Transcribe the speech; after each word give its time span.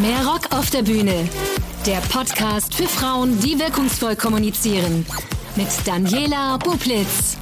Mehr 0.00 0.24
Rock 0.26 0.54
auf 0.54 0.70
der 0.70 0.82
Bühne. 0.82 1.28
Der 1.84 1.98
Podcast 2.10 2.74
für 2.74 2.88
Frauen, 2.88 3.38
die 3.40 3.58
wirkungsvoll 3.58 4.16
kommunizieren. 4.16 5.04
Mit 5.56 5.68
Daniela 5.84 6.56
Bublitz. 6.56 7.36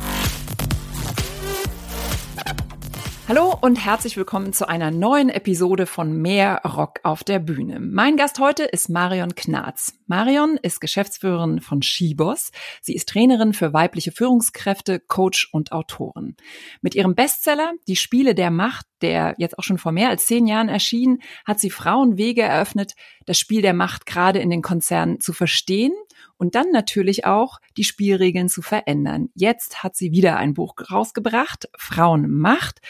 Hallo 3.28 3.54
und 3.60 3.76
herzlich 3.76 4.16
willkommen 4.16 4.52
zu 4.52 4.66
einer 4.68 4.90
neuen 4.90 5.28
Episode 5.28 5.86
von 5.86 6.20
Mehr 6.20 6.62
Rock 6.64 6.98
auf 7.04 7.22
der 7.22 7.38
Bühne. 7.38 7.78
Mein 7.78 8.16
Gast 8.16 8.40
heute 8.40 8.64
ist 8.64 8.88
Marion 8.88 9.36
Knarz. 9.36 9.92
Marion 10.06 10.58
ist 10.60 10.80
Geschäftsführerin 10.80 11.60
von 11.60 11.82
Shibos. 11.82 12.50
Sie 12.80 12.94
ist 12.94 13.08
Trainerin 13.10 13.52
für 13.52 13.72
weibliche 13.72 14.10
Führungskräfte, 14.10 14.98
Coach 14.98 15.50
und 15.52 15.70
Autorin. 15.70 16.36
Mit 16.80 16.96
ihrem 16.96 17.14
Bestseller 17.14 17.74
Die 17.86 17.96
Spiele 17.96 18.34
der 18.34 18.50
Macht, 18.50 18.86
der 19.02 19.34
jetzt 19.38 19.58
auch 19.58 19.62
schon 19.62 19.78
vor 19.78 19.92
mehr 19.92 20.10
als 20.10 20.26
zehn 20.26 20.46
Jahren 20.46 20.68
erschien, 20.68 21.20
hat 21.44 21.60
sie 21.60 21.70
Frauen 21.70 22.18
Wege 22.18 22.42
eröffnet, 22.42 22.94
das 23.26 23.38
Spiel 23.38 23.62
der 23.62 23.74
Macht 23.74 24.06
gerade 24.06 24.38
in 24.38 24.50
den 24.50 24.62
Konzernen 24.62 25.20
zu 25.20 25.32
verstehen 25.32 25.92
und 26.36 26.54
dann 26.54 26.70
natürlich 26.70 27.26
auch 27.26 27.58
die 27.76 27.84
Spielregeln 27.84 28.48
zu 28.48 28.62
verändern. 28.62 29.28
Jetzt 29.34 29.82
hat 29.82 29.96
sie 29.96 30.12
wieder 30.12 30.36
ein 30.36 30.54
Buch 30.54 30.74
rausgebracht, 30.90 31.68
Frauenmacht. 31.76 32.80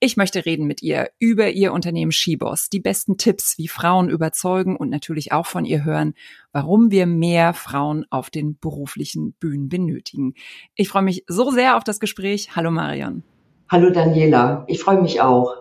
Ich 0.00 0.16
möchte 0.16 0.44
reden 0.44 0.66
mit 0.66 0.82
ihr 0.82 1.10
über 1.18 1.50
ihr 1.50 1.72
Unternehmen 1.72 2.12
Shibos, 2.12 2.68
die 2.68 2.80
besten 2.80 3.16
Tipps, 3.16 3.56
wie 3.58 3.68
Frauen 3.68 4.10
überzeugen 4.10 4.76
und 4.76 4.90
natürlich 4.90 5.32
auch 5.32 5.46
von 5.46 5.64
ihr 5.64 5.84
hören, 5.84 6.14
warum 6.52 6.90
wir 6.90 7.06
mehr 7.06 7.54
Frauen 7.54 8.04
auf 8.10 8.28
den 8.28 8.58
beruflichen 8.58 9.32
Bühnen 9.34 9.68
benötigen. 9.68 10.34
Ich 10.74 10.88
freue 10.88 11.02
mich 11.02 11.24
so 11.28 11.50
sehr 11.50 11.76
auf 11.76 11.84
das 11.84 12.00
Gespräch. 12.00 12.56
Hallo 12.56 12.70
Marion. 12.70 13.22
Hallo 13.68 13.90
Daniela, 13.90 14.64
ich 14.68 14.80
freue 14.80 15.02
mich 15.02 15.20
auch. 15.20 15.56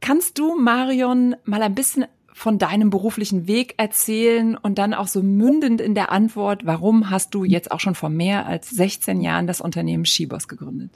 Kannst 0.00 0.38
du 0.38 0.58
Marion 0.58 1.36
mal 1.44 1.62
ein 1.62 1.74
bisschen 1.74 2.06
von 2.32 2.58
deinem 2.58 2.88
beruflichen 2.88 3.46
Weg 3.46 3.74
erzählen 3.76 4.56
und 4.56 4.78
dann 4.78 4.94
auch 4.94 5.06
so 5.06 5.22
mündend 5.22 5.82
in 5.82 5.94
der 5.94 6.10
Antwort, 6.10 6.64
warum 6.64 7.10
hast 7.10 7.34
du 7.34 7.44
jetzt 7.44 7.70
auch 7.70 7.80
schon 7.80 7.94
vor 7.94 8.08
mehr 8.08 8.46
als 8.46 8.70
16 8.70 9.20
Jahren 9.20 9.46
das 9.46 9.60
Unternehmen 9.60 10.06
Shibos 10.06 10.48
gegründet? 10.48 10.90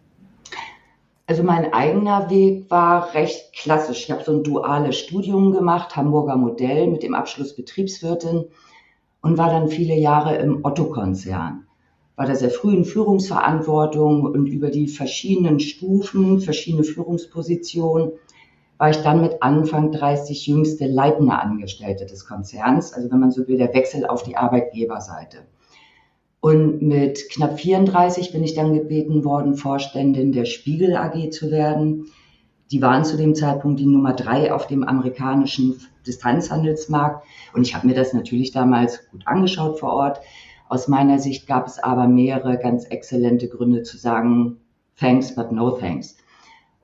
Also 1.27 1.43
mein 1.43 1.73
eigener 1.75 2.31
Weg 2.31 2.71
war 2.71 3.13
recht 3.13 3.53
klassisch. 3.53 4.05
Ich 4.05 4.11
habe 4.11 4.25
so 4.25 4.33
ein 4.33 4.43
duales 4.43 4.99
Studium 4.99 5.53
gemacht, 5.53 5.97
Hamburger 5.97 6.37
Modell 6.37 6.87
mit 6.89 7.03
dem 7.03 7.15
Abschluss 7.15 7.55
Betriebswirtin 7.55 8.47
und 9.21 9.37
war 9.39 9.51
dann 9.51 9.69
viele 9.69 9.95
Jahre 9.95 10.37
im 10.37 10.65
Otto-Konzern. 10.65 11.67
War 12.17 12.27
da 12.27 12.35
sehr 12.35 12.51
früh 12.51 12.75
in 12.75 12.85
Führungsverantwortung 12.85 14.25
und 14.25 14.47
über 14.47 14.71
die 14.71 14.89
verschiedenen 14.89 15.61
Stufen, 15.61 16.41
verschiedene 16.41 16.85
Führungspositionen 16.85 18.13
war 18.81 18.89
ich 18.89 19.03
dann 19.03 19.21
mit 19.21 19.43
Anfang 19.43 19.93
30 19.93 20.47
jüngste 20.47 20.87
leitende 20.87 21.39
Angestellte 21.39 22.07
des 22.07 22.27
Konzerns, 22.27 22.95
also 22.95 23.11
wenn 23.11 23.21
man 23.21 23.31
so 23.31 23.47
will, 23.47 23.59
der 23.59 23.75
Wechsel 23.75 24.07
auf 24.07 24.23
die 24.23 24.39
Arbeitgeberseite. 24.39 25.47
Und 26.41 26.81
mit 26.81 27.29
knapp 27.31 27.61
34 27.61 28.33
bin 28.33 28.43
ich 28.43 28.55
dann 28.55 28.73
gebeten 28.73 29.23
worden, 29.23 29.55
Vorständin 29.55 30.33
der 30.33 30.47
Spiegel 30.47 30.97
AG 30.97 31.31
zu 31.31 31.51
werden. 31.51 32.07
Die 32.71 32.81
waren 32.81 33.05
zu 33.05 33.19
dem 33.19 33.35
Zeitpunkt 33.35 33.79
die 33.79 33.87
Nummer 33.87 34.15
drei 34.15 34.51
auf 34.51 34.67
dem 34.67 34.83
amerikanischen 34.83 35.79
Distanzhandelsmarkt. 36.07 37.27
Und 37.53 37.67
ich 37.67 37.75
habe 37.75 37.87
mir 37.87 37.95
das 37.95 38.15
natürlich 38.15 38.53
damals 38.53 39.07
gut 39.11 39.27
angeschaut 39.27 39.79
vor 39.79 39.93
Ort. 39.93 40.21
Aus 40.71 40.87
meiner 40.87 41.19
Sicht 41.19 41.49
gab 41.49 41.67
es 41.67 41.81
aber 41.81 42.07
mehrere 42.07 42.57
ganz 42.57 42.85
exzellente 42.85 43.49
Gründe 43.49 43.83
zu 43.83 43.99
sagen, 43.99 44.59
thanks, 44.97 45.35
but 45.35 45.51
no 45.51 45.73
thanks. 45.73 46.17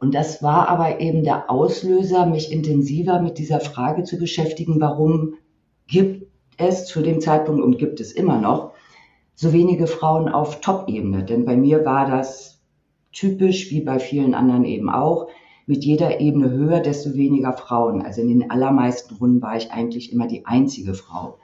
Und 0.00 0.12
das 0.12 0.42
war 0.42 0.68
aber 0.68 0.98
eben 0.98 1.22
der 1.22 1.48
Auslöser, 1.48 2.26
mich 2.26 2.50
intensiver 2.50 3.20
mit 3.22 3.38
dieser 3.38 3.60
Frage 3.60 4.02
zu 4.02 4.18
beschäftigen, 4.18 4.80
warum 4.80 5.34
gibt 5.86 6.26
es 6.56 6.86
zu 6.86 7.00
dem 7.00 7.20
Zeitpunkt 7.20 7.62
und 7.62 7.78
gibt 7.78 8.00
es 8.00 8.10
immer 8.10 8.40
noch 8.40 8.72
so 9.36 9.52
wenige 9.52 9.86
Frauen 9.86 10.28
auf 10.28 10.60
Top-Ebene. 10.60 11.22
Denn 11.22 11.44
bei 11.44 11.56
mir 11.56 11.84
war 11.84 12.10
das 12.10 12.60
typisch, 13.12 13.70
wie 13.70 13.82
bei 13.82 14.00
vielen 14.00 14.34
anderen 14.34 14.64
eben 14.64 14.90
auch, 14.90 15.28
mit 15.66 15.84
jeder 15.84 16.18
Ebene 16.20 16.50
höher, 16.50 16.80
desto 16.80 17.14
weniger 17.14 17.52
Frauen. 17.52 18.02
Also 18.02 18.20
in 18.20 18.28
den 18.28 18.50
allermeisten 18.50 19.14
Runden 19.14 19.42
war 19.42 19.56
ich 19.56 19.70
eigentlich 19.70 20.12
immer 20.12 20.26
die 20.26 20.44
einzige 20.44 20.94
Frau. 20.94 21.38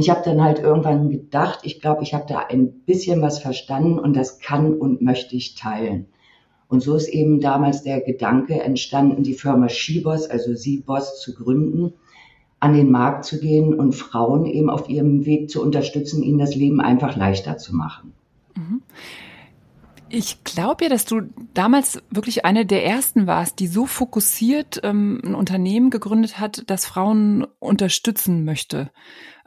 Und 0.00 0.04
ich 0.04 0.10
habe 0.10 0.22
dann 0.24 0.42
halt 0.42 0.60
irgendwann 0.60 1.10
gedacht, 1.10 1.58
ich 1.62 1.78
glaube, 1.78 2.02
ich 2.04 2.14
habe 2.14 2.24
da 2.26 2.38
ein 2.38 2.72
bisschen 2.86 3.20
was 3.20 3.38
verstanden 3.38 3.98
und 3.98 4.16
das 4.16 4.38
kann 4.38 4.72
und 4.72 5.02
möchte 5.02 5.36
ich 5.36 5.56
teilen. 5.56 6.06
Und 6.68 6.82
so 6.82 6.96
ist 6.96 7.08
eben 7.08 7.42
damals 7.42 7.82
der 7.82 8.00
Gedanke 8.00 8.62
entstanden, 8.62 9.24
die 9.24 9.34
Firma 9.34 9.68
Shibos, 9.68 10.24
also 10.24 10.54
Siebos, 10.54 11.20
zu 11.20 11.34
gründen, 11.34 11.92
an 12.60 12.72
den 12.72 12.90
Markt 12.90 13.26
zu 13.26 13.40
gehen 13.40 13.74
und 13.74 13.94
Frauen 13.94 14.46
eben 14.46 14.70
auf 14.70 14.88
ihrem 14.88 15.26
Weg 15.26 15.50
zu 15.50 15.62
unterstützen, 15.62 16.22
ihnen 16.22 16.38
das 16.38 16.54
Leben 16.54 16.80
einfach 16.80 17.14
leichter 17.14 17.58
zu 17.58 17.76
machen. 17.76 18.14
Mhm. 18.56 18.80
Ich 20.08 20.44
glaube 20.44 20.84
ja, 20.84 20.88
dass 20.88 21.04
du 21.04 21.24
damals 21.52 22.02
wirklich 22.08 22.46
eine 22.46 22.64
der 22.64 22.86
ersten 22.86 23.26
warst, 23.26 23.60
die 23.60 23.66
so 23.66 23.84
fokussiert 23.84 24.80
ähm, 24.82 25.20
ein 25.22 25.34
Unternehmen 25.34 25.90
gegründet 25.90 26.40
hat, 26.40 26.62
das 26.68 26.86
Frauen 26.86 27.46
unterstützen 27.58 28.46
möchte. 28.46 28.90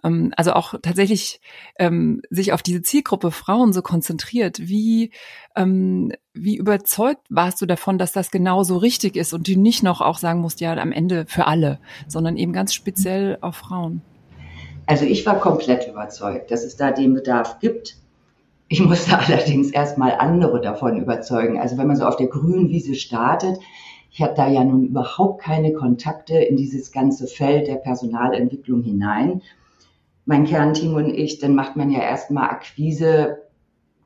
Ähm, 0.03 0.33
also 0.35 0.53
auch 0.53 0.75
tatsächlich 0.81 1.39
ähm, 1.79 2.21
sich 2.29 2.53
auf 2.53 2.61
diese 2.61 2.81
Zielgruppe 2.81 3.31
Frauen 3.31 3.73
so 3.73 3.81
konzentriert. 3.81 4.59
Wie, 4.59 5.11
ähm, 5.55 6.11
wie 6.33 6.57
überzeugt 6.57 7.25
warst 7.29 7.61
du 7.61 7.65
davon, 7.65 7.97
dass 7.97 8.11
das 8.11 8.31
genau 8.31 8.63
so 8.63 8.77
richtig 8.77 9.15
ist 9.15 9.33
und 9.33 9.47
du 9.47 9.59
nicht 9.59 9.83
noch 9.83 10.01
auch 10.01 10.17
sagen 10.17 10.41
musst, 10.41 10.61
ja, 10.61 10.73
am 10.73 10.91
Ende 10.91 11.25
für 11.27 11.47
alle, 11.47 11.79
sondern 12.07 12.37
eben 12.37 12.53
ganz 12.53 12.73
speziell 12.73 13.37
auf 13.41 13.55
Frauen? 13.55 14.01
Also 14.85 15.05
ich 15.05 15.25
war 15.25 15.39
komplett 15.39 15.87
überzeugt, 15.87 16.51
dass 16.51 16.63
es 16.63 16.75
da 16.75 16.91
den 16.91 17.13
Bedarf 17.13 17.59
gibt. 17.59 17.95
Ich 18.67 18.81
musste 18.81 19.17
allerdings 19.17 19.71
erstmal 19.71 20.13
andere 20.15 20.59
davon 20.59 20.97
überzeugen. 20.97 21.59
Also 21.59 21.77
wenn 21.77 21.87
man 21.87 21.95
so 21.95 22.05
auf 22.05 22.17
der 22.17 22.27
grünen 22.27 22.69
Wiese 22.69 22.95
startet, 22.95 23.59
ich 24.11 24.21
habe 24.21 24.35
da 24.35 24.47
ja 24.47 24.63
nun 24.63 24.85
überhaupt 24.85 25.41
keine 25.41 25.73
Kontakte 25.73 26.37
in 26.37 26.55
dieses 26.55 26.91
ganze 26.91 27.25
Feld 27.25 27.67
der 27.67 27.77
Personalentwicklung 27.77 28.83
hinein 28.83 29.41
mein 30.25 30.45
Kernteam 30.45 30.95
und 30.95 31.09
ich, 31.09 31.39
dann 31.39 31.55
macht 31.55 31.75
man 31.75 31.89
ja 31.89 31.99
erstmal 31.99 32.49
Akquise, 32.49 33.43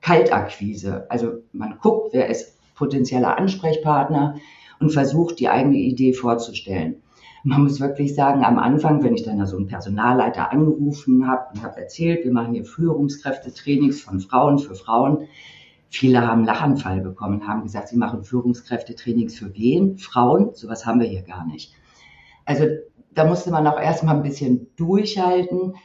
Kaltakquise. 0.01 1.05
Also 1.09 1.43
man 1.51 1.77
guckt, 1.81 2.13
wer 2.13 2.27
ist 2.27 2.57
potenzieller 2.75 3.37
Ansprechpartner 3.37 4.35
und 4.79 4.91
versucht, 4.91 5.39
die 5.39 5.49
eigene 5.49 5.77
Idee 5.77 6.13
vorzustellen. 6.13 7.01
Man 7.43 7.63
muss 7.63 7.79
wirklich 7.79 8.13
sagen, 8.13 8.43
am 8.43 8.59
Anfang, 8.59 9.03
wenn 9.03 9.13
ich 9.13 9.23
dann 9.23 9.45
so 9.45 9.57
einen 9.57 9.67
Personalleiter 9.67 10.51
angerufen 10.51 11.27
habe 11.27 11.45
und 11.53 11.63
habe 11.63 11.79
erzählt, 11.79 12.25
wir 12.25 12.33
machen 12.33 12.53
hier 12.53 12.65
Führungskräftetrainings 12.65 14.01
von 14.01 14.19
Frauen 14.19 14.59
für 14.59 14.75
Frauen, 14.75 15.27
viele 15.89 16.27
haben 16.27 16.43
Lachanfall 16.45 17.01
bekommen, 17.01 17.47
haben 17.47 17.63
gesagt, 17.63 17.89
sie 17.89 17.97
machen 17.97 18.23
Führungskräftetrainings 18.23 19.37
für 19.37 19.53
wen? 19.55 19.97
Frauen? 19.97 20.53
Sowas 20.53 20.85
haben 20.85 20.99
wir 20.99 21.07
hier 21.07 21.21
gar 21.21 21.45
nicht. 21.45 21.73
Also 22.45 22.65
da 23.11 23.25
musste 23.25 23.51
man 23.51 23.65
auch 23.67 23.79
erstmal 23.79 24.15
ein 24.15 24.23
bisschen 24.23 24.67
durchhalten. 24.75 25.75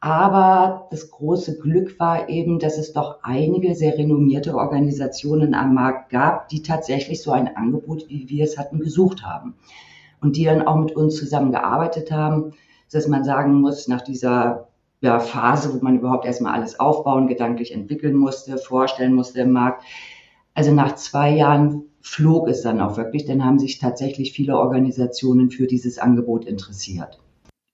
Aber 0.00 0.88
das 0.90 1.10
große 1.10 1.58
Glück 1.58 2.00
war 2.00 2.30
eben, 2.30 2.58
dass 2.58 2.78
es 2.78 2.94
doch 2.94 3.18
einige 3.22 3.74
sehr 3.74 3.98
renommierte 3.98 4.54
Organisationen 4.54 5.54
am 5.54 5.74
Markt 5.74 6.08
gab, 6.08 6.48
die 6.48 6.62
tatsächlich 6.62 7.22
so 7.22 7.32
ein 7.32 7.54
Angebot, 7.54 8.08
wie 8.08 8.28
wir 8.30 8.44
es 8.44 8.56
hatten, 8.56 8.80
gesucht 8.80 9.22
haben. 9.22 9.56
Und 10.22 10.36
die 10.36 10.44
dann 10.44 10.66
auch 10.66 10.76
mit 10.76 10.96
uns 10.96 11.16
zusammengearbeitet 11.16 12.10
haben, 12.10 12.52
dass 12.90 13.08
man 13.08 13.24
sagen 13.24 13.60
muss, 13.60 13.88
nach 13.88 14.00
dieser 14.00 14.68
ja, 15.02 15.18
Phase, 15.18 15.72
wo 15.74 15.84
man 15.84 15.98
überhaupt 15.98 16.24
erstmal 16.24 16.54
alles 16.54 16.80
aufbauen, 16.80 17.26
gedanklich 17.26 17.72
entwickeln 17.72 18.16
musste, 18.16 18.56
vorstellen 18.56 19.14
musste 19.14 19.40
im 19.40 19.52
Markt. 19.52 19.84
Also 20.54 20.72
nach 20.72 20.94
zwei 20.96 21.30
Jahren 21.30 21.84
flog 22.00 22.48
es 22.48 22.62
dann 22.62 22.80
auch 22.80 22.96
wirklich, 22.96 23.26
dann 23.26 23.44
haben 23.44 23.58
sich 23.58 23.78
tatsächlich 23.78 24.32
viele 24.32 24.56
Organisationen 24.56 25.50
für 25.50 25.66
dieses 25.66 25.98
Angebot 25.98 26.46
interessiert. 26.46 27.20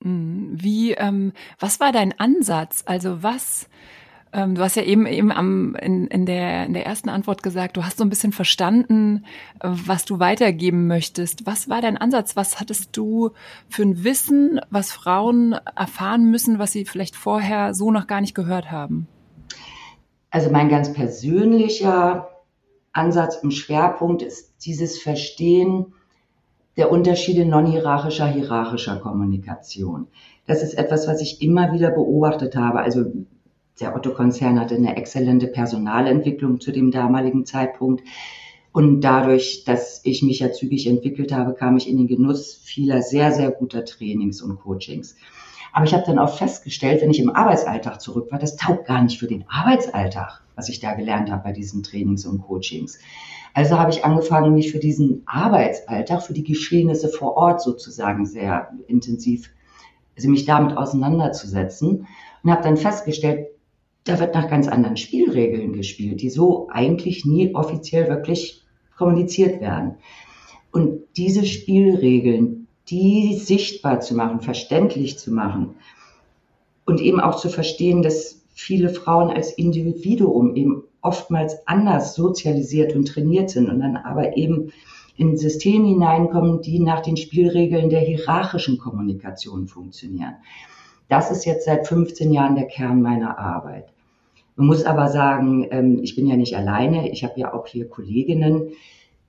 Mhm. 0.03 0.51
Wie, 0.53 0.93
ähm, 0.93 1.33
was 1.59 1.81
war 1.81 1.93
dein 1.93 2.19
Ansatz? 2.19 2.83
Also 2.87 3.23
was, 3.23 3.69
ähm, 4.33 4.55
du 4.55 4.63
hast 4.63 4.77
ja 4.77 4.83
eben 4.83 5.07
eben 5.07 5.33
am, 5.33 5.75
in, 5.77 6.07
in, 6.09 6.27
der, 6.27 6.67
in 6.67 6.75
der 6.75 6.87
ersten 6.87 7.09
Antwort 7.09 7.43
gesagt, 7.43 7.77
du 7.77 7.85
hast 7.85 7.99
so 7.99 8.05
ein 8.05 8.11
bisschen 8.11 8.33
verstanden, 8.33 9.25
äh, 9.61 9.69
was 9.71 10.05
du 10.05 10.19
weitergeben 10.19 10.87
möchtest. 10.87 11.47
Was 11.47 11.69
war 11.69 11.81
dein 11.81 11.97
Ansatz? 11.97 12.37
Was 12.37 12.61
hattest 12.61 12.97
du 12.97 13.31
für 13.69 13.83
ein 13.83 14.05
Wissen, 14.05 14.61
was 14.71 14.93
Frauen 14.93 15.55
erfahren 15.75 16.31
müssen, 16.31 16.59
was 16.59 16.73
sie 16.73 16.85
vielleicht 16.85 17.17
vorher 17.17 17.75
so 17.75 17.91
noch 17.91 18.07
gar 18.07 18.21
nicht 18.21 18.35
gehört 18.35 18.71
haben? 18.71 19.09
Also 20.31 20.51
mein 20.51 20.69
ganz 20.69 20.93
persönlicher 20.93 22.29
Ansatz 22.93 23.37
im 23.43 23.51
Schwerpunkt 23.51 24.23
ist 24.23 24.67
dieses 24.67 24.99
Verstehen, 24.99 25.95
der 26.77 26.93
Unterschiede 26.93 27.47
non-hierarchischer, 27.47 28.27
hierarchischer 28.27 28.97
Kommunikation. 28.97 30.09
Das 30.47 30.63
ist 30.63 30.75
etwas, 30.75 31.09
was 31.09 31.21
ich 31.21 31.43
immer 31.43 31.73
wieder 31.73 31.91
beobachtet 31.91 32.55
habe. 32.55 32.81
Also 32.81 33.05
der 33.81 33.95
Otto-Konzern 33.95 34.61
hatte 34.61 34.75
eine 34.75 34.97
exzellente 34.97 35.47
Personalentwicklung 35.47 36.61
zu 36.61 36.73
dem 36.73 36.91
damaligen 36.91 37.45
Zeitpunkt. 37.45 38.03
Und 38.73 39.01
dadurch, 39.01 39.65
dass 39.65 40.03
ich 40.05 40.23
mich 40.23 40.41
ja 40.41 40.53
zügig 40.53 40.87
entwickelt 40.87 41.33
habe, 41.33 41.55
kam 41.55 41.79
ich 41.79 41.89
in 41.89 41.97
den 41.97 42.09
Genuss 42.09 42.55
vieler 42.55 43.01
sehr, 43.01 43.33
sehr 43.33 43.51
guter 43.51 43.85
Trainings 43.87 44.43
und 44.43 44.61
Coachings. 44.61 45.17
Aber 45.73 45.87
ich 45.87 45.95
habe 45.95 46.05
dann 46.07 46.19
auch 46.19 46.37
festgestellt, 46.37 47.03
wenn 47.03 47.11
ich 47.11 47.21
im 47.21 47.35
Arbeitsalltag 47.35 48.01
zurück 48.01 48.31
war, 48.31 48.39
das 48.39 48.57
taugt 48.57 48.87
gar 48.87 49.03
nicht 49.03 49.19
für 49.19 49.27
den 49.27 49.45
Arbeitsalltag, 49.49 50.43
was 50.55 50.69
ich 50.69 50.81
da 50.81 50.95
gelernt 50.95 51.31
habe 51.31 51.45
bei 51.45 51.53
diesen 51.53 51.83
Trainings 51.83 52.27
und 52.27 52.43
Coachings. 52.43 52.99
Also 53.57 53.79
habe 53.79 53.91
ich 53.91 54.05
angefangen, 54.05 54.53
mich 54.53 54.71
für 54.71 54.79
diesen 54.79 55.23
Arbeitsalltag, 55.25 56.23
für 56.23 56.35
die 56.35 56.45
Geschehnisse 56.45 57.09
vor 57.09 57.39
Ort 57.39 57.63
sozusagen 57.63 58.27
sehr 58.27 58.71
intensiv, 58.87 59.51
also 60.15 60.29
mich 60.29 60.45
damit 60.45 60.77
auseinanderzusetzen 60.77 62.07
und 62.43 62.51
habe 62.51 62.63
dann 62.63 62.77
festgestellt, 62.77 63.47
da 64.05 64.21
wird 64.21 64.35
nach 64.35 64.51
ganz 64.51 64.69
anderen 64.69 64.99
Spielregeln 64.99 65.73
gespielt, 65.73 66.21
die 66.21 66.29
so 66.29 66.69
eigentlich 66.71 67.25
nie 67.25 67.55
offiziell 67.55 68.11
wirklich 68.11 68.63
kommuniziert 68.95 69.63
werden. 69.63 69.95
Und 70.71 71.05
diese 71.17 71.47
Spielregeln, 71.47 72.67
die 72.91 73.37
sichtbar 73.37 74.01
zu 74.01 74.15
machen, 74.15 74.43
verständlich 74.43 75.19
zu 75.19 75.33
machen 75.33 75.77
und 76.85 77.01
eben 77.01 77.21
auch 77.21 77.37
zu 77.37 77.49
verstehen, 77.49 78.03
dass 78.03 78.43
viele 78.53 78.91
Frauen 78.91 79.31
als 79.31 79.51
Individuum 79.51 80.57
eben 80.57 80.83
oftmals 81.07 81.67
anders 81.67 82.15
sozialisiert 82.15 82.95
und 82.95 83.07
trainiert 83.07 83.51
sind 83.51 83.71
und 83.71 83.81
dann 83.81 83.97
aber 83.97 84.37
eben 84.37 84.73
in 85.17 85.37
Systeme 85.37 85.89
hineinkommen, 85.89 86.61
die 86.61 86.79
nach 86.81 87.01
den 87.01 87.17
Spielregeln 87.17 87.89
der 87.89 88.01
hierarchischen 88.01 88.79
Kommunikation 88.79 89.67
funktionieren. 89.67 90.35
Das 91.09 91.31
ist 91.31 91.47
jetzt 91.47 91.65
seit 91.65 91.87
15 91.87 92.33
Jahren 92.33 92.57
der 92.57 92.67
Kern 92.67 93.01
meiner 93.01 93.39
Arbeit. 93.39 93.87
Man 94.57 94.67
muss 94.67 94.85
aber 94.85 95.09
sagen, 95.09 95.69
ähm, 95.71 96.01
ich 96.03 96.17
bin 96.17 96.27
ja 96.27 96.37
nicht 96.37 96.57
alleine, 96.57 97.11
ich 97.11 97.25
habe 97.25 97.39
ja 97.39 97.55
auch 97.55 97.67
hier 97.67 97.89
Kolleginnen, 97.89 98.73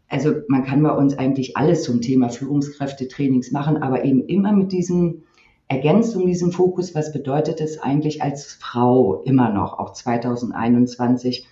also 0.09 0.33
man 0.47 0.63
kann 0.63 0.81
bei 0.81 0.91
uns 0.91 1.17
eigentlich 1.17 1.57
alles 1.57 1.83
zum 1.83 2.01
Thema 2.01 2.29
Führungskräftetrainings 2.29 3.51
machen, 3.51 3.77
aber 3.77 4.05
eben 4.05 4.25
immer 4.25 4.53
mit 4.53 4.71
diesem 4.71 5.23
ergänzt 5.67 6.15
um 6.15 6.25
diesen 6.25 6.51
Fokus, 6.51 6.95
was 6.95 7.11
bedeutet 7.11 7.59
es 7.59 7.79
eigentlich 7.79 8.21
als 8.21 8.53
Frau 8.53 9.21
immer 9.23 9.49
noch, 9.49 9.79
auch 9.79 9.91
2021, 9.91 11.45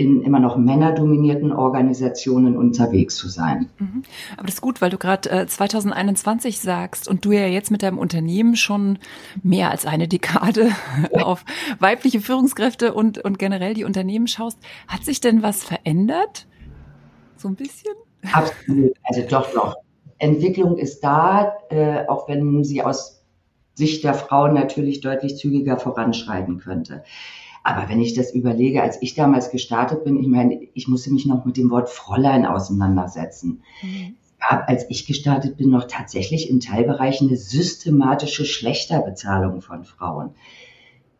in 0.00 0.22
immer 0.22 0.40
noch 0.40 0.56
männerdominierten 0.56 1.52
Organisationen 1.52 2.56
unterwegs 2.56 3.16
zu 3.16 3.28
sein. 3.28 3.68
Mhm. 3.78 4.02
Aber 4.36 4.46
das 4.46 4.54
ist 4.54 4.60
gut, 4.60 4.80
weil 4.80 4.90
du 4.90 4.98
gerade 4.98 5.30
äh, 5.30 5.46
2021 5.46 6.60
sagst 6.60 7.08
und 7.08 7.24
du 7.24 7.32
ja 7.32 7.46
jetzt 7.46 7.70
mit 7.70 7.82
deinem 7.82 7.98
Unternehmen 7.98 8.56
schon 8.56 8.98
mehr 9.42 9.70
als 9.70 9.86
eine 9.86 10.08
Dekade 10.08 10.70
auf 11.12 11.44
weibliche 11.78 12.20
Führungskräfte 12.20 12.94
und, 12.94 13.18
und 13.18 13.38
generell 13.38 13.74
die 13.74 13.84
Unternehmen 13.84 14.26
schaust. 14.26 14.58
Hat 14.88 15.04
sich 15.04 15.20
denn 15.20 15.42
was 15.42 15.62
verändert? 15.62 16.46
so 17.40 17.48
ein 17.48 17.56
bisschen? 17.56 17.94
Absolut, 18.32 18.92
also 19.04 19.22
doch 19.28 19.54
noch. 19.54 19.76
Entwicklung 20.18 20.76
ist 20.76 21.00
da, 21.00 21.54
äh, 21.70 22.06
auch 22.06 22.28
wenn 22.28 22.62
sie 22.62 22.82
aus 22.82 23.22
Sicht 23.74 24.04
der 24.04 24.14
Frauen 24.14 24.54
natürlich 24.54 25.00
deutlich 25.00 25.36
zügiger 25.36 25.78
voranschreiten 25.78 26.58
könnte. 26.58 27.02
Aber 27.62 27.88
wenn 27.88 28.00
ich 28.00 28.14
das 28.14 28.32
überlege, 28.32 28.82
als 28.82 29.00
ich 29.02 29.14
damals 29.14 29.50
gestartet 29.50 30.04
bin, 30.04 30.18
ich 30.18 30.26
meine, 30.26 30.60
ich 30.74 30.88
musste 30.88 31.12
mich 31.12 31.26
noch 31.26 31.44
mit 31.44 31.56
dem 31.56 31.70
Wort 31.70 31.90
Fräulein 31.90 32.46
auseinandersetzen. 32.46 33.62
Mhm. 33.82 34.16
gab, 34.40 34.68
als 34.68 34.86
ich 34.88 35.06
gestartet 35.06 35.56
bin, 35.56 35.70
noch 35.70 35.84
tatsächlich 35.84 36.48
in 36.48 36.60
Teilbereichen 36.60 37.28
eine 37.28 37.36
systematische 37.36 38.44
Schlechterbezahlung 38.44 39.60
von 39.60 39.84
Frauen. 39.84 40.30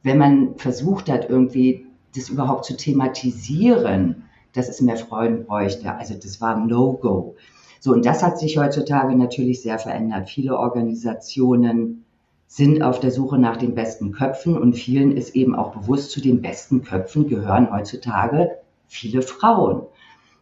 Wenn 0.03 0.19
man 0.19 0.57
versucht 0.57 1.11
hat, 1.11 1.29
irgendwie 1.29 1.87
das 2.15 2.31
überhaupt 2.31 2.65
zu 2.65 2.77
thematisieren, 2.77 4.25
dass 4.53 4.69
es 4.69 4.81
mehr 4.81 4.97
Frauen 4.97 5.45
bräuchte. 5.45 5.95
Also 5.95 6.15
das 6.15 6.41
war 6.41 6.57
ein 6.57 6.67
No-Go. 6.67 7.37
So, 7.81 7.93
und 7.93 8.05
das 8.05 8.23
hat 8.23 8.39
sich 8.39 8.59
heutzutage 8.59 9.17
natürlich 9.17 9.63
sehr 9.63 9.79
verändert. 9.79 10.29
Viele 10.29 10.59
Organisationen 10.59 12.05
sind 12.53 12.83
auf 12.83 12.99
der 12.99 13.13
Suche 13.13 13.39
nach 13.39 13.59
den 13.59 13.77
besten 13.77 14.11
Köpfen 14.11 14.59
und 14.59 14.73
vielen 14.73 15.17
ist 15.17 15.37
eben 15.37 15.55
auch 15.55 15.71
bewusst, 15.71 16.11
zu 16.11 16.21
den 16.21 16.43
besten 16.43 16.83
Köpfen 16.83 17.29
gehören 17.29 17.71
heutzutage 17.71 18.59
viele 18.89 19.23
Frauen. 19.23 19.87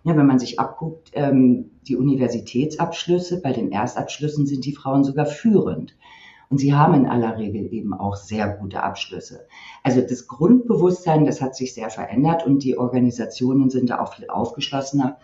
Ja, 0.05 0.17
wenn 0.17 0.27
man 0.27 0.39
sich 0.39 0.59
abguckt, 0.59 1.11
ähm, 1.13 1.71
die 1.87 1.97
Universitätsabschlüsse, 1.97 3.43
bei 3.43 3.53
den 3.53 3.73
Erstabschlüssen 3.73 4.47
sind 4.47 4.65
die 4.65 4.73
Frauen 4.73 5.05
sogar 5.05 5.27
führend. 5.27 5.99
Und 6.49 6.57
sie 6.57 6.73
haben 6.73 6.95
in 6.95 7.05
aller 7.05 7.37
Regel 7.37 7.71
eben 7.75 7.93
auch 7.93 8.17
sehr 8.17 8.49
gute 8.57 8.83
Abschlüsse. 8.83 9.47
Also 9.83 10.01
das 10.01 10.29
Grundbewusstsein, 10.29 11.27
das 11.27 11.43
hat 11.43 11.55
sich 11.57 11.75
sehr 11.75 11.91
verändert 11.91 12.47
und 12.47 12.65
die 12.65 12.79
Organisationen 12.79 13.69
sind 13.69 13.91
da 13.91 14.01
auch 14.01 14.15
viel 14.15 14.31
aufgeschlossener. 14.31 15.19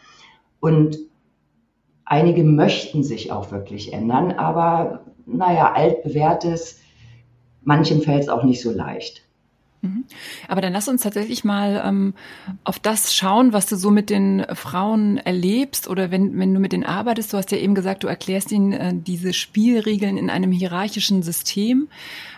Und 0.60 0.98
einige 2.04 2.44
möchten 2.44 3.02
sich 3.02 3.32
auch 3.32 3.52
wirklich 3.52 3.94
ändern, 3.94 4.32
aber 4.32 5.06
naja, 5.26 5.72
altbewährtes, 5.72 6.80
manchen 7.62 8.02
fällt 8.02 8.22
es 8.22 8.28
auch 8.28 8.44
nicht 8.44 8.62
so 8.62 8.70
leicht. 8.72 9.23
Mhm. 9.84 10.04
Aber 10.48 10.62
dann 10.62 10.72
lass 10.72 10.88
uns 10.88 11.02
tatsächlich 11.02 11.44
mal 11.44 11.82
ähm, 11.84 12.14
auf 12.64 12.78
das 12.78 13.14
schauen, 13.14 13.52
was 13.52 13.66
du 13.66 13.76
so 13.76 13.90
mit 13.90 14.08
den 14.08 14.44
Frauen 14.54 15.18
erlebst 15.18 15.88
oder 15.88 16.10
wenn, 16.10 16.38
wenn 16.38 16.54
du 16.54 16.60
mit 16.60 16.72
denen 16.72 16.84
arbeitest. 16.84 17.32
Du 17.32 17.36
hast 17.36 17.52
ja 17.52 17.58
eben 17.58 17.74
gesagt, 17.74 18.02
du 18.02 18.06
erklärst 18.06 18.50
ihnen 18.50 18.72
äh, 18.72 18.94
diese 18.94 19.34
Spielregeln 19.34 20.16
in 20.16 20.30
einem 20.30 20.52
hierarchischen 20.52 21.22
System. 21.22 21.88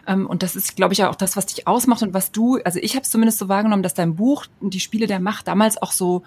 Ähm, 0.08 0.26
und 0.26 0.42
das 0.42 0.56
ist, 0.56 0.74
glaube 0.74 0.92
ich, 0.92 1.04
auch 1.04 1.14
das, 1.14 1.36
was 1.36 1.46
dich 1.46 1.68
ausmacht 1.68 2.02
und 2.02 2.14
was 2.14 2.32
du, 2.32 2.58
also 2.64 2.80
ich 2.82 2.94
habe 2.96 3.04
es 3.04 3.10
zumindest 3.10 3.38
so 3.38 3.48
wahrgenommen, 3.48 3.84
dass 3.84 3.94
dein 3.94 4.16
Buch, 4.16 4.46
die 4.60 4.80
Spiele 4.80 5.06
der 5.06 5.20
Macht, 5.20 5.46
damals 5.46 5.80
auch 5.80 5.92
so 5.92 6.24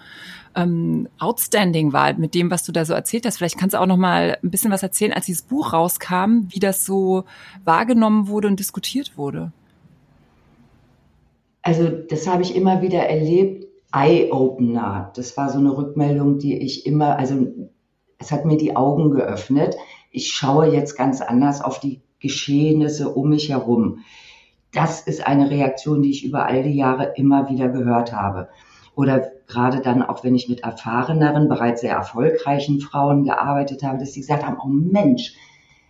ähm, 0.56 1.10
outstanding 1.19 1.92
war 1.92 2.13
mit 2.13 2.33
dem, 2.33 2.50
was 2.50 2.63
du 2.63 2.72
da 2.72 2.86
so 2.86 2.94
erzählt 2.94 3.25
hast. 3.25 3.38
Vielleicht 3.38 3.57
kannst 3.57 3.74
du 3.74 3.80
auch 3.81 3.86
noch 3.86 3.98
mal 3.98 4.38
ein 4.42 4.51
bisschen 4.51 4.72
was 4.72 4.83
erzählen, 4.83 5.12
als 5.12 5.25
dieses 5.25 5.42
Buch 5.42 5.74
rauskam, 5.74 6.48
wie 6.48 6.60
das 6.60 6.86
so 6.86 7.25
wahrgenommen 7.65 8.27
wurde 8.27 8.48
und 8.48 8.57
diskutiert 8.57 9.18
wurde. 9.18 9.51
Also 11.69 11.88
das 11.88 12.25
habe 12.25 12.42
ich 12.42 12.56
immer 12.56 12.81
wieder 12.81 13.07
erlebt. 13.07 13.68
Eye-Opener, 13.94 15.13
das 15.16 15.38
war 15.38 15.50
so 15.50 15.60
eine 15.60 15.77
Rückmeldung, 15.77 16.39
die 16.39 16.57
ich 16.57 16.88
immer, 16.88 17.19
also 17.19 17.45
es 18.18 18.31
hat 18.31 18.44
mir 18.44 18.57
die 18.57 18.75
Augen 18.75 19.12
geöffnet. 19.12 19.75
Ich 20.10 20.31
schaue 20.31 20.74
jetzt 20.74 20.98
ganz 20.98 21.21
anders 21.21 21.62
auf 21.62 21.80
die 21.80 22.01
Geschehnisse 22.19 23.10
um 23.10 23.30
mich 23.30 23.50
herum. 23.50 24.00
Das 24.71 25.01
ist 25.01 25.27
eine 25.27 25.51
Reaktion, 25.51 26.01
die 26.01 26.10
ich 26.10 26.25
über 26.25 26.48
all 26.48 26.63
die 26.63 26.75
Jahre 26.75 27.13
immer 27.18 27.51
wieder 27.51 27.69
gehört 27.69 28.13
habe. 28.13 28.50
Oder 28.95 29.30
gerade 29.45 29.81
dann 29.81 30.01
auch, 30.01 30.24
wenn 30.24 30.33
ich 30.33 30.50
mit 30.50 30.62
erfahreneren, 30.62 31.50
bereits 31.50 31.81
sehr 31.81 31.94
erfolgreichen 31.94 32.80
Frauen 32.80 33.25
gearbeitet 33.25 33.83
habe, 33.83 34.00
dass 34.00 34.13
sie 34.13 34.22
gesagt 34.22 34.44
haben, 34.44 34.57
oh 34.60 34.69
Mensch, 34.69 35.36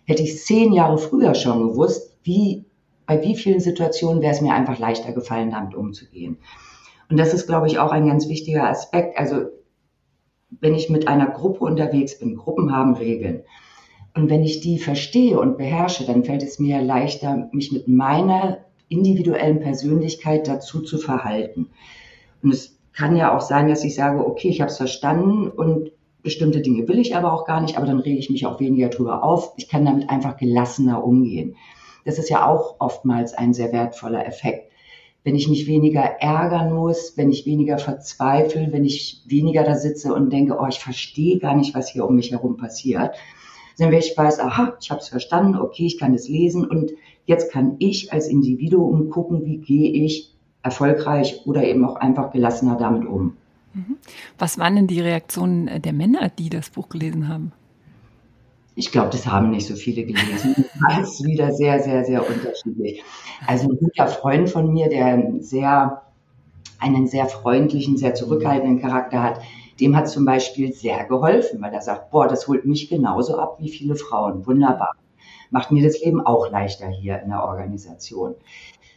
hätte 0.04 0.24
ich 0.24 0.44
zehn 0.44 0.74
Jahre 0.74 0.98
früher 0.98 1.34
schon 1.34 1.70
gewusst, 1.70 2.18
wie 2.22 2.66
bei 3.10 3.24
wie 3.24 3.34
vielen 3.34 3.58
Situationen 3.58 4.22
wäre 4.22 4.32
es 4.32 4.40
mir 4.40 4.54
einfach 4.54 4.78
leichter 4.78 5.10
gefallen, 5.10 5.50
damit 5.50 5.74
umzugehen. 5.74 6.38
Und 7.08 7.16
das 7.16 7.34
ist, 7.34 7.48
glaube 7.48 7.66
ich, 7.66 7.80
auch 7.80 7.90
ein 7.90 8.06
ganz 8.06 8.28
wichtiger 8.28 8.68
Aspekt. 8.68 9.18
Also 9.18 9.46
wenn 10.60 10.76
ich 10.76 10.90
mit 10.90 11.08
einer 11.08 11.26
Gruppe 11.26 11.64
unterwegs 11.64 12.20
bin, 12.20 12.36
Gruppen 12.36 12.72
haben 12.72 12.94
Regeln. 12.94 13.42
Und 14.14 14.30
wenn 14.30 14.44
ich 14.44 14.60
die 14.60 14.78
verstehe 14.78 15.40
und 15.40 15.58
beherrsche, 15.58 16.06
dann 16.06 16.22
fällt 16.22 16.44
es 16.44 16.60
mir 16.60 16.80
leichter, 16.82 17.48
mich 17.50 17.72
mit 17.72 17.88
meiner 17.88 18.58
individuellen 18.88 19.58
Persönlichkeit 19.58 20.46
dazu 20.46 20.80
zu 20.80 20.96
verhalten. 20.96 21.66
Und 22.44 22.52
es 22.52 22.78
kann 22.92 23.16
ja 23.16 23.36
auch 23.36 23.40
sein, 23.40 23.66
dass 23.66 23.82
ich 23.82 23.96
sage, 23.96 24.24
okay, 24.24 24.50
ich 24.50 24.60
habe 24.60 24.70
es 24.70 24.76
verstanden 24.76 25.48
und 25.48 25.90
bestimmte 26.22 26.60
Dinge 26.60 26.86
will 26.86 27.00
ich 27.00 27.16
aber 27.16 27.32
auch 27.32 27.44
gar 27.44 27.60
nicht, 27.60 27.76
aber 27.76 27.86
dann 27.86 27.98
rege 27.98 28.20
ich 28.20 28.30
mich 28.30 28.46
auch 28.46 28.60
weniger 28.60 28.88
drüber 28.88 29.24
auf. 29.24 29.52
Ich 29.56 29.68
kann 29.68 29.84
damit 29.84 30.08
einfach 30.08 30.36
gelassener 30.36 31.02
umgehen. 31.02 31.56
Das 32.04 32.18
ist 32.18 32.30
ja 32.30 32.46
auch 32.46 32.76
oftmals 32.78 33.34
ein 33.34 33.54
sehr 33.54 33.72
wertvoller 33.72 34.26
Effekt. 34.26 34.70
Wenn 35.22 35.34
ich 35.34 35.48
mich 35.48 35.66
weniger 35.66 36.00
ärgern 36.00 36.72
muss, 36.72 37.16
wenn 37.16 37.30
ich 37.30 37.44
weniger 37.44 37.78
verzweifle, 37.78 38.72
wenn 38.72 38.84
ich 38.84 39.22
weniger 39.26 39.64
da 39.64 39.76
sitze 39.76 40.14
und 40.14 40.32
denke, 40.32 40.56
oh, 40.58 40.66
ich 40.66 40.78
verstehe 40.78 41.38
gar 41.38 41.54
nicht, 41.54 41.74
was 41.74 41.90
hier 41.90 42.06
um 42.06 42.16
mich 42.16 42.30
herum 42.30 42.56
passiert, 42.56 43.14
sondern 43.74 43.92
wenn 43.92 44.00
ich 44.00 44.16
weiß, 44.16 44.40
aha, 44.40 44.76
ich 44.80 44.90
habe 44.90 45.00
es 45.00 45.08
verstanden, 45.08 45.56
okay, 45.56 45.86
ich 45.86 45.98
kann 45.98 46.14
es 46.14 46.28
lesen 46.28 46.66
und 46.66 46.92
jetzt 47.26 47.52
kann 47.52 47.76
ich 47.78 48.12
als 48.12 48.28
Individuum 48.28 49.10
gucken, 49.10 49.44
wie 49.44 49.58
gehe 49.58 49.92
ich 49.92 50.34
erfolgreich 50.62 51.42
oder 51.46 51.64
eben 51.64 51.84
auch 51.84 51.96
einfach 51.96 52.32
gelassener 52.32 52.76
damit 52.76 53.06
um. 53.06 53.36
Mhm. 53.74 53.96
Was 54.38 54.58
waren 54.58 54.76
denn 54.76 54.86
die 54.86 55.00
Reaktionen 55.00 55.82
der 55.82 55.92
Männer, 55.92 56.28
die 56.28 56.50
das 56.50 56.70
Buch 56.70 56.88
gelesen 56.88 57.28
haben? 57.28 57.52
Ich 58.80 58.90
glaube, 58.92 59.10
das 59.10 59.26
haben 59.26 59.50
nicht 59.50 59.66
so 59.66 59.74
viele 59.74 60.04
gelesen. 60.04 60.64
Das 60.88 61.10
ist 61.10 61.26
wieder 61.26 61.52
sehr, 61.52 61.80
sehr, 61.80 62.02
sehr 62.02 62.26
unterschiedlich. 62.26 63.02
Also 63.46 63.68
ein 63.68 63.76
guter 63.76 64.08
Freund 64.08 64.48
von 64.48 64.72
mir, 64.72 64.88
der 64.88 65.34
sehr, 65.40 66.00
einen 66.78 67.06
sehr 67.06 67.26
freundlichen, 67.26 67.98
sehr 67.98 68.14
zurückhaltenden 68.14 68.80
Charakter 68.80 69.22
hat, 69.22 69.42
dem 69.80 69.94
hat 69.94 70.08
zum 70.08 70.24
Beispiel 70.24 70.72
sehr 70.72 71.04
geholfen, 71.04 71.60
weil 71.60 71.74
er 71.74 71.82
sagt, 71.82 72.10
boah, 72.10 72.26
das 72.26 72.48
holt 72.48 72.64
mich 72.64 72.88
genauso 72.88 73.38
ab 73.38 73.58
wie 73.60 73.68
viele 73.68 73.96
Frauen. 73.96 74.46
Wunderbar. 74.46 74.94
Macht 75.50 75.72
mir 75.72 75.84
das 75.84 76.02
Leben 76.02 76.24
auch 76.24 76.50
leichter 76.50 76.88
hier 76.88 77.20
in 77.20 77.28
der 77.28 77.44
Organisation. 77.44 78.34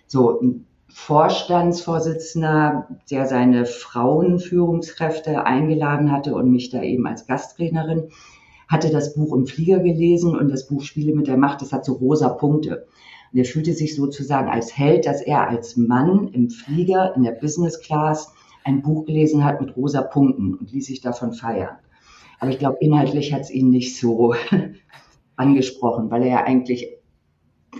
So, 0.08 0.42
Vorstandsvorsitzender, 0.88 2.88
der 3.12 3.26
seine 3.26 3.66
Frauenführungskräfte 3.66 5.46
eingeladen 5.46 6.10
hatte 6.10 6.36
und 6.36 6.52
mich 6.52 6.70
da 6.70 6.82
eben 6.82 7.06
als 7.06 7.28
Gastrednerin, 7.28 8.12
hatte 8.74 8.90
das 8.90 9.14
Buch 9.14 9.34
im 9.36 9.46
Flieger 9.46 9.80
gelesen 9.80 10.36
und 10.36 10.50
das 10.50 10.68
Buch 10.68 10.82
Spiele 10.82 11.14
mit 11.14 11.28
der 11.28 11.38
Macht, 11.38 11.62
das 11.62 11.72
hat 11.72 11.86
so 11.86 11.94
rosa 11.94 12.30
Punkte. 12.30 12.88
Und 13.32 13.40
er 13.40 13.46
fühlte 13.46 13.72
sich 13.72 13.96
sozusagen 13.96 14.50
als 14.50 14.76
Held, 14.76 15.06
dass 15.06 15.22
er 15.22 15.48
als 15.48 15.78
Mann 15.78 16.28
im 16.30 16.50
Flieger 16.50 17.16
in 17.16 17.24
der 17.24 17.34
Business 17.34 17.80
Class 17.80 18.34
ein 18.64 18.82
Buch 18.82 19.06
gelesen 19.06 19.46
hat 19.46 19.62
mit 19.62 19.78
rosa 19.78 20.02
Punkten 20.02 20.56
und 20.56 20.72
ließ 20.72 20.88
sich 20.88 21.02
davon 21.02 21.34
feiern. 21.34 21.78
Aber 22.40 22.50
ich 22.50 22.60
glaube, 22.60 22.78
inhaltlich 22.82 23.32
hat 23.32 23.42
es 23.42 23.52
ihn 23.52 23.70
nicht 23.70 23.98
so 23.98 24.34
angesprochen, 25.36 26.10
weil 26.10 26.24
er 26.24 26.30
ja 26.30 26.44
eigentlich 26.44 26.98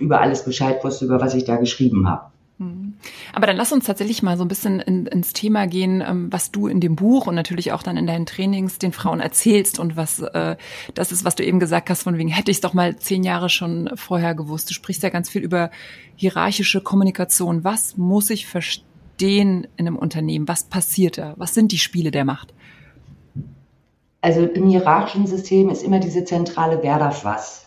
über 0.00 0.20
alles 0.20 0.44
Bescheid 0.44 0.82
wusste, 0.84 1.06
über 1.06 1.20
was 1.20 1.34
ich 1.34 1.44
da 1.44 1.56
geschrieben 1.56 2.08
habe. 2.08 2.33
Mhm. 2.58 2.94
Aber 3.32 3.46
dann 3.46 3.56
lass 3.56 3.72
uns 3.72 3.86
tatsächlich 3.86 4.22
mal 4.22 4.36
so 4.36 4.44
ein 4.44 4.48
bisschen 4.48 4.78
in, 4.78 5.06
ins 5.06 5.32
Thema 5.32 5.66
gehen, 5.66 6.02
ähm, 6.06 6.32
was 6.32 6.52
du 6.52 6.68
in 6.68 6.80
dem 6.80 6.94
Buch 6.94 7.26
und 7.26 7.34
natürlich 7.34 7.72
auch 7.72 7.82
dann 7.82 7.96
in 7.96 8.06
deinen 8.06 8.26
Trainings 8.26 8.78
den 8.78 8.92
Frauen 8.92 9.20
erzählst 9.20 9.80
und 9.80 9.96
was 9.96 10.20
äh, 10.20 10.56
das 10.94 11.10
ist, 11.10 11.24
was 11.24 11.34
du 11.34 11.44
eben 11.44 11.58
gesagt 11.58 11.90
hast, 11.90 12.04
von 12.04 12.16
wegen 12.16 12.28
hätte 12.28 12.50
ich 12.50 12.58
es 12.58 12.60
doch 12.60 12.74
mal 12.74 12.96
zehn 12.96 13.24
Jahre 13.24 13.48
schon 13.48 13.90
vorher 13.96 14.34
gewusst. 14.34 14.70
Du 14.70 14.74
sprichst 14.74 15.02
ja 15.02 15.10
ganz 15.10 15.28
viel 15.28 15.42
über 15.42 15.70
hierarchische 16.14 16.80
Kommunikation. 16.80 17.64
Was 17.64 17.96
muss 17.96 18.30
ich 18.30 18.46
verstehen 18.46 19.66
in 19.76 19.88
einem 19.88 19.96
Unternehmen? 19.96 20.46
Was 20.46 20.64
passiert 20.64 21.18
da? 21.18 21.34
Was 21.36 21.54
sind 21.54 21.72
die 21.72 21.78
Spiele 21.78 22.12
der 22.12 22.24
Macht? 22.24 22.54
Also 24.20 24.46
im 24.46 24.68
hierarchischen 24.68 25.26
System 25.26 25.70
ist 25.70 25.82
immer 25.82 25.98
diese 25.98 26.24
zentrale 26.24 26.82
Wer 26.82 26.98
darf 26.98 27.24
was. 27.24 27.66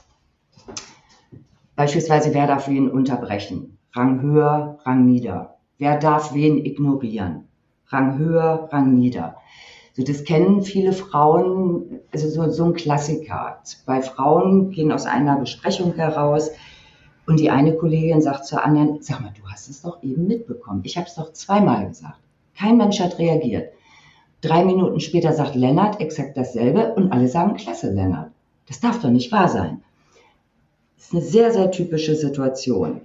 Beispielsweise 1.75 2.33
wer 2.33 2.47
darf 2.47 2.67
wen 2.67 2.89
unterbrechen 2.89 3.76
Rang 3.97 4.21
höher, 4.21 4.77
Rang 4.85 5.07
nieder. 5.07 5.55
Wer 5.79 5.97
darf 5.97 6.31
wen 6.35 6.63
ignorieren? 6.63 7.47
Rang 7.87 8.19
höher, 8.19 8.69
Rang 8.71 8.93
nieder. 8.93 9.37
So, 9.93 10.03
das 10.03 10.23
kennen 10.23 10.61
viele 10.61 10.93
Frauen, 10.93 12.01
also 12.13 12.29
so, 12.29 12.47
so 12.51 12.65
ein 12.65 12.73
Klassiker. 12.75 13.59
Zwei 13.63 14.03
Frauen 14.03 14.69
gehen 14.69 14.91
aus 14.91 15.07
einer 15.07 15.37
Besprechung 15.39 15.95
heraus 15.95 16.51
und 17.25 17.39
die 17.39 17.49
eine 17.49 17.75
Kollegin 17.75 18.21
sagt 18.21 18.45
zur 18.45 18.63
anderen, 18.63 19.01
sag 19.01 19.21
mal, 19.21 19.33
du 19.35 19.49
hast 19.49 19.67
es 19.67 19.81
doch 19.81 20.03
eben 20.03 20.27
mitbekommen. 20.27 20.81
Ich 20.83 20.95
habe 20.95 21.07
es 21.07 21.15
doch 21.15 21.33
zweimal 21.33 21.87
gesagt. 21.87 22.19
Kein 22.55 22.77
Mensch 22.77 22.99
hat 22.99 23.17
reagiert. 23.17 23.73
Drei 24.41 24.63
Minuten 24.63 24.99
später 24.99 25.33
sagt 25.33 25.55
Lennart 25.55 25.99
exakt 25.99 26.37
dasselbe 26.37 26.93
und 26.93 27.11
alle 27.11 27.27
sagen, 27.27 27.55
klasse, 27.55 27.91
Lennart. 27.91 28.29
Das 28.67 28.79
darf 28.79 29.01
doch 29.01 29.09
nicht 29.09 29.31
wahr 29.31 29.49
sein. 29.49 29.81
Das 30.95 31.07
ist 31.07 31.13
eine 31.13 31.23
sehr, 31.23 31.51
sehr 31.51 31.71
typische 31.71 32.15
Situation. 32.15 33.01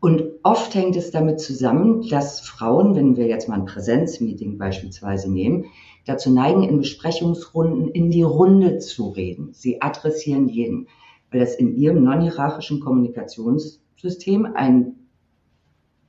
Und 0.00 0.22
oft 0.44 0.74
hängt 0.74 0.96
es 0.96 1.10
damit 1.10 1.40
zusammen, 1.40 2.08
dass 2.08 2.40
Frauen, 2.40 2.94
wenn 2.94 3.16
wir 3.16 3.26
jetzt 3.26 3.48
mal 3.48 3.56
ein 3.58 3.64
Präsenzmeeting 3.64 4.56
beispielsweise 4.56 5.30
nehmen, 5.30 5.66
dazu 6.06 6.30
neigen, 6.30 6.62
in 6.62 6.78
Besprechungsrunden 6.78 7.88
in 7.88 8.10
die 8.10 8.22
Runde 8.22 8.78
zu 8.78 9.08
reden. 9.08 9.52
Sie 9.52 9.82
adressieren 9.82 10.48
jeden, 10.48 10.86
weil 11.30 11.40
das 11.40 11.56
in 11.56 11.76
ihrem 11.76 12.04
non-hierarchischen 12.04 12.80
Kommunikationssystem 12.80 14.46
ein 14.54 14.94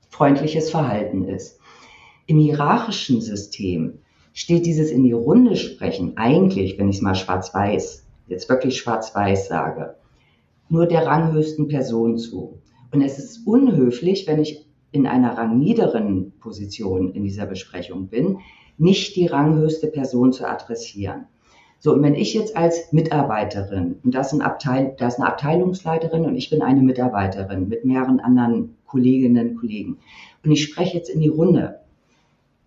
freundliches 0.09 0.69
Verhalten 0.69 1.25
ist. 1.25 1.59
Im 2.27 2.37
hierarchischen 2.37 3.21
System 3.21 3.99
steht 4.33 4.67
dieses 4.67 4.91
in 4.91 5.03
die 5.03 5.13
Runde 5.13 5.55
sprechen 5.55 6.15
eigentlich, 6.17 6.77
wenn 6.77 6.89
ich 6.89 6.97
es 6.97 7.01
mal 7.01 7.15
schwarz-weiß, 7.15 8.05
jetzt 8.27 8.49
wirklich 8.49 8.77
schwarz-weiß 8.77 9.47
sage, 9.47 9.95
nur 10.69 10.85
der 10.85 11.07
ranghöchsten 11.07 11.67
Person 11.67 12.17
zu. 12.17 12.59
Und 12.91 13.01
es 13.01 13.19
ist 13.19 13.45
unhöflich, 13.45 14.27
wenn 14.27 14.39
ich 14.39 14.65
in 14.91 15.05
einer 15.05 15.37
rangniederen 15.37 16.33
Position 16.39 17.13
in 17.13 17.23
dieser 17.23 17.45
Besprechung 17.45 18.07
bin, 18.07 18.39
nicht 18.77 19.15
die 19.15 19.27
ranghöchste 19.27 19.87
Person 19.87 20.33
zu 20.33 20.47
adressieren. 20.47 21.25
So, 21.79 21.93
und 21.93 22.03
wenn 22.03 22.15
ich 22.15 22.33
jetzt 22.33 22.57
als 22.57 22.91
Mitarbeiterin, 22.91 23.97
und 24.03 24.15
das 24.15 24.27
ist, 24.27 24.33
ein 24.33 24.41
Abteil, 24.41 24.95
das 24.97 25.13
ist 25.13 25.19
eine 25.19 25.29
Abteilungsleiterin 25.29 26.25
und 26.25 26.35
ich 26.35 26.49
bin 26.49 26.61
eine 26.61 26.81
Mitarbeiterin 26.81 27.69
mit 27.69 27.85
mehreren 27.85 28.19
anderen 28.19 28.75
Kolleginnen 28.85 29.51
und 29.51 29.55
Kollegen, 29.55 29.97
und 30.43 30.51
ich 30.51 30.63
spreche 30.63 30.97
jetzt 30.97 31.09
in 31.09 31.21
die 31.21 31.29
Runde, 31.29 31.79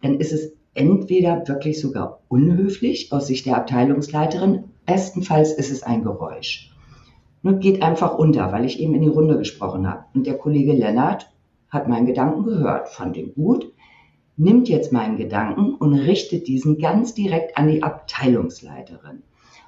dann 0.01 0.19
ist 0.19 0.33
es 0.33 0.53
entweder 0.75 1.47
wirklich 1.47 1.81
sogar 1.81 2.21
unhöflich 2.29 3.13
aus 3.13 3.27
Sicht 3.27 3.45
der 3.45 3.57
Abteilungsleiterin, 3.57 4.65
bestenfalls 4.87 5.53
ist 5.53 5.71
es 5.71 5.83
ein 5.83 6.03
Geräusch 6.03 6.72
ne, 7.43 7.59
geht 7.59 7.83
einfach 7.83 8.19
unter, 8.19 8.53
weil 8.53 8.65
ich 8.65 8.81
eben 8.81 8.95
in 8.95 9.03
die 9.03 9.09
Runde 9.09 9.39
gesprochen 9.39 9.89
habe. 9.89 10.05
Und 10.15 10.27
der 10.27 10.39
Kollege 10.39 10.73
Lennart 10.73 11.33
hat 11.69 11.89
meinen 11.89 12.07
Gedanken 12.07 12.45
gehört, 12.45 12.89
fand 12.89 13.17
ihn 13.17 13.35
gut, 13.35 13.73
nimmt 14.37 14.69
jetzt 14.69 14.93
meinen 14.93 15.17
Gedanken 15.17 15.75
und 15.75 15.95
richtet 15.95 16.47
diesen 16.47 16.79
ganz 16.79 17.15
direkt 17.15 17.57
an 17.57 17.69
die 17.69 17.83
Abteilungsleiterin. 17.83 19.23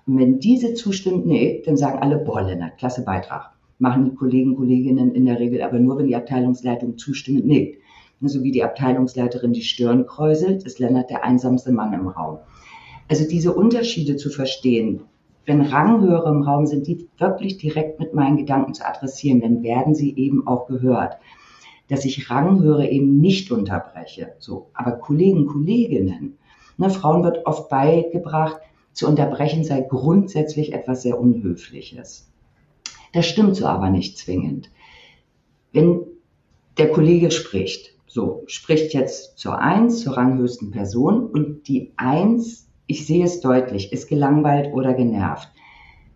Und 0.07 0.19
wenn 0.19 0.39
diese 0.39 0.75
zustimmt, 0.75 1.27
nee, 1.27 1.63
dann 1.65 1.77
sagen 1.77 2.01
alle, 2.01 2.19
boah, 2.19 2.43
Lennart, 2.43 2.79
klasse 2.79 3.05
Beitrag. 3.05 3.51
Machen 3.79 4.05
die 4.05 4.15
Kollegen, 4.15 4.57
Kolleginnen 4.57 5.15
in 5.15 5.27
der 5.27 5.41
Regel 5.41 5.63
aber 5.63 5.79
nur, 5.79 5.99
wenn 5.99 6.07
die 6.07 6.17
Abteilungsleitung 6.17 6.97
zustimmt, 6.97 7.47
nickt. 7.47 7.79
So 8.21 8.43
wie 8.43 8.53
die 8.53 8.63
Abteilungsleiterin 8.63 9.53
die 9.53 9.63
Stirn 9.63 10.07
kräuselt, 10.07 10.63
ist 10.65 10.79
Lennart 10.79 11.11
der 11.11 11.25
einsamste 11.25 11.73
Mann 11.73 11.93
im 11.93 12.09
Raum. 12.09 12.39
Also 13.09 13.29
diese 13.29 13.53
Unterschiede 13.53 14.17
zu 14.17 14.31
verstehen, 14.31 15.03
wenn 15.47 15.61
Ranghöhere 15.61 16.31
im 16.31 16.43
Raum 16.43 16.67
sind, 16.67 16.87
die 16.87 17.09
wirklich 17.19 17.59
direkt 17.59 18.01
mit 18.01 18.15
meinen 18.15 18.37
Gedanken 18.37 18.75
zu 18.75 18.87
adressieren, 18.87 19.41
dann 19.41 19.63
werden 19.63 19.95
sie 19.95 20.17
eben 20.17 20.47
auch 20.47 20.67
gehört. 20.67 21.19
Dass 21.89 22.05
ich 22.05 22.31
Ranghöhere 22.31 22.89
eben 22.89 23.19
nicht 23.19 23.51
unterbreche. 23.51 24.35
So, 24.39 24.71
aber 24.73 24.93
Kollegen, 24.93 25.47
Kolleginnen, 25.47 26.39
ne, 26.79 26.91
Frauen 26.91 27.23
wird 27.23 27.47
oft 27.47 27.69
beigebracht, 27.69 28.57
zu 28.93 29.07
unterbrechen 29.09 29.65
sei 29.65 29.81
grundsätzlich 29.83 30.73
etwas 30.73 31.03
sehr 31.03 31.21
Unhöfliches. 31.21 32.31
Das 33.13 33.27
stimmt 33.27 33.57
so 33.57 33.67
aber 33.67 33.91
nicht 33.91 34.17
zwingend. 34.17 34.71
Wenn 35.73 36.01
der 36.79 36.91
Kollege 36.91 37.31
spricht, 37.31 37.95
so 38.07 38.45
spricht 38.47 38.95
jetzt 38.95 39.39
zur 39.39 39.59
Eins, 39.59 40.01
zur 40.01 40.17
ranghöchsten 40.17 40.71
Person 40.71 41.27
und 41.27 41.69
die 41.69 41.93
Eins 41.97 42.69
ich 42.95 43.07
sehe 43.07 43.25
es 43.25 43.41
deutlich, 43.41 43.93
ist 43.93 44.07
gelangweilt 44.07 44.73
oder 44.73 44.95
genervt. 44.95 45.49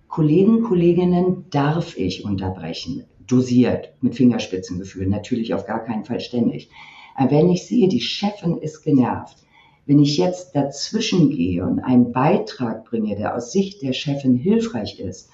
Kollegen, 0.07 0.63
Kolleginnen 0.63 1.47
darf 1.51 1.99
ich 1.99 2.25
unterbrechen, 2.25 3.03
dosiert, 3.27 3.95
mit 4.01 4.15
Fingerspitzengefühl, 4.15 5.09
natürlich 5.09 5.55
auf 5.55 5.67
gar 5.67 5.85
keinen 5.85 6.05
Fall 6.05 6.21
ständig. 6.21 6.71
Wenn 7.19 7.51
ich 7.51 7.67
sehe, 7.67 7.89
die 7.89 8.01
Chefin 8.01 8.59
ist 8.59 8.85
genervt, 8.85 9.39
wenn 9.87 9.99
ich 9.99 10.19
jetzt 10.19 10.55
dazwischen 10.55 11.31
gehe 11.31 11.67
und 11.67 11.81
einen 11.81 12.13
Beitrag 12.13 12.85
bringe, 12.85 13.17
der 13.17 13.35
aus 13.35 13.51
Sicht 13.51 13.83
der 13.83 13.93
Chefin 13.93 14.37
hilfreich 14.37 15.01
ist, 15.01 15.31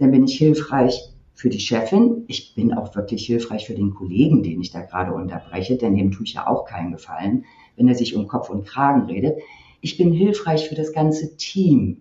dann 0.00 0.10
bin 0.10 0.24
ich 0.24 0.36
hilfreich 0.36 1.12
für 1.32 1.48
die 1.48 1.60
Chefin. 1.60 2.24
Ich 2.26 2.56
bin 2.56 2.74
auch 2.74 2.96
wirklich 2.96 3.24
hilfreich 3.24 3.68
für 3.68 3.74
den 3.74 3.94
Kollegen, 3.94 4.42
den 4.42 4.60
ich 4.60 4.72
da 4.72 4.80
gerade 4.80 5.12
unterbreche, 5.12 5.76
denn 5.76 5.94
dem 5.94 6.10
tue 6.10 6.26
ich 6.26 6.34
ja 6.34 6.48
auch 6.48 6.64
keinen 6.64 6.90
Gefallen, 6.90 7.44
wenn 7.76 7.86
er 7.86 7.94
sich 7.94 8.16
um 8.16 8.26
Kopf 8.26 8.50
und 8.50 8.66
Kragen 8.66 9.06
redet 9.06 9.38
ich 9.80 9.96
bin 9.96 10.12
hilfreich 10.12 10.68
für 10.68 10.74
das 10.74 10.92
ganze 10.92 11.36
Team. 11.36 12.00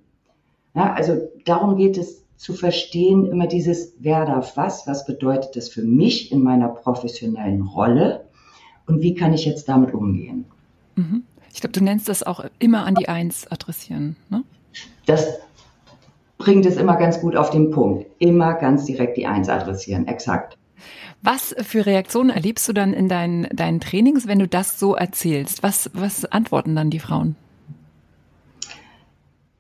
Ja, 0.75 0.93
also 0.93 1.29
darum 1.46 1.77
geht 1.77 1.98
es 1.98 2.24
zu 2.36 2.53
verstehen, 2.53 3.25
immer 3.25 3.48
dieses, 3.48 3.93
wer 4.00 4.25
darf 4.25 4.57
was, 4.57 4.86
was 4.86 5.05
bedeutet 5.05 5.55
das 5.55 5.69
für 5.69 5.81
mich 5.81 6.31
in 6.31 6.41
meiner 6.41 6.69
professionellen 6.69 7.63
Rolle 7.63 8.25
und 8.86 9.01
wie 9.01 9.15
kann 9.15 9.34
ich 9.34 9.46
jetzt 9.46 9.67
damit 9.67 9.93
umgehen. 9.93 10.46
Mhm. 10.96 11.24
Ich 11.51 11.62
glaube, 11.62 11.74
du 11.74 11.84
nennst 11.84 12.07
das 12.07 12.22
auch 12.22 12.46
immer 12.60 12.86
an 12.86 12.93
die 12.93 13.10
Eins 13.10 13.48
adressieren. 13.48 14.15
Ne? 14.29 14.43
Das 15.07 15.39
bringt 16.38 16.67
es 16.67 16.77
immer 16.77 16.96
ganz 16.98 17.19
gut 17.19 17.36
auf 17.36 17.50
den 17.50 17.72
Punkt. 17.72 18.05
Immer 18.19 18.53
ganz 18.53 18.86
direkt 18.86 19.17
die 19.17 19.25
Eins 19.25 19.50
adressieren, 19.50 20.07
exakt. 20.07 20.57
Was 21.24 21.55
für 21.60 21.88
Reaktionen 21.88 22.29
erlebst 22.29 22.69
du 22.69 22.74
dann 22.74 22.93
in 22.93 23.10
deinen, 23.10 23.48
deinen 23.51 23.79
Trainings, 23.79 24.27
wenn 24.27 24.38
du 24.38 24.48
das 24.48 24.79
so 24.79 24.93
erzählst? 24.93 25.63
Was, 25.63 25.89
was 25.93 26.25
antworten 26.25 26.75
dann 26.75 26.91
die 26.91 27.00
Frauen? 27.00 27.36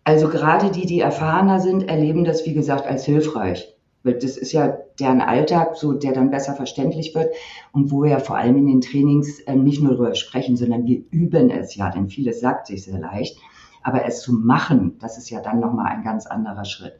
Also 0.07 0.29
gerade 0.29 0.71
die, 0.71 0.85
die 0.85 1.01
erfahrener 1.01 1.59
sind, 1.59 1.89
erleben 1.89 2.23
das, 2.23 2.45
wie 2.45 2.53
gesagt, 2.53 2.87
als 2.87 3.03
hilfreich. 3.03 3.75
Das 4.03 4.37
ist 4.37 4.53
ja 4.53 4.77
deren 5.01 5.19
Alltag, 5.19 5.75
so 5.75 5.91
der 5.91 6.13
dann 6.13 6.31
besser 6.31 6.55
verständlich 6.55 7.13
wird 7.13 7.35
und 7.73 7.91
wo 7.91 8.03
wir 8.03 8.11
ja 8.11 8.19
vor 8.19 8.37
allem 8.37 8.55
in 8.55 8.67
den 8.67 8.79
Trainings 8.79 9.41
äh, 9.41 9.55
nicht 9.57 9.83
nur 9.83 9.91
darüber 9.91 10.15
sprechen, 10.15 10.55
sondern 10.55 10.85
wir 10.85 11.03
üben 11.11 11.49
es 11.49 11.75
ja, 11.75 11.89
denn 11.89 12.07
vieles 12.07 12.39
sagt 12.39 12.67
sich 12.67 12.85
sehr 12.85 12.99
leicht. 12.99 13.37
Aber 13.83 14.05
es 14.05 14.21
zu 14.21 14.31
machen, 14.31 14.95
das 15.01 15.17
ist 15.17 15.29
ja 15.29 15.41
dann 15.41 15.59
nochmal 15.59 15.87
ein 15.87 16.05
ganz 16.05 16.25
anderer 16.25 16.63
Schritt. 16.63 16.93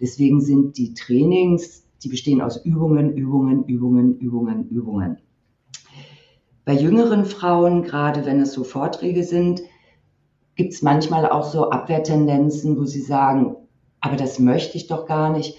Deswegen 0.00 0.40
sind 0.40 0.78
die 0.78 0.94
Trainings, 0.94 1.82
die 2.04 2.08
bestehen 2.08 2.40
aus 2.40 2.64
Übungen, 2.64 3.16
Übungen, 3.16 3.64
Übungen, 3.64 4.16
Übungen, 4.20 4.68
Übungen. 4.68 5.18
Bei 6.64 6.74
jüngeren 6.74 7.24
Frauen, 7.24 7.82
gerade 7.82 8.24
wenn 8.24 8.40
es 8.40 8.52
so 8.52 8.62
Vorträge 8.62 9.24
sind, 9.24 9.62
gibt 10.56 10.72
es 10.72 10.82
manchmal 10.82 11.28
auch 11.28 11.44
so 11.44 11.70
Abwehrtendenzen, 11.70 12.78
wo 12.78 12.84
sie 12.84 13.00
sagen, 13.00 13.56
aber 14.00 14.16
das 14.16 14.38
möchte 14.38 14.76
ich 14.76 14.86
doch 14.86 15.06
gar 15.06 15.30
nicht. 15.30 15.56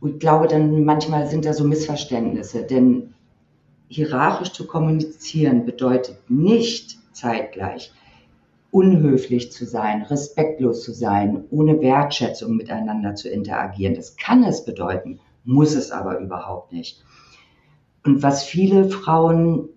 Und 0.00 0.14
ich 0.14 0.18
glaube 0.18 0.46
dann 0.46 0.84
manchmal 0.84 1.26
sind 1.28 1.44
da 1.44 1.52
so 1.52 1.64
Missverständnisse, 1.64 2.62
denn 2.62 3.14
hierarchisch 3.88 4.52
zu 4.52 4.66
kommunizieren 4.66 5.64
bedeutet 5.64 6.18
nicht 6.28 6.98
zeitgleich 7.12 7.92
unhöflich 8.70 9.52
zu 9.52 9.64
sein, 9.64 10.02
respektlos 10.02 10.82
zu 10.82 10.92
sein, 10.92 11.44
ohne 11.50 11.80
Wertschätzung 11.80 12.56
miteinander 12.56 13.14
zu 13.14 13.30
interagieren. 13.30 13.94
Das 13.94 14.16
kann 14.16 14.44
es 14.44 14.66
bedeuten, 14.66 15.18
muss 15.44 15.74
es 15.74 15.90
aber 15.90 16.18
überhaupt 16.18 16.72
nicht. 16.72 17.02
Und 18.04 18.22
was 18.22 18.44
viele 18.44 18.90
Frauen 18.90 19.70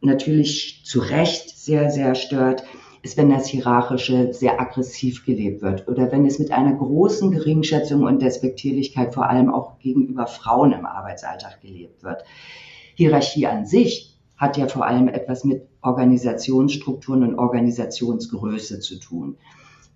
natürlich 0.00 0.82
zu 0.84 1.00
Recht 1.00 1.58
sehr, 1.58 1.90
sehr 1.90 2.14
stört, 2.14 2.62
ist, 3.02 3.16
wenn 3.16 3.30
das 3.30 3.46
Hierarchische 3.46 4.32
sehr 4.32 4.60
aggressiv 4.60 5.24
gelebt 5.24 5.62
wird 5.62 5.88
oder 5.88 6.12
wenn 6.12 6.26
es 6.26 6.38
mit 6.38 6.52
einer 6.52 6.74
großen 6.74 7.30
Geringschätzung 7.30 8.02
und 8.02 8.20
Despektierlichkeit 8.20 9.14
vor 9.14 9.28
allem 9.28 9.52
auch 9.52 9.78
gegenüber 9.78 10.26
Frauen 10.26 10.72
im 10.72 10.84
Arbeitsalltag 10.84 11.60
gelebt 11.60 12.02
wird. 12.02 12.24
Hierarchie 12.94 13.46
an 13.46 13.64
sich 13.64 14.18
hat 14.36 14.56
ja 14.56 14.66
vor 14.66 14.86
allem 14.86 15.08
etwas 15.08 15.44
mit 15.44 15.66
Organisationsstrukturen 15.82 17.22
und 17.22 17.38
Organisationsgröße 17.38 18.80
zu 18.80 18.98
tun. 18.98 19.36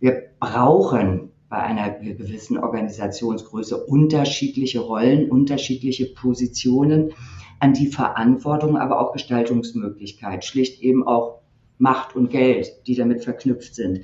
Wir 0.00 0.22
brauchen 0.38 1.30
bei 1.48 1.58
einer 1.58 1.90
gewissen 1.90 2.58
Organisationsgröße 2.58 3.84
unterschiedliche 3.84 4.80
Rollen, 4.80 5.30
unterschiedliche 5.30 6.06
Positionen, 6.06 7.12
an 7.60 7.72
die 7.72 7.86
Verantwortung, 7.86 8.76
aber 8.76 9.00
auch 9.00 9.12
Gestaltungsmöglichkeit, 9.12 10.44
schlicht 10.44 10.82
eben 10.82 11.06
auch 11.06 11.40
Macht 11.78 12.14
und 12.16 12.30
Geld, 12.30 12.86
die 12.86 12.94
damit 12.94 13.24
verknüpft 13.24 13.74
sind. 13.74 14.00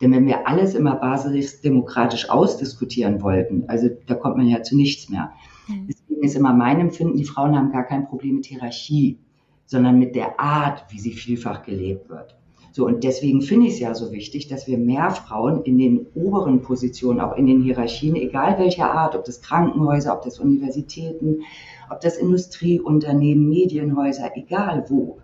Denn 0.00 0.12
wenn 0.12 0.26
wir 0.26 0.46
alles 0.48 0.74
immer 0.74 0.96
basisdemokratisch 0.96 2.28
ausdiskutieren 2.28 3.22
wollten, 3.22 3.64
also 3.68 3.88
da 4.06 4.14
kommt 4.14 4.36
man 4.36 4.48
ja 4.48 4.62
zu 4.62 4.76
nichts 4.76 5.08
mehr. 5.08 5.32
Mhm. 5.68 5.86
Deswegen 5.88 6.22
ist 6.22 6.36
immer 6.36 6.52
mein 6.52 6.80
Empfinden, 6.80 7.16
die 7.16 7.24
Frauen 7.24 7.56
haben 7.56 7.72
gar 7.72 7.84
kein 7.84 8.06
Problem 8.06 8.36
mit 8.36 8.46
Hierarchie, 8.46 9.18
sondern 9.66 9.98
mit 9.98 10.14
der 10.14 10.38
Art, 10.40 10.84
wie 10.90 10.98
sie 10.98 11.12
vielfach 11.12 11.62
gelebt 11.62 12.08
wird. 12.08 12.36
So, 12.72 12.86
und 12.86 13.04
deswegen 13.04 13.40
finde 13.40 13.68
ich 13.68 13.74
es 13.74 13.78
ja 13.78 13.94
so 13.94 14.10
wichtig, 14.10 14.48
dass 14.48 14.66
wir 14.66 14.78
mehr 14.78 15.10
Frauen 15.10 15.62
in 15.62 15.78
den 15.78 16.06
oberen 16.16 16.60
Positionen, 16.60 17.20
auch 17.20 17.36
in 17.36 17.46
den 17.46 17.62
Hierarchien, 17.62 18.16
egal 18.16 18.58
welcher 18.58 18.90
Art, 18.90 19.14
ob 19.14 19.24
das 19.24 19.40
Krankenhäuser, 19.42 20.12
ob 20.12 20.22
das 20.22 20.40
Universitäten, 20.40 21.42
ob 21.88 22.00
das 22.00 22.16
Industrieunternehmen, 22.16 23.48
Medienhäuser, 23.48 24.32
egal 24.34 24.86
wo, 24.88 25.20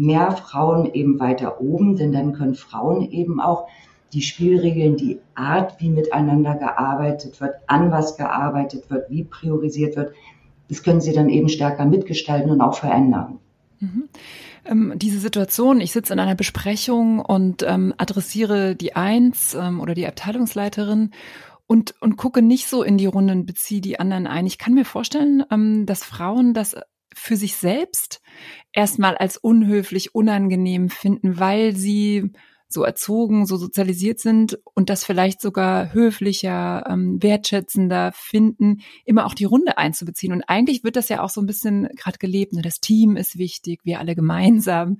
mehr 0.00 0.32
Frauen 0.32 0.92
eben 0.94 1.20
weiter 1.20 1.60
oben, 1.60 1.96
denn 1.96 2.10
dann 2.10 2.32
können 2.32 2.54
Frauen 2.54 3.10
eben 3.10 3.38
auch 3.38 3.68
die 4.14 4.22
Spielregeln, 4.22 4.96
die 4.96 5.20
Art, 5.34 5.78
wie 5.78 5.90
miteinander 5.90 6.54
gearbeitet 6.54 7.40
wird, 7.40 7.54
an 7.66 7.90
was 7.90 8.16
gearbeitet 8.16 8.90
wird, 8.90 9.10
wie 9.10 9.24
priorisiert 9.24 9.96
wird, 9.96 10.12
das 10.68 10.82
können 10.82 11.02
sie 11.02 11.12
dann 11.12 11.28
eben 11.28 11.48
stärker 11.48 11.84
mitgestalten 11.84 12.50
und 12.50 12.60
auch 12.62 12.74
verändern. 12.74 13.38
Mhm. 13.78 14.08
Ähm, 14.64 14.92
diese 14.96 15.18
Situation, 15.18 15.80
ich 15.80 15.92
sitze 15.92 16.14
in 16.14 16.18
einer 16.18 16.34
Besprechung 16.34 17.18
und 17.18 17.62
ähm, 17.62 17.92
adressiere 17.98 18.76
die 18.76 18.96
Eins 18.96 19.54
ähm, 19.54 19.80
oder 19.80 19.94
die 19.94 20.06
Abteilungsleiterin 20.06 21.10
und, 21.66 21.94
und 22.00 22.16
gucke 22.16 22.40
nicht 22.40 22.68
so 22.68 22.82
in 22.82 22.96
die 22.96 23.06
Runden, 23.06 23.46
beziehe 23.46 23.80
die 23.80 24.00
anderen 24.00 24.26
ein. 24.26 24.46
Ich 24.46 24.58
kann 24.58 24.74
mir 24.74 24.84
vorstellen, 24.84 25.44
ähm, 25.50 25.86
dass 25.86 26.04
Frauen 26.04 26.54
das 26.54 26.76
für 27.14 27.36
sich 27.36 27.56
selbst 27.56 28.20
erstmal 28.72 29.16
als 29.16 29.36
unhöflich, 29.36 30.14
unangenehm 30.14 30.90
finden, 30.90 31.38
weil 31.38 31.74
sie 31.76 32.30
so 32.72 32.84
erzogen, 32.84 33.46
so 33.46 33.56
sozialisiert 33.56 34.20
sind 34.20 34.58
und 34.74 34.90
das 34.90 35.04
vielleicht 35.04 35.40
sogar 35.40 35.92
höflicher, 35.92 36.84
ähm, 36.88 37.20
wertschätzender 37.20 38.12
finden, 38.14 38.82
immer 39.04 39.26
auch 39.26 39.34
die 39.34 39.44
Runde 39.44 39.76
einzubeziehen. 39.76 40.32
Und 40.32 40.44
eigentlich 40.44 40.84
wird 40.84 40.94
das 40.94 41.08
ja 41.08 41.20
auch 41.20 41.30
so 41.30 41.40
ein 41.40 41.46
bisschen 41.46 41.88
gerade 41.96 42.18
gelebt. 42.18 42.52
Ne? 42.52 42.62
Das 42.62 42.80
Team 42.80 43.16
ist 43.16 43.38
wichtig, 43.38 43.80
wir 43.82 43.98
alle 43.98 44.14
gemeinsam. 44.14 44.98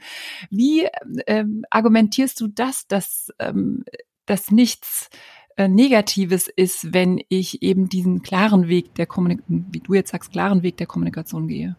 Wie 0.51 0.89
ähm, 1.29 1.65
argumentierst 1.71 2.41
du 2.41 2.49
das, 2.49 2.89
dass 2.89 3.33
ähm, 3.39 3.85
das 4.27 4.51
nichts 4.51 5.09
äh, 5.57 5.69
Negatives 5.69 6.49
ist, 6.49 6.93
wenn 6.93 7.23
ich 7.29 7.63
eben 7.63 7.89
diesen 7.89 8.23
klaren 8.23 8.67
Weg 8.67 8.97
der 8.97 9.07
Kommunikation, 9.07 9.67
wie 9.71 9.81
du 9.81 9.95
jetzt 9.95 10.11
sagst, 10.11 10.33
klaren 10.33 10.65
Weg 10.65 10.77
der 10.77 10.89
Kommunikation 10.89 11.47
gehe? 11.47 11.77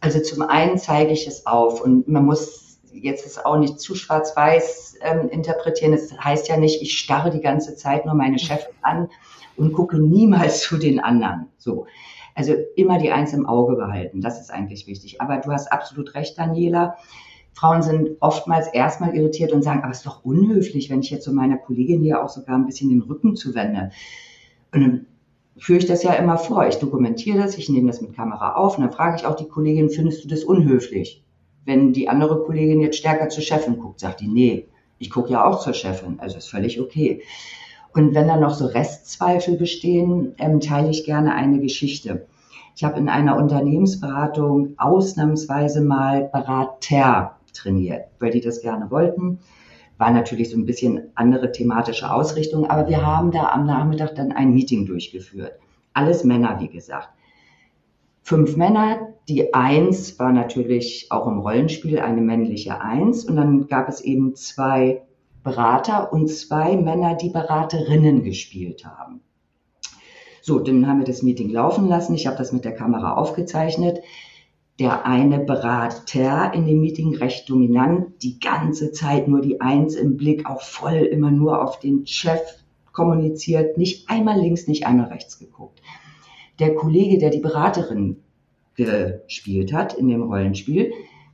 Also 0.00 0.20
zum 0.20 0.42
einen 0.42 0.78
zeige 0.78 1.12
ich 1.12 1.26
es 1.26 1.46
auf 1.46 1.80
und 1.80 2.08
man 2.08 2.24
muss 2.24 2.80
jetzt 2.92 3.26
es 3.26 3.42
auch 3.42 3.58
nicht 3.58 3.80
zu 3.80 3.94
schwarz-weiß 3.94 4.96
ähm, 5.00 5.28
interpretieren. 5.28 5.92
Es 5.92 6.12
heißt 6.18 6.48
ja 6.48 6.56
nicht, 6.56 6.82
ich 6.82 6.98
starre 6.98 7.30
die 7.30 7.40
ganze 7.40 7.74
Zeit 7.74 8.06
nur 8.06 8.14
meine 8.14 8.38
Chefin 8.38 8.74
an 8.82 9.08
und 9.56 9.72
gucke 9.72 9.98
niemals 9.98 10.60
zu 10.62 10.76
den 10.76 11.00
anderen. 11.00 11.48
So. 11.58 11.86
Also 12.34 12.54
immer 12.76 12.98
die 12.98 13.10
Eins 13.10 13.32
im 13.32 13.46
Auge 13.46 13.76
behalten. 13.76 14.20
Das 14.20 14.40
ist 14.40 14.50
eigentlich 14.50 14.86
wichtig. 14.86 15.20
Aber 15.20 15.38
du 15.38 15.50
hast 15.50 15.70
absolut 15.70 16.14
recht, 16.14 16.38
Daniela. 16.38 16.96
Frauen 17.52 17.82
sind 17.82 18.16
oftmals 18.20 18.68
erstmal 18.68 19.14
irritiert 19.14 19.52
und 19.52 19.62
sagen, 19.62 19.82
aber 19.82 19.90
es 19.90 19.98
ist 19.98 20.06
doch 20.06 20.24
unhöflich, 20.24 20.88
wenn 20.88 21.00
ich 21.00 21.10
jetzt 21.10 21.24
so 21.24 21.32
meiner 21.32 21.58
Kollegin 21.58 22.02
hier 22.02 22.22
auch 22.22 22.30
sogar 22.30 22.56
ein 22.56 22.64
bisschen 22.64 22.88
den 22.88 23.02
Rücken 23.02 23.36
zuwende. 23.36 23.90
Und 24.72 25.06
führe 25.58 25.78
ich 25.78 25.86
das 25.86 26.02
ja 26.02 26.12
immer 26.14 26.38
vor. 26.38 26.66
Ich 26.66 26.76
dokumentiere 26.76 27.38
das, 27.38 27.58
ich 27.58 27.68
nehme 27.68 27.88
das 27.88 28.00
mit 28.00 28.14
Kamera 28.14 28.54
auf 28.54 28.76
und 28.76 28.84
dann 28.84 28.92
frage 28.92 29.16
ich 29.16 29.26
auch 29.26 29.36
die 29.36 29.48
Kollegin, 29.48 29.90
findest 29.90 30.24
du 30.24 30.28
das 30.28 30.44
unhöflich? 30.44 31.22
Wenn 31.64 31.92
die 31.92 32.08
andere 32.08 32.42
Kollegin 32.42 32.80
jetzt 32.80 32.98
stärker 32.98 33.28
zur 33.28 33.42
Chefin 33.42 33.78
guckt, 33.78 34.00
sagt 34.00 34.20
die, 34.20 34.28
nee, 34.28 34.66
ich 34.98 35.10
gucke 35.10 35.32
ja 35.32 35.44
auch 35.44 35.60
zur 35.60 35.74
Chefin, 35.74 36.18
also 36.20 36.38
ist 36.38 36.50
völlig 36.50 36.80
okay. 36.80 37.22
Und 37.94 38.14
wenn 38.14 38.26
dann 38.26 38.40
noch 38.40 38.54
so 38.54 38.66
Restzweifel 38.66 39.56
bestehen, 39.56 40.34
ähm, 40.38 40.60
teile 40.60 40.90
ich 40.90 41.04
gerne 41.04 41.34
eine 41.34 41.60
Geschichte. 41.60 42.26
Ich 42.74 42.84
habe 42.84 42.98
in 42.98 43.08
einer 43.08 43.36
Unternehmensberatung 43.36 44.74
ausnahmsweise 44.78 45.82
mal 45.82 46.30
Berater 46.32 47.36
trainiert, 47.52 48.06
weil 48.18 48.30
die 48.30 48.40
das 48.40 48.62
gerne 48.62 48.90
wollten. 48.90 49.40
War 49.98 50.10
natürlich 50.10 50.50
so 50.50 50.56
ein 50.56 50.66
bisschen 50.66 51.10
andere 51.14 51.52
thematische 51.52 52.12
Ausrichtung, 52.12 52.68
aber 52.68 52.88
wir 52.88 53.04
haben 53.04 53.30
da 53.30 53.48
am 53.48 53.66
Nachmittag 53.66 54.14
dann 54.14 54.32
ein 54.32 54.52
Meeting 54.52 54.86
durchgeführt. 54.86 55.52
Alles 55.92 56.24
Männer, 56.24 56.58
wie 56.60 56.68
gesagt. 56.68 57.10
Fünf 58.22 58.56
Männer, 58.56 59.14
die 59.28 59.52
Eins 59.52 60.18
war 60.18 60.32
natürlich 60.32 61.08
auch 61.10 61.26
im 61.26 61.38
Rollenspiel 61.38 61.98
eine 61.98 62.20
männliche 62.20 62.80
Eins 62.80 63.24
und 63.24 63.36
dann 63.36 63.66
gab 63.66 63.88
es 63.88 64.00
eben 64.00 64.34
zwei 64.34 65.02
Berater 65.42 66.12
und 66.12 66.28
zwei 66.28 66.76
Männer, 66.76 67.16
die 67.16 67.30
Beraterinnen 67.30 68.22
gespielt 68.22 68.84
haben. 68.84 69.20
So, 70.40 70.58
dann 70.58 70.86
haben 70.86 70.98
wir 70.98 71.06
das 71.06 71.22
Meeting 71.22 71.50
laufen 71.50 71.88
lassen. 71.88 72.14
Ich 72.14 72.26
habe 72.26 72.36
das 72.36 72.52
mit 72.52 72.64
der 72.64 72.74
Kamera 72.74 73.14
aufgezeichnet 73.14 74.00
der 74.82 75.06
eine 75.06 75.38
Berater 75.38 76.52
in 76.52 76.66
dem 76.66 76.80
Meeting 76.80 77.14
recht 77.14 77.48
dominant, 77.48 78.20
die 78.20 78.40
ganze 78.40 78.90
Zeit 78.90 79.28
nur 79.28 79.40
die 79.40 79.60
Eins 79.60 79.94
im 79.94 80.16
Blick, 80.16 80.44
auch 80.44 80.60
voll 80.60 80.96
immer 80.96 81.30
nur 81.30 81.62
auf 81.62 81.78
den 81.78 82.04
Chef 82.04 82.40
kommuniziert, 82.90 83.78
nicht 83.78 84.10
einmal 84.10 84.40
links, 84.40 84.66
nicht 84.66 84.84
einmal 84.84 85.06
rechts 85.06 85.38
geguckt. 85.38 85.80
Der 86.58 86.74
Kollege, 86.74 87.18
der 87.18 87.30
die 87.30 87.38
Beraterin 87.38 88.16
gespielt 88.74 89.72
hat 89.72 89.94
in 89.94 90.08
dem 90.08 90.24
Rollenspiel, 90.24 90.92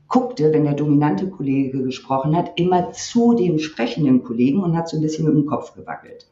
guckte, 0.09 0.53
wenn 0.53 0.65
der 0.65 0.75
dominante 0.75 1.31
Kollege 1.31 1.83
gesprochen 1.83 2.37
hat, 2.37 2.61
immer 2.61 2.93
zu 2.93 3.33
dem 3.33 3.59
sprechenden 3.59 4.25
Kollegen 4.25 4.63
und 4.63 4.77
hat 4.77 4.91
so 4.91 4.99
ein 4.99 5.03
bisschen 5.03 5.25
mit 5.25 5.35
dem 5.35 5.47
Kopf 5.47 5.73
gewackelt. 5.73 6.27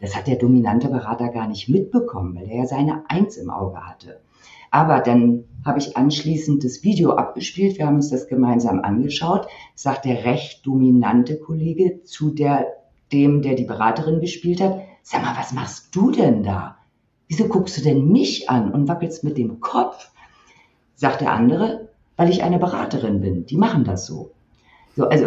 Das 0.00 0.14
hat 0.14 0.28
der 0.28 0.36
dominante 0.36 0.90
Berater 0.90 1.30
gar 1.30 1.48
nicht 1.48 1.68
mitbekommen, 1.68 2.36
weil 2.36 2.48
er 2.48 2.58
ja 2.58 2.66
seine 2.66 3.02
Eins 3.08 3.36
im 3.36 3.50
Auge 3.50 3.84
hatte. 3.84 4.20
Aber 4.70 5.00
dann 5.00 5.44
habe 5.64 5.78
ich 5.78 5.96
anschließend 5.96 6.64
das 6.64 6.82
Video 6.82 7.12
abgespielt. 7.12 7.78
Wir 7.78 7.86
haben 7.86 7.96
uns 7.96 8.10
das 8.10 8.28
gemeinsam 8.28 8.80
angeschaut. 8.80 9.46
Sagt 9.74 10.04
der 10.04 10.24
recht 10.24 10.66
dominante 10.66 11.38
Kollege 11.38 12.02
zu 12.02 12.30
der, 12.30 12.66
dem, 13.12 13.42
der 13.42 13.54
die 13.54 13.64
Beraterin 13.64 14.20
gespielt 14.20 14.60
hat. 14.60 14.80
Sag 15.02 15.22
mal, 15.22 15.36
was 15.36 15.52
machst 15.52 15.94
du 15.94 16.10
denn 16.10 16.42
da? 16.42 16.76
Wieso 17.28 17.48
guckst 17.48 17.76
du 17.78 17.82
denn 17.82 18.08
mich 18.08 18.50
an 18.50 18.72
und 18.72 18.88
wackelst 18.88 19.22
mit 19.22 19.38
dem 19.38 19.60
Kopf? 19.60 20.10
Sagt 20.96 21.20
der 21.20 21.32
andere, 21.32 21.88
weil 22.16 22.30
ich 22.30 22.42
eine 22.42 22.58
Beraterin 22.58 23.20
bin. 23.20 23.46
Die 23.46 23.56
machen 23.56 23.84
das 23.84 24.06
so. 24.06 24.32
So, 24.96 25.08
also, 25.08 25.26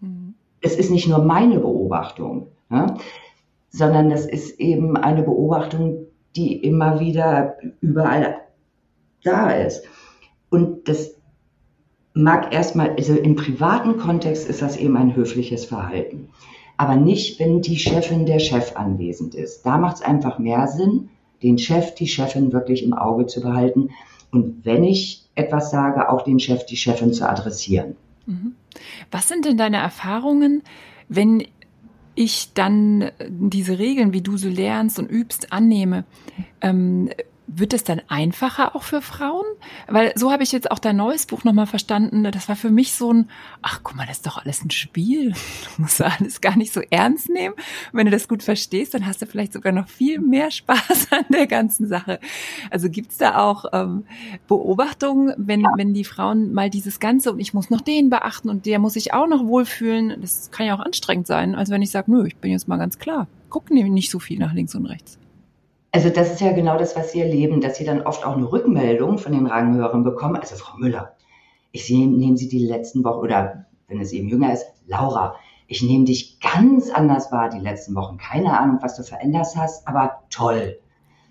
mhm. 0.00 0.34
es 0.60 0.76
ist 0.76 0.90
nicht 0.90 1.08
nur 1.08 1.18
meine 1.18 1.58
Beobachtung, 1.58 2.48
ja, 2.70 2.96
sondern 3.70 4.10
das 4.10 4.26
ist 4.26 4.60
eben 4.60 4.96
eine 4.96 5.22
Beobachtung, 5.22 6.06
die 6.36 6.56
immer 6.56 7.00
wieder 7.00 7.56
überall 7.80 8.36
da 9.22 9.50
ist. 9.50 9.84
Und 10.50 10.88
das 10.88 11.14
mag 12.14 12.52
erstmal, 12.52 12.90
also 12.90 13.14
im 13.14 13.36
privaten 13.36 13.96
Kontext 13.98 14.48
ist 14.48 14.62
das 14.62 14.76
eben 14.76 14.96
ein 14.96 15.16
höfliches 15.16 15.64
Verhalten. 15.64 16.28
Aber 16.76 16.96
nicht, 16.96 17.38
wenn 17.38 17.62
die 17.62 17.78
Chefin 17.78 18.26
der 18.26 18.38
Chef 18.38 18.76
anwesend 18.76 19.34
ist. 19.34 19.64
Da 19.64 19.78
macht 19.78 19.96
es 19.96 20.02
einfach 20.02 20.38
mehr 20.38 20.66
Sinn, 20.66 21.10
den 21.42 21.58
Chef, 21.58 21.94
die 21.94 22.08
Chefin 22.08 22.52
wirklich 22.52 22.82
im 22.82 22.92
Auge 22.92 23.26
zu 23.26 23.40
behalten. 23.40 23.90
Und 24.30 24.64
wenn 24.64 24.84
ich 24.84 25.28
etwas 25.34 25.70
sage, 25.70 26.08
auch 26.10 26.22
den 26.22 26.40
Chef, 26.40 26.66
die 26.66 26.76
Chefin 26.76 27.12
zu 27.12 27.28
adressieren. 27.28 27.96
Mhm. 28.26 28.54
Was 29.10 29.28
sind 29.28 29.44
denn 29.44 29.56
deine 29.56 29.78
Erfahrungen, 29.78 30.62
wenn 31.08 31.44
ich 32.14 32.52
dann 32.54 33.10
diese 33.28 33.78
Regeln, 33.78 34.12
wie 34.12 34.20
du 34.20 34.36
so 34.36 34.48
lernst 34.48 34.98
und 34.98 35.10
übst, 35.10 35.52
annehme, 35.52 36.04
ähm, 36.60 37.10
wird 37.54 37.72
es 37.72 37.84
dann 37.84 38.00
einfacher 38.08 38.74
auch 38.74 38.82
für 38.82 39.02
Frauen? 39.02 39.44
Weil 39.88 40.12
so 40.16 40.32
habe 40.32 40.42
ich 40.42 40.52
jetzt 40.52 40.70
auch 40.70 40.78
dein 40.78 40.96
neues 40.96 41.26
Buch 41.26 41.44
nochmal 41.44 41.66
verstanden. 41.66 42.24
Das 42.24 42.48
war 42.48 42.56
für 42.56 42.70
mich 42.70 42.94
so 42.94 43.12
ein, 43.12 43.30
ach 43.62 43.80
guck 43.82 43.96
mal, 43.96 44.06
das 44.06 44.18
ist 44.18 44.26
doch 44.26 44.38
alles 44.38 44.64
ein 44.64 44.70
Spiel. 44.70 45.34
Du 45.76 45.82
musst 45.82 46.02
alles 46.02 46.40
gar 46.40 46.56
nicht 46.56 46.72
so 46.72 46.82
ernst 46.90 47.28
nehmen. 47.28 47.54
Wenn 47.92 48.06
du 48.06 48.12
das 48.12 48.28
gut 48.28 48.42
verstehst, 48.42 48.94
dann 48.94 49.06
hast 49.06 49.22
du 49.22 49.26
vielleicht 49.26 49.52
sogar 49.52 49.72
noch 49.72 49.88
viel 49.88 50.20
mehr 50.20 50.50
Spaß 50.50 51.08
an 51.10 51.24
der 51.30 51.46
ganzen 51.46 51.86
Sache. 51.86 52.20
Also 52.70 52.90
gibt's 52.90 53.16
da 53.16 53.38
auch 53.38 53.64
ähm, 53.72 54.04
Beobachtungen, 54.48 55.34
wenn, 55.36 55.62
wenn 55.76 55.94
die 55.94 56.04
Frauen 56.04 56.52
mal 56.52 56.68
dieses 56.68 57.00
Ganze 57.00 57.32
und 57.32 57.40
ich 57.40 57.54
muss 57.54 57.70
noch 57.70 57.80
den 57.80 58.10
beachten 58.10 58.48
und 58.50 58.66
der 58.66 58.78
muss 58.78 58.94
sich 58.94 59.14
auch 59.14 59.26
noch 59.26 59.46
wohlfühlen. 59.46 60.20
Das 60.20 60.50
kann 60.50 60.66
ja 60.66 60.74
auch 60.74 60.80
anstrengend 60.80 61.26
sein, 61.26 61.54
als 61.54 61.70
wenn 61.70 61.82
ich 61.82 61.90
sage, 61.90 62.10
nö, 62.10 62.26
ich 62.26 62.36
bin 62.36 62.50
jetzt 62.50 62.68
mal 62.68 62.76
ganz 62.76 62.98
klar. 62.98 63.28
Guck 63.48 63.70
nicht 63.70 64.10
so 64.10 64.18
viel 64.18 64.38
nach 64.38 64.52
links 64.52 64.74
und 64.74 64.86
rechts. 64.86 65.18
Also 65.94 66.08
das 66.08 66.32
ist 66.32 66.40
ja 66.40 66.52
genau 66.52 66.78
das, 66.78 66.96
was 66.96 67.12
Sie 67.12 67.20
erleben, 67.20 67.60
dass 67.60 67.76
Sie 67.76 67.84
dann 67.84 68.00
oft 68.02 68.24
auch 68.24 68.34
eine 68.34 68.50
Rückmeldung 68.50 69.18
von 69.18 69.32
den 69.32 69.46
Ranghörern 69.46 70.02
bekommen. 70.02 70.36
Also 70.36 70.56
Frau 70.56 70.78
Müller, 70.78 71.16
ich 71.70 71.88
nehme 71.90 72.36
Sie 72.38 72.48
die 72.48 72.66
letzten 72.66 73.04
Wochen 73.04 73.18
oder 73.18 73.66
wenn 73.88 74.00
es 74.00 74.12
eben 74.12 74.28
jünger 74.28 74.54
ist, 74.54 74.66
Laura, 74.86 75.36
ich 75.66 75.82
nehme 75.82 76.06
dich 76.06 76.40
ganz 76.40 76.90
anders 76.90 77.30
wahr 77.30 77.50
die 77.50 77.60
letzten 77.60 77.94
Wochen. 77.94 78.16
Keine 78.16 78.58
Ahnung, 78.58 78.78
was 78.80 78.96
du 78.96 79.02
verändert 79.02 79.48
hast, 79.54 79.86
aber 79.86 80.22
toll. 80.30 80.78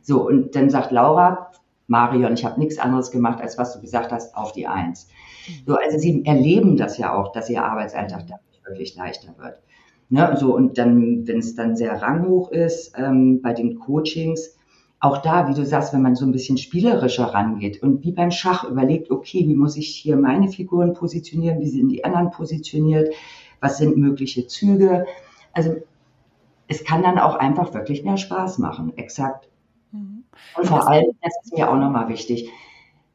So, 0.04 0.28
und 0.28 0.56
dann 0.56 0.70
sagt 0.70 0.92
Laura, 0.92 1.52
Marion, 1.88 2.34
ich 2.34 2.46
habe 2.46 2.60
nichts 2.60 2.78
anderes 2.78 3.12
gemacht, 3.12 3.42
als 3.42 3.58
was 3.58 3.74
du 3.74 3.82
gesagt 3.82 4.12
hast, 4.12 4.36
auf 4.36 4.52
die 4.52 4.68
Eins. 4.68 5.10
So, 5.66 5.76
also 5.76 5.98
sie 5.98 6.24
erleben 6.26 6.78
das 6.78 6.98
ja 6.98 7.14
auch, 7.14 7.32
dass 7.32 7.50
ihr 7.50 7.64
Arbeitsalltag 7.64 8.28
dadurch 8.28 8.64
wirklich 8.64 8.96
leichter 8.96 9.36
wird. 9.38 9.60
Ne, 10.14 10.36
so, 10.38 10.54
und 10.54 10.78
dann, 10.78 11.26
wenn 11.26 11.40
es 11.40 11.56
dann 11.56 11.78
sehr 11.78 12.02
ranghoch 12.02 12.52
ist, 12.52 12.92
ähm, 12.98 13.42
bei 13.42 13.54
den 13.54 13.80
Coachings, 13.80 14.58
auch 15.00 15.20
da, 15.20 15.48
wie 15.48 15.54
du 15.54 15.66
sagst, 15.66 15.94
wenn 15.94 16.02
man 16.02 16.18
so 16.18 16.26
ein 16.26 16.34
bisschen 16.34 16.58
spielerischer 16.58 17.28
rangeht 17.28 17.82
und 17.82 18.04
wie 18.04 18.12
beim 18.12 18.30
Schach 18.30 18.66
überlegt, 18.66 19.10
okay, 19.10 19.48
wie 19.48 19.56
muss 19.56 19.78
ich 19.78 19.88
hier 19.88 20.18
meine 20.18 20.50
Figuren 20.50 20.94
positionieren, 20.94 21.62
wie 21.62 21.70
sind 21.70 21.88
die 21.88 22.04
anderen 22.04 22.30
positioniert, 22.30 23.14
was 23.62 23.78
sind 23.78 23.96
mögliche 23.96 24.48
Züge. 24.48 25.06
Also 25.54 25.78
es 26.68 26.84
kann 26.84 27.04
dann 27.04 27.18
auch 27.18 27.36
einfach 27.36 27.74
wirklich 27.74 28.04
mehr 28.04 28.18
Spaß 28.18 28.58
machen, 28.58 28.92
exakt. 28.98 29.48
Mhm. 29.94 30.26
Und 30.58 30.68
vor 30.68 30.90
allem, 30.90 31.14
das 31.22 31.34
ist 31.46 31.58
mir 31.58 31.72
auch 31.72 31.78
nochmal 31.78 32.10
wichtig, 32.10 32.50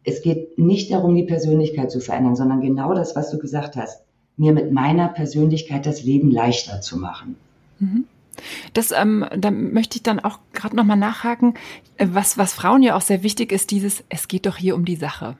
es 0.02 0.22
geht 0.22 0.58
nicht 0.58 0.90
darum, 0.90 1.14
die 1.14 1.24
Persönlichkeit 1.24 1.90
zu 1.90 2.00
verändern, 2.00 2.36
sondern 2.36 2.62
genau 2.62 2.94
das, 2.94 3.14
was 3.14 3.30
du 3.30 3.38
gesagt 3.38 3.76
hast 3.76 4.05
mir 4.36 4.52
mit 4.52 4.72
meiner 4.72 5.08
Persönlichkeit 5.08 5.86
das 5.86 6.02
Leben 6.02 6.30
leichter 6.30 6.80
zu 6.80 6.98
machen. 6.98 7.36
Mhm. 7.78 8.04
Das, 8.74 8.92
ähm, 8.92 9.24
da 9.36 9.50
möchte 9.50 9.96
ich 9.96 10.02
dann 10.02 10.20
auch 10.20 10.38
gerade 10.52 10.76
nochmal 10.76 10.98
nachhaken, 10.98 11.54
äh, 11.96 12.06
was, 12.10 12.36
was 12.36 12.52
Frauen 12.52 12.82
ja 12.82 12.94
auch 12.94 13.00
sehr 13.00 13.22
wichtig 13.22 13.50
ist, 13.50 13.70
dieses, 13.70 14.04
es 14.08 14.28
geht 14.28 14.46
doch 14.46 14.56
hier 14.56 14.74
um 14.74 14.84
die 14.84 14.96
Sache. 14.96 15.36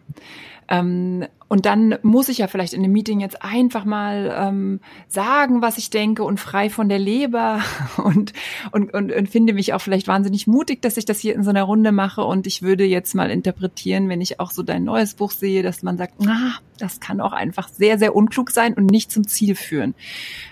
Ähm, 0.68 1.26
und 1.48 1.64
dann 1.64 1.96
muss 2.02 2.29
ich 2.29 2.38
ja 2.38 2.48
vielleicht 2.48 2.72
in 2.72 2.83
einem 2.83 2.92
Meeting 2.92 3.20
jetzt 3.20 3.42
einfach 3.42 3.85
mal 3.85 4.35
ähm, 4.37 4.81
sagen, 5.07 5.62
was 5.62 5.79
ich 5.79 5.90
denke 5.90 6.24
und 6.24 6.40
frei 6.40 6.70
von 6.70 6.88
der 6.88 6.98
Leber 6.98 7.61
und, 7.98 8.33
und, 8.72 8.92
und, 8.92 9.12
und 9.12 9.29
finde 9.29 9.52
mich 9.52 9.72
auch 9.72 9.81
vielleicht 9.81 10.09
wahnsinnig 10.09 10.48
mutig, 10.48 10.83
dass 10.83 10.96
ich 10.96 11.05
das 11.05 11.20
hier 11.20 11.35
in 11.35 11.44
so 11.44 11.50
einer 11.50 11.62
Runde 11.62 11.92
mache. 11.92 12.24
Und 12.24 12.48
ich 12.48 12.62
würde 12.62 12.85
jetzt 12.85 13.14
mal 13.14 13.31
interpretieren, 13.31 14.09
wenn 14.09 14.20
ich 14.20 14.40
auch 14.40 14.50
so 14.50 14.64
dein 14.64 14.83
neues 14.83 15.14
Buch 15.14 15.31
sehe, 15.31 15.62
dass 15.62 15.85
man 15.85 15.96
sagt, 15.96 16.14
ah, 16.26 16.59
das 16.79 16.98
kann 16.98 17.20
auch 17.20 17.33
einfach 17.33 17.68
sehr, 17.68 17.98
sehr 17.98 18.16
unklug 18.16 18.50
sein 18.50 18.74
und 18.74 18.87
nicht 18.87 19.12
zum 19.12 19.26
Ziel 19.29 19.55
führen. 19.55 19.94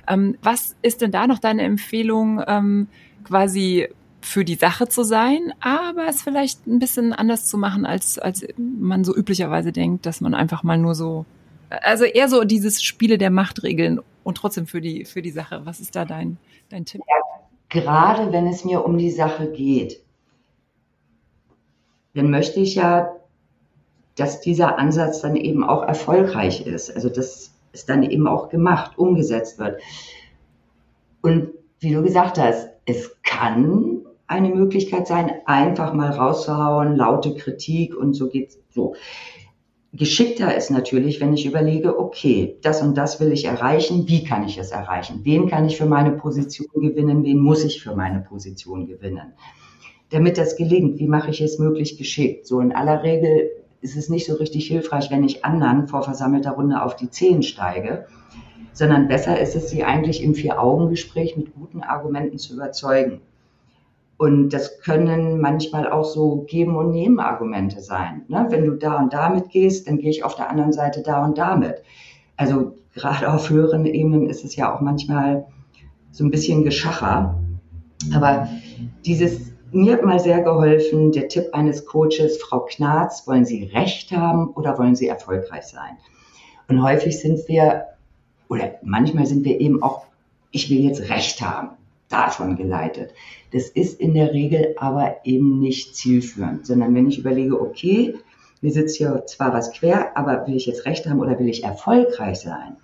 Ähm, 0.06 0.36
was 0.42 0.76
ist 0.82 1.00
denn 1.00 1.10
da 1.10 1.26
noch 1.26 1.40
deine 1.40 1.62
Empfehlung, 1.62 2.40
ähm, 2.46 2.86
quasi 3.24 3.88
für 4.24 4.44
die 4.44 4.54
Sache 4.54 4.88
zu 4.88 5.04
sein, 5.04 5.52
aber 5.60 6.06
es 6.08 6.22
vielleicht 6.22 6.66
ein 6.66 6.78
bisschen 6.78 7.12
anders 7.12 7.46
zu 7.46 7.58
machen, 7.58 7.84
als, 7.84 8.18
als 8.18 8.46
man 8.56 9.04
so 9.04 9.14
üblicherweise 9.14 9.70
denkt, 9.70 10.06
dass 10.06 10.20
man 10.20 10.34
einfach 10.34 10.62
mal 10.62 10.78
nur 10.78 10.94
so, 10.94 11.26
also 11.68 12.04
eher 12.04 12.28
so 12.28 12.44
dieses 12.44 12.82
Spiele 12.82 13.18
der 13.18 13.30
Machtregeln 13.30 14.00
und 14.22 14.36
trotzdem 14.36 14.66
für 14.66 14.80
die, 14.80 15.04
für 15.04 15.20
die 15.20 15.30
Sache. 15.30 15.62
Was 15.64 15.80
ist 15.80 15.94
da 15.94 16.04
dein, 16.04 16.38
dein 16.70 16.86
Tipp? 16.86 17.02
Ja, 17.06 17.44
gerade 17.68 18.32
wenn 18.32 18.46
es 18.46 18.64
mir 18.64 18.84
um 18.84 18.96
die 18.96 19.10
Sache 19.10 19.50
geht, 19.52 20.00
dann 22.14 22.30
möchte 22.30 22.60
ich 22.60 22.76
ja, 22.76 23.12
dass 24.16 24.40
dieser 24.40 24.78
Ansatz 24.78 25.20
dann 25.20 25.36
eben 25.36 25.64
auch 25.64 25.82
erfolgreich 25.82 26.66
ist. 26.66 26.94
Also 26.94 27.08
dass 27.10 27.52
es 27.72 27.84
dann 27.84 28.02
eben 28.02 28.26
auch 28.26 28.48
gemacht, 28.48 28.96
umgesetzt 28.96 29.58
wird. 29.58 29.80
Und 31.20 31.50
wie 31.80 31.92
du 31.92 32.02
gesagt 32.02 32.38
hast, 32.38 32.70
es 32.86 33.16
kann 33.22 34.03
eine 34.34 34.54
Möglichkeit 34.54 35.06
sein, 35.06 35.30
einfach 35.46 35.94
mal 35.94 36.10
rauszuhauen, 36.10 36.96
laute 36.96 37.34
Kritik 37.34 37.96
und 37.96 38.14
so 38.14 38.28
geht's 38.28 38.58
so. 38.70 38.94
Geschickter 39.92 40.56
ist 40.56 40.72
natürlich, 40.72 41.20
wenn 41.20 41.32
ich 41.32 41.46
überlege, 41.46 41.98
okay, 42.00 42.56
das 42.62 42.82
und 42.82 42.96
das 42.98 43.20
will 43.20 43.30
ich 43.30 43.44
erreichen, 43.44 44.08
wie 44.08 44.24
kann 44.24 44.44
ich 44.44 44.58
es 44.58 44.72
erreichen? 44.72 45.20
Wen 45.22 45.48
kann 45.48 45.66
ich 45.66 45.76
für 45.76 45.86
meine 45.86 46.10
Position 46.10 46.66
gewinnen? 46.74 47.22
Wen 47.22 47.38
muss 47.38 47.64
ich 47.64 47.80
für 47.80 47.94
meine 47.94 48.20
Position 48.20 48.86
gewinnen? 48.88 49.34
Damit 50.10 50.36
das 50.36 50.56
gelingt, 50.56 50.98
wie 50.98 51.06
mache 51.06 51.30
ich 51.30 51.40
es 51.40 51.60
möglichst 51.60 51.96
geschickt? 51.96 52.46
So 52.46 52.58
in 52.58 52.72
aller 52.72 53.04
Regel 53.04 53.50
ist 53.82 53.96
es 53.96 54.08
nicht 54.08 54.26
so 54.26 54.34
richtig 54.34 54.66
hilfreich, 54.66 55.12
wenn 55.12 55.22
ich 55.22 55.44
anderen 55.44 55.86
vor 55.86 56.02
versammelter 56.02 56.52
Runde 56.52 56.82
auf 56.82 56.96
die 56.96 57.10
Zehen 57.10 57.44
steige, 57.44 58.06
sondern 58.72 59.06
besser 59.06 59.40
ist 59.40 59.54
es, 59.54 59.70
sie 59.70 59.84
eigentlich 59.84 60.24
im 60.24 60.34
Vier-Augen-Gespräch 60.34 61.36
mit 61.36 61.54
guten 61.54 61.82
Argumenten 61.82 62.38
zu 62.38 62.54
überzeugen. 62.54 63.20
Und 64.16 64.50
das 64.50 64.80
können 64.80 65.40
manchmal 65.40 65.90
auch 65.90 66.04
so 66.04 66.44
Geben- 66.48 66.76
und 66.76 66.92
Nehmen-Argumente 66.92 67.80
sein. 67.80 68.22
Ne? 68.28 68.46
Wenn 68.48 68.64
du 68.64 68.72
da 68.72 68.98
und 68.98 69.12
damit 69.12 69.50
gehst, 69.50 69.88
dann 69.88 69.98
gehe 69.98 70.10
ich 70.10 70.24
auf 70.24 70.36
der 70.36 70.50
anderen 70.50 70.72
Seite 70.72 71.02
da 71.02 71.24
und 71.24 71.36
damit. 71.36 71.82
Also 72.36 72.76
gerade 72.94 73.32
auf 73.32 73.50
höheren 73.50 73.86
Ebenen 73.86 74.28
ist 74.28 74.44
es 74.44 74.54
ja 74.54 74.74
auch 74.74 74.80
manchmal 74.80 75.46
so 76.12 76.24
ein 76.24 76.30
bisschen 76.30 76.62
Geschacher. 76.62 77.40
Aber 78.14 78.48
dieses, 79.04 79.52
mir 79.72 79.94
hat 79.94 80.04
mal 80.04 80.20
sehr 80.20 80.42
geholfen, 80.42 81.10
der 81.10 81.28
Tipp 81.28 81.48
eines 81.52 81.84
Coaches, 81.84 82.38
Frau 82.40 82.60
Knarz, 82.60 83.26
wollen 83.26 83.44
Sie 83.44 83.64
Recht 83.64 84.12
haben 84.12 84.50
oder 84.50 84.78
wollen 84.78 84.94
Sie 84.94 85.08
erfolgreich 85.08 85.64
sein? 85.64 85.98
Und 86.68 86.82
häufig 86.82 87.18
sind 87.18 87.48
wir, 87.48 87.86
oder 88.48 88.74
manchmal 88.82 89.26
sind 89.26 89.44
wir 89.44 89.60
eben 89.60 89.82
auch, 89.82 90.06
ich 90.52 90.70
will 90.70 90.78
jetzt 90.78 91.08
Recht 91.10 91.40
haben 91.40 91.70
davon 92.08 92.56
geleitet. 92.56 93.12
Das 93.52 93.68
ist 93.68 94.00
in 94.00 94.14
der 94.14 94.32
Regel 94.32 94.74
aber 94.78 95.16
eben 95.24 95.58
nicht 95.58 95.96
zielführend, 95.96 96.66
sondern 96.66 96.94
wenn 96.94 97.08
ich 97.08 97.18
überlege, 97.18 97.60
okay, 97.60 98.14
mir 98.60 98.72
sitzt 98.72 98.96
hier 98.96 99.24
zwar 99.26 99.52
was 99.52 99.72
quer, 99.72 100.16
aber 100.16 100.46
will 100.46 100.56
ich 100.56 100.66
jetzt 100.66 100.86
Recht 100.86 101.06
haben 101.06 101.20
oder 101.20 101.38
will 101.38 101.48
ich 101.48 101.64
erfolgreich 101.64 102.40
sein? 102.40 102.76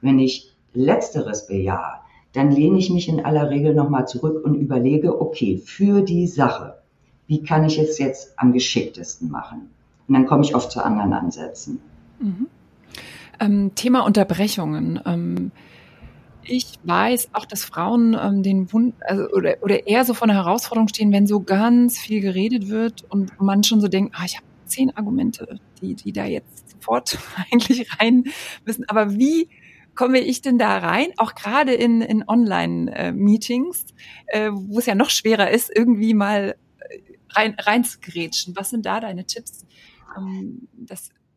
Wenn 0.00 0.18
ich 0.18 0.54
Letzteres 0.72 1.46
bejahe, 1.46 2.00
dann 2.32 2.50
lehne 2.50 2.78
ich 2.78 2.90
mich 2.90 3.08
in 3.08 3.24
aller 3.24 3.50
Regel 3.50 3.74
nochmal 3.74 4.06
zurück 4.06 4.44
und 4.44 4.54
überlege, 4.54 5.20
okay, 5.20 5.56
für 5.58 6.02
die 6.02 6.26
Sache, 6.26 6.78
wie 7.26 7.42
kann 7.42 7.64
ich 7.64 7.78
es 7.78 7.98
jetzt 7.98 8.38
am 8.38 8.52
geschicktesten 8.52 9.30
machen? 9.30 9.70
Und 10.06 10.14
dann 10.14 10.26
komme 10.26 10.42
ich 10.42 10.54
oft 10.54 10.70
zu 10.70 10.84
anderen 10.84 11.12
Ansätzen. 11.12 11.80
Mhm. 12.20 12.46
Ähm, 13.40 13.74
Thema 13.74 14.06
Unterbrechungen. 14.06 15.00
Ähm, 15.04 15.50
ich 16.48 16.74
weiß 16.84 17.30
auch, 17.32 17.44
dass 17.44 17.64
Frauen 17.64 18.16
ähm, 18.20 18.42
den 18.42 18.72
Wund 18.72 18.94
also, 19.00 19.28
oder, 19.30 19.56
oder 19.62 19.86
eher 19.86 20.04
so 20.04 20.14
vor 20.14 20.28
einer 20.28 20.44
Herausforderung 20.44 20.88
stehen, 20.88 21.12
wenn 21.12 21.26
so 21.26 21.40
ganz 21.40 21.98
viel 21.98 22.20
geredet 22.20 22.68
wird 22.68 23.04
und 23.08 23.40
man 23.40 23.64
schon 23.64 23.80
so 23.80 23.88
denkt, 23.88 24.14
ah, 24.18 24.24
ich 24.24 24.36
habe 24.36 24.46
zehn 24.66 24.96
Argumente, 24.96 25.60
die, 25.80 25.94
die 25.94 26.12
da 26.12 26.24
jetzt 26.24 26.70
sofort 26.70 27.18
eigentlich 27.52 27.86
rein 27.98 28.24
müssen. 28.64 28.88
Aber 28.88 29.14
wie 29.14 29.48
komme 29.94 30.18
ich 30.18 30.42
denn 30.42 30.58
da 30.58 30.78
rein? 30.78 31.08
Auch 31.16 31.34
gerade 31.34 31.72
in, 31.74 32.00
in 32.02 32.24
Online-Meetings, 32.26 33.86
äh, 34.26 34.50
wo 34.52 34.78
es 34.78 34.86
ja 34.86 34.94
noch 34.94 35.10
schwerer 35.10 35.50
ist, 35.50 35.70
irgendwie 35.74 36.14
mal 36.14 36.56
äh, 36.78 36.98
rein, 37.30 37.56
rein 37.58 37.84
zu 37.84 37.98
grätschen. 38.00 38.54
Was 38.56 38.70
sind 38.70 38.86
da 38.86 39.00
deine 39.00 39.26
Tipps? 39.26 39.66
Ähm, 40.16 40.68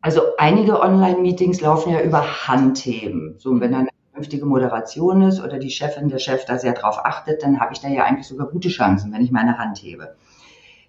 also 0.02 0.22
einige 0.38 0.80
Online-Meetings 0.80 1.60
laufen 1.60 1.92
ja 1.92 2.00
über 2.00 2.46
Handheben. 2.46 3.34
So, 3.38 3.58
wenn 3.60 3.72
dann 3.72 3.88
vernünftige 4.12 4.46
Moderation 4.46 5.22
ist 5.22 5.40
oder 5.40 5.58
die 5.58 5.70
Chefin, 5.70 6.08
der 6.08 6.18
Chef 6.18 6.44
da 6.44 6.58
sehr 6.58 6.72
drauf 6.72 6.98
achtet, 7.04 7.42
dann 7.42 7.60
habe 7.60 7.72
ich 7.72 7.80
da 7.80 7.88
ja 7.88 8.04
eigentlich 8.04 8.26
sogar 8.26 8.48
gute 8.48 8.68
Chancen, 8.68 9.12
wenn 9.12 9.22
ich 9.22 9.30
meine 9.30 9.58
Hand 9.58 9.78
hebe. 9.78 10.16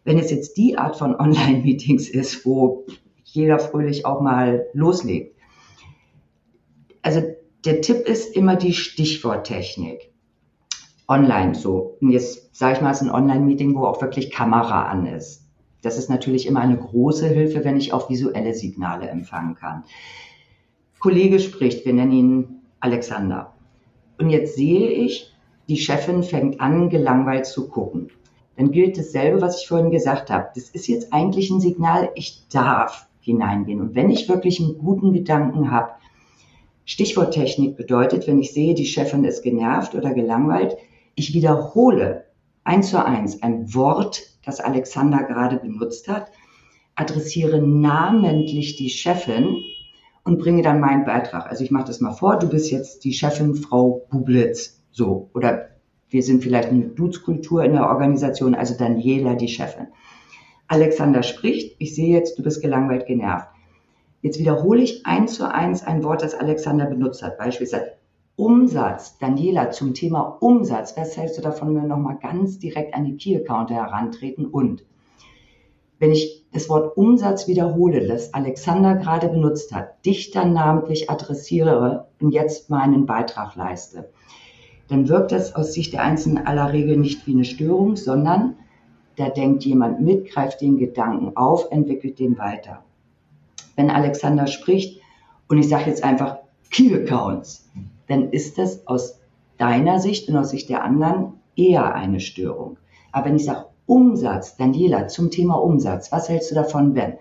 Wenn 0.04 0.18
es 0.18 0.32
jetzt 0.32 0.58
die 0.58 0.78
Art 0.78 0.96
von 0.96 1.16
Online-Meetings 1.16 2.10
ist, 2.10 2.46
wo 2.46 2.86
jeder 3.24 3.60
fröhlich 3.60 4.06
auch 4.06 4.22
mal 4.22 4.66
loslegt. 4.74 5.38
Also 7.02 7.22
der 7.66 7.82
Tipp 7.82 8.08
ist 8.08 8.36
immer 8.36 8.56
die 8.56 8.74
Stichworttechnik. 8.74 10.12
Online 11.08 11.56
so. 11.56 11.98
Und 12.02 12.12
jetzt 12.12 12.56
sage 12.56 12.76
ich 12.76 12.82
mal, 12.82 12.92
es 12.92 13.02
ist 13.02 13.08
ein 13.08 13.14
Online-Meeting, 13.14 13.76
wo 13.76 13.86
auch 13.86 14.02
wirklich 14.02 14.32
Kamera 14.32 14.88
an 14.88 15.06
ist. 15.06 15.48
Das 15.82 15.98
ist 15.98 16.10
natürlich 16.10 16.48
immer 16.48 16.62
eine 16.62 16.78
große 16.78 17.28
Hilfe, 17.28 17.64
wenn 17.64 17.78
ich 17.78 17.94
auch 17.94 18.10
visuelle 18.10 18.54
Signale 18.54 19.08
empfangen 19.10 19.56
kann. 19.56 19.84
Kollege 21.00 21.40
spricht, 21.40 21.86
wir 21.86 21.94
nennen 21.94 22.12
ihn 22.12 22.61
Alexander. 22.82 23.54
Und 24.18 24.30
jetzt 24.30 24.56
sehe 24.56 24.90
ich, 24.90 25.34
die 25.70 25.78
Chefin 25.78 26.24
fängt 26.24 26.60
an, 26.60 26.90
gelangweilt 26.90 27.46
zu 27.46 27.70
gucken. 27.70 28.10
dann 28.58 28.72
gilt 28.72 28.98
dasselbe, 28.98 29.42
was 29.42 29.62
ich 29.62 29.68
vorhin 29.68 29.92
gesagt 29.92 30.30
habe. 30.30 30.50
Das 30.54 30.70
ist 30.70 30.88
jetzt 30.88 31.14
eigentlich 31.14 31.50
ein 31.50 31.62
Signal, 31.62 32.12
ich 32.16 32.44
darf 32.52 33.08
hineingehen. 33.22 33.80
Und 33.80 33.96
wenn 33.96 34.10
ich 34.10 34.28
wirklich 34.28 34.60
einen 34.60 34.78
guten 34.78 35.14
Gedanken 35.14 35.72
habe, 35.72 35.94
Stichworttechnik 36.86 37.78
bedeutet, 37.78 38.28
wenn 38.28 38.40
ich 38.40 38.54
sehe, 38.54 38.74
die 38.74 38.86
Chefin 38.86 39.24
ist 39.24 39.44
genervt 39.44 39.96
oder 39.96 40.14
gelangweilt, 40.14 40.78
ich 41.16 41.34
wiederhole 41.34 42.26
eins 42.64 42.90
zu 42.90 43.04
eins 43.04 43.42
ein 43.42 43.74
Wort, 43.74 44.24
das 44.44 44.60
Alexander 44.60 45.24
gerade 45.24 45.58
benutzt 45.58 46.08
hat, 46.08 46.32
adressiere 46.96 47.62
namentlich 47.62 48.76
die 48.76 48.90
Chefin 48.90 49.64
und 50.24 50.40
bringe 50.40 50.62
dann 50.62 50.80
meinen 50.80 51.06
Beitrag. 51.06 51.48
Also 51.50 51.64
ich 51.64 51.72
mache 51.72 51.88
das 51.88 52.02
mal 52.02 52.14
vor, 52.14 52.38
du 52.38 52.50
bist 52.50 52.72
jetzt 52.72 53.04
die 53.04 53.14
Chefin 53.14 53.56
Frau 53.56 54.06
Bublitz, 54.10 54.82
so, 54.92 55.30
oder 55.34 55.70
wir 56.10 56.24
sind 56.24 56.44
vielleicht 56.44 56.70
eine 56.70 56.86
Duzkultur 56.86 57.64
in 57.64 57.74
der 57.74 57.88
Organisation, 57.88 58.54
also 58.54 58.76
Daniela 58.78 59.36
die 59.36 59.48
Chefin. 59.48 59.88
Alexander 60.68 61.24
spricht, 61.24 61.76
ich 61.80 61.96
sehe 61.96 62.14
jetzt, 62.14 62.38
du 62.38 62.44
bist 62.44 62.62
gelangweilt, 62.62 63.06
genervt. 63.06 63.48
Jetzt 64.22 64.40
wiederhole 64.40 64.82
ich 64.82 65.06
eins 65.06 65.34
zu 65.34 65.52
eins 65.52 65.84
ein 65.84 66.04
Wort, 66.04 66.22
das 66.22 66.36
Alexander 66.36 66.86
benutzt 66.86 67.24
hat. 67.24 67.38
Beispielsweise 67.38 67.94
Umsatz. 68.36 69.18
Daniela, 69.18 69.72
zum 69.72 69.94
Thema 69.94 70.38
Umsatz. 70.40 70.96
Was 70.96 71.18
hältst 71.18 71.38
du 71.38 71.42
davon, 71.42 71.70
wenn 71.70 71.84
wir 71.84 71.88
nochmal 71.88 72.18
ganz 72.20 72.60
direkt 72.60 72.94
an 72.94 73.06
die 73.06 73.18
Key-Accounter 73.18 73.76
herantreten? 73.76 74.46
Und 74.46 74.84
wenn 76.02 76.12
ich 76.12 76.44
das 76.52 76.68
Wort 76.68 76.98
Umsatz 76.98 77.48
wiederhole, 77.48 78.08
das 78.08 78.34
Alexander 78.34 78.96
gerade 78.96 79.30
benutzt 79.30 79.72
hat, 79.72 80.04
dich 80.04 80.32
dann 80.32 80.52
namentlich 80.52 81.12
adressiere 81.12 82.08
und 82.20 82.32
jetzt 82.32 82.72
meinen 82.72 83.06
Beitrag 83.06 83.56
leiste, 83.56 84.10
dann 84.88 85.08
wirkt 85.08 85.32
das 85.32 85.54
aus 85.54 85.74
Sicht 85.74 85.94
der 85.94 86.02
Einzelnen 86.02 86.48
aller 86.48 86.74
Regel 86.74 86.98
nicht 86.98 87.28
wie 87.28 87.34
eine 87.34 87.46
Störung, 87.46 87.98
sondern 87.98 88.56
da 89.16 89.30
denkt 89.30 89.64
jemand 89.64 90.02
mit, 90.02 90.28
greift 90.32 90.62
den 90.62 90.78
Gedanken 90.78 91.38
auf, 91.38 91.68
entwickelt 91.70 92.18
den 92.18 92.40
weiter. 92.40 92.84
Wenn 93.76 93.92
Alexander 93.92 94.48
spricht 94.48 95.00
und 95.50 95.60
ich 95.60 95.70
sage 95.70 95.86
jetzt 95.86 96.04
einfach 96.04 96.40
Key 96.72 96.96
Accounts, 96.96 97.70
dann 98.08 98.32
ist 98.32 98.58
das 98.58 98.88
aus 98.88 99.20
deiner 99.60 100.00
Sicht 100.00 100.28
und 100.30 100.36
aus 100.36 100.50
Sicht 100.50 100.68
der 100.68 100.84
anderen 100.84 101.34
eher 101.56 101.94
eine 101.94 102.20
Störung. 102.20 102.78
Aber 103.12 103.28
wenn 103.28 103.36
ich 103.36 103.46
sage 103.46 103.66
Umsatz, 103.86 104.56
Daniela, 104.58 105.08
zum 105.08 105.32
Thema 105.32 105.56
Umsatz, 105.56 106.12
was 106.12 106.30
hältst 106.30 106.52
du 106.52 106.56
davon, 106.56 106.96
wenn? 106.96 107.14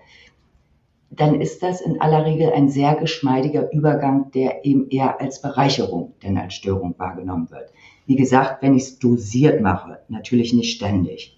Dann 1.09 1.41
ist 1.41 1.61
das 1.61 1.81
in 1.81 1.99
aller 1.99 2.25
Regel 2.25 2.51
ein 2.53 2.69
sehr 2.69 2.95
geschmeidiger 2.95 3.71
Übergang, 3.73 4.31
der 4.31 4.63
eben 4.63 4.89
eher 4.89 5.19
als 5.19 5.41
Bereicherung 5.41 6.13
denn 6.23 6.37
als 6.37 6.53
Störung 6.53 6.95
wahrgenommen 6.97 7.49
wird. 7.51 7.69
Wie 8.05 8.15
gesagt, 8.15 8.61
wenn 8.61 8.75
ich 8.75 8.83
es 8.83 8.99
dosiert 8.99 9.61
mache, 9.61 9.99
natürlich 10.07 10.53
nicht 10.53 10.75
ständig. 10.75 11.37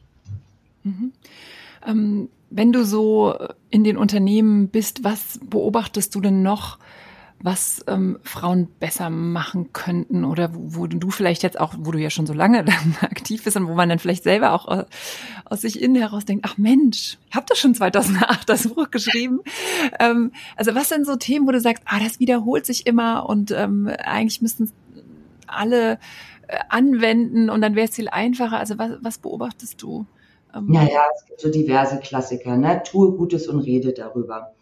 Mhm. 0.84 1.12
Ähm, 1.88 2.30
wenn 2.50 2.72
du 2.72 2.86
so 2.86 3.34
in 3.72 3.84
den 3.84 3.98
Unternehmen 3.98 4.68
bist, 4.68 5.04
was 5.04 5.40
beobachtest 5.44 6.14
du 6.14 6.22
denn 6.22 6.44
noch, 6.44 6.78
was 7.44 7.84
ähm, 7.88 8.20
Frauen 8.24 8.70
besser 8.80 9.10
machen 9.10 9.74
könnten 9.74 10.24
oder 10.24 10.56
wo, 10.56 10.80
wo, 10.80 10.88
du 10.88 11.12
vielleicht 11.12 11.44
jetzt 11.44 11.60
auch, 11.60 11.74
wo 11.78 11.92
du 11.92 12.00
ja 12.00 12.10
schon 12.10 12.26
so 12.26 12.34
lange 12.34 12.60
aktiv 13.02 13.44
bist 13.44 13.58
und 13.58 13.68
wo 13.68 13.74
man 13.74 13.90
dann 13.90 14.00
vielleicht 14.00 14.24
selber 14.24 14.54
auch 14.54 14.66
aus, 14.66 14.86
aus 15.44 15.62
sich 15.62 15.82
innen 15.82 15.96
heraus 15.96 16.24
denkt, 16.24 16.46
ach 16.48 16.58
Mensch, 16.58 17.18
ich 17.30 17.36
habe 17.36 17.46
doch 17.50 17.58
schon 17.58 17.76
2008 17.76 18.48
das 18.48 18.70
Buch 18.70 18.90
geschrieben. 18.90 19.42
Ähm, 20.00 20.32
also 20.56 20.76
was 20.76 20.90
sind 20.90 21.06
so 21.06 21.18
Themen, 21.18 21.46
wo 21.46 21.52
du 21.52 21.60
sagst, 21.60 21.84
ah, 21.86 22.00
das 22.00 22.20
wiederholt 22.20 22.66
sich 22.66 22.88
immer 22.88 23.28
und 23.28 23.52
ähm, 23.52 23.88
eigentlich 23.88 24.42
müssten 24.42 24.72
alle 25.46 26.00
äh, 26.48 26.58
anwenden 26.70 27.50
und 27.50 27.62
dann 27.62 27.76
wäre 27.76 27.88
es 27.88 27.96
viel 27.96 28.08
einfacher. 28.08 28.58
Also 28.58 28.78
was, 28.78 28.92
was 29.02 29.18
beobachtest 29.18 29.82
du? 29.82 30.06
Ähm, 30.56 30.68
naja, 30.68 31.02
es 31.16 31.26
gibt 31.26 31.42
so 31.42 31.52
diverse 31.52 32.00
Klassiker, 32.00 32.56
ne? 32.56 32.82
Tue 32.86 33.12
Gutes 33.12 33.48
und 33.48 33.60
rede 33.60 33.92
darüber. 33.92 34.54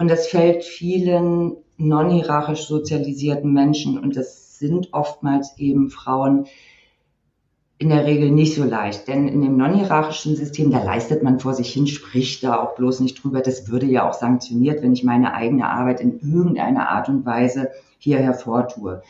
Und 0.00 0.08
das 0.08 0.28
fällt 0.28 0.64
vielen 0.64 1.58
non-hierarchisch 1.76 2.66
sozialisierten 2.66 3.52
Menschen, 3.52 3.98
und 3.98 4.16
das 4.16 4.58
sind 4.58 4.94
oftmals 4.94 5.58
eben 5.58 5.90
Frauen, 5.90 6.46
in 7.76 7.90
der 7.90 8.06
Regel 8.06 8.30
nicht 8.30 8.54
so 8.54 8.64
leicht. 8.64 9.08
Denn 9.08 9.28
in 9.28 9.42
dem 9.42 9.58
non-hierarchischen 9.58 10.36
System, 10.36 10.70
da 10.70 10.82
leistet 10.82 11.22
man 11.22 11.38
vor 11.38 11.52
sich 11.52 11.70
hin, 11.70 11.86
spricht 11.86 12.42
da 12.42 12.62
auch 12.62 12.76
bloß 12.76 13.00
nicht 13.00 13.22
drüber. 13.22 13.42
Das 13.42 13.68
würde 13.68 13.84
ja 13.84 14.08
auch 14.08 14.14
sanktioniert, 14.14 14.82
wenn 14.82 14.94
ich 14.94 15.04
meine 15.04 15.34
eigene 15.34 15.68
Arbeit 15.68 16.00
in 16.00 16.18
irgendeiner 16.20 16.88
Art 16.88 17.10
und 17.10 17.26
Weise 17.26 17.68
hier 17.98 18.20
hervortue. 18.20 19.02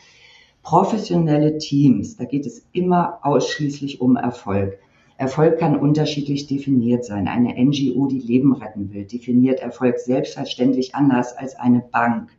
Professionelle 0.61 1.57
Teams, 1.57 2.17
da 2.17 2.25
geht 2.25 2.45
es 2.45 2.65
immer 2.73 3.19
ausschließlich 3.23 4.01
um 4.01 4.17
Erfolg. 4.17 4.77
Erfolg 5.21 5.59
kann 5.59 5.77
unterschiedlich 5.77 6.47
definiert 6.47 7.05
sein. 7.05 7.27
Eine 7.27 7.53
NGO, 7.53 8.07
die 8.07 8.19
Leben 8.19 8.53
retten 8.53 8.91
will, 8.91 9.05
definiert 9.05 9.59
Erfolg 9.59 9.99
selbstverständlich 9.99 10.95
anders 10.95 11.37
als 11.37 11.55
eine 11.55 11.81
Bank. 11.81 12.31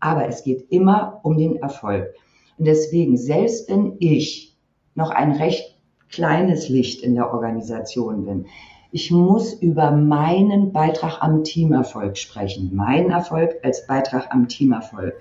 Aber 0.00 0.26
es 0.26 0.42
geht 0.42 0.72
immer 0.72 1.20
um 1.22 1.36
den 1.36 1.56
Erfolg. 1.56 2.14
Und 2.56 2.66
deswegen, 2.66 3.18
selbst 3.18 3.68
wenn 3.68 3.96
ich 3.98 4.56
noch 4.94 5.10
ein 5.10 5.32
recht 5.32 5.78
kleines 6.08 6.70
Licht 6.70 7.02
in 7.02 7.14
der 7.14 7.30
Organisation 7.30 8.24
bin, 8.24 8.46
ich 8.90 9.10
muss 9.10 9.52
über 9.52 9.90
meinen 9.90 10.72
Beitrag 10.72 11.20
am 11.20 11.44
Teamerfolg 11.44 12.16
sprechen. 12.16 12.70
Mein 12.72 13.10
Erfolg 13.10 13.56
als 13.62 13.86
Beitrag 13.86 14.32
am 14.32 14.48
Teamerfolg. 14.48 15.12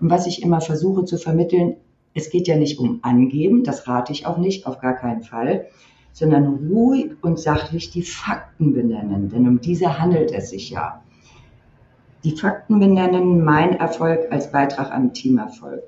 Und 0.00 0.10
was 0.10 0.26
ich 0.26 0.42
immer 0.42 0.60
versuche 0.60 1.04
zu 1.04 1.16
vermitteln, 1.16 1.76
es 2.12 2.30
geht 2.30 2.48
ja 2.48 2.56
nicht 2.56 2.80
um 2.80 2.98
Angeben, 3.02 3.62
das 3.62 3.86
rate 3.86 4.10
ich 4.10 4.26
auch 4.26 4.38
nicht, 4.38 4.66
auf 4.66 4.80
gar 4.80 4.94
keinen 4.94 5.22
Fall, 5.22 5.68
sondern 6.18 6.68
ruhig 6.68 7.12
und 7.22 7.38
sachlich 7.38 7.90
die 7.90 8.02
Fakten 8.02 8.72
benennen, 8.72 9.28
denn 9.28 9.46
um 9.46 9.60
diese 9.60 10.00
handelt 10.00 10.32
es 10.32 10.50
sich 10.50 10.70
ja. 10.70 11.00
Die 12.24 12.36
Fakten 12.36 12.80
benennen, 12.80 13.44
mein 13.44 13.74
Erfolg 13.74 14.32
als 14.32 14.50
Beitrag 14.50 14.90
am 14.90 15.14
Teamerfolg. 15.14 15.84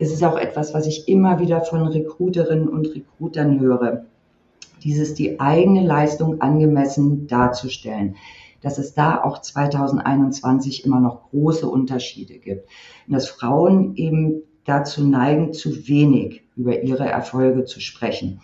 Es 0.00 0.12
ist 0.12 0.24
auch 0.24 0.36
etwas, 0.36 0.74
was 0.74 0.88
ich 0.88 1.06
immer 1.06 1.38
wieder 1.38 1.60
von 1.60 1.86
Recruiterinnen 1.86 2.68
und 2.68 2.92
Recruitern 2.92 3.60
höre. 3.60 4.04
Dieses 4.82 5.14
die 5.14 5.38
eigene 5.38 5.86
Leistung 5.86 6.40
angemessen 6.40 7.28
darzustellen 7.28 8.16
dass 8.62 8.78
es 8.78 8.94
da 8.94 9.22
auch 9.22 9.40
2021 9.40 10.86
immer 10.86 11.00
noch 11.00 11.30
große 11.30 11.68
Unterschiede 11.68 12.38
gibt. 12.38 12.68
Und 13.06 13.14
dass 13.14 13.28
Frauen 13.28 13.96
eben 13.96 14.42
dazu 14.64 15.04
neigen, 15.04 15.52
zu 15.52 15.88
wenig 15.88 16.44
über 16.56 16.82
ihre 16.82 17.08
Erfolge 17.08 17.64
zu 17.64 17.80
sprechen. 17.80 18.40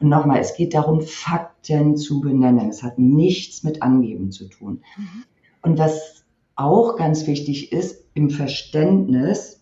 Und 0.00 0.08
nochmal, 0.08 0.40
es 0.40 0.56
geht 0.56 0.74
darum, 0.74 1.00
Fakten 1.00 1.96
zu 1.96 2.20
benennen. 2.20 2.68
Es 2.68 2.82
hat 2.82 2.98
nichts 2.98 3.62
mit 3.62 3.82
Angeben 3.82 4.32
zu 4.32 4.48
tun. 4.48 4.82
Mhm. 4.96 5.24
Und 5.62 5.78
was 5.78 6.24
auch 6.56 6.96
ganz 6.96 7.26
wichtig 7.26 7.72
ist, 7.72 8.04
im 8.14 8.30
Verständnis, 8.30 9.60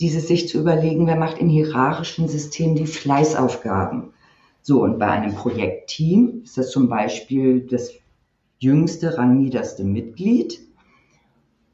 dieses 0.00 0.28
sich 0.28 0.48
zu 0.48 0.58
überlegen, 0.58 1.06
wer 1.06 1.16
macht 1.16 1.38
im 1.38 1.48
hierarchischen 1.48 2.28
System 2.28 2.74
die 2.74 2.86
Fleißaufgaben. 2.86 4.12
So, 4.62 4.82
und 4.82 4.98
bei 4.98 5.08
einem 5.08 5.34
Projektteam 5.34 6.42
ist 6.44 6.58
das 6.58 6.70
zum 6.70 6.88
Beispiel 6.88 7.60
das 7.60 7.92
jüngste, 8.58 9.16
rangniederste 9.16 9.84
Mitglied. 9.84 10.60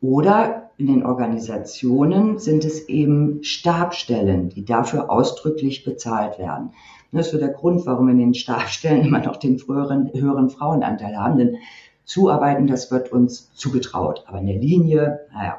Oder 0.01 0.71
in 0.77 0.87
den 0.87 1.05
Organisationen 1.05 2.39
sind 2.39 2.65
es 2.65 2.89
eben 2.89 3.43
Stabstellen, 3.43 4.49
die 4.49 4.65
dafür 4.65 5.11
ausdrücklich 5.11 5.85
bezahlt 5.85 6.39
werden. 6.39 6.73
Das 7.15 7.27
ist 7.27 7.33
so 7.33 7.39
der 7.39 7.51
Grund, 7.51 7.87
warum 7.87 8.07
wir 8.07 8.13
in 8.13 8.19
den 8.19 8.35
Stabstellen 8.35 9.05
immer 9.07 9.21
noch 9.21 9.37
den 9.37 9.59
früheren, 9.59 10.11
höheren 10.13 10.51
Frauenanteil 10.51 11.17
haben. 11.17 11.39
Denn 11.39 11.57
Zuarbeiten, 12.05 12.67
das 12.67 12.91
wird 12.91 13.13
uns 13.13 13.53
zugetraut. 13.55 14.25
Aber 14.27 14.39
in 14.39 14.47
der 14.47 14.59
Linie, 14.59 15.21
naja. 15.33 15.59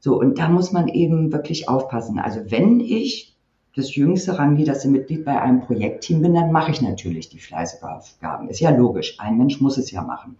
So, 0.00 0.18
und 0.18 0.38
da 0.38 0.48
muss 0.48 0.72
man 0.72 0.88
eben 0.88 1.32
wirklich 1.32 1.68
aufpassen. 1.68 2.18
Also 2.18 2.40
wenn 2.50 2.80
ich 2.80 3.36
das 3.74 3.94
jüngste 3.94 4.38
rangniederste 4.38 4.88
Mitglied 4.88 5.24
bei 5.24 5.40
einem 5.40 5.60
Projektteam 5.60 6.22
bin, 6.22 6.34
dann 6.34 6.52
mache 6.52 6.70
ich 6.70 6.80
natürlich 6.80 7.28
die 7.28 7.40
Fleißaufgaben. 7.40 8.48
Ist 8.48 8.60
ja 8.60 8.70
logisch. 8.70 9.18
Ein 9.18 9.36
Mensch 9.36 9.60
muss 9.60 9.78
es 9.78 9.90
ja 9.90 10.02
machen. 10.02 10.36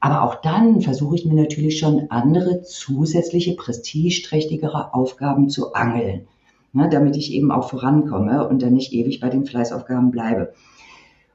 Aber 0.00 0.22
auch 0.22 0.34
dann 0.36 0.82
versuche 0.82 1.14
ich 1.16 1.24
mir 1.24 1.34
natürlich 1.34 1.78
schon 1.78 2.10
andere 2.10 2.62
zusätzliche, 2.62 3.56
prestigeträchtigere 3.56 4.92
Aufgaben 4.92 5.48
zu 5.48 5.72
angeln 5.72 6.26
ne, 6.74 6.88
damit 6.90 7.16
ich 7.16 7.32
eben 7.32 7.50
auch 7.50 7.70
vorankomme 7.70 8.46
und 8.46 8.62
dann 8.62 8.74
nicht 8.74 8.92
ewig 8.92 9.20
bei 9.20 9.30
den 9.30 9.46
Fleißaufgaben 9.46 10.10
bleibe. 10.10 10.52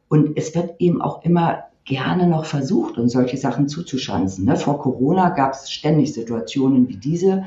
Und 0.08 0.38
es 0.38 0.54
wird 0.54 0.75
eben 0.80 1.02
auch 1.02 1.23
immer 1.23 1.63
gerne 1.86 2.28
noch 2.28 2.45
versucht, 2.45 2.97
uns 2.97 3.13
solche 3.13 3.38
Sachen 3.38 3.67
zuzuschanzen. 3.67 4.45
Ne? 4.45 4.56
Vor 4.56 4.80
Corona 4.80 5.30
gab 5.30 5.54
es 5.54 5.71
ständig 5.71 6.13
Situationen 6.13 6.88
wie 6.88 6.97
diese. 6.97 7.45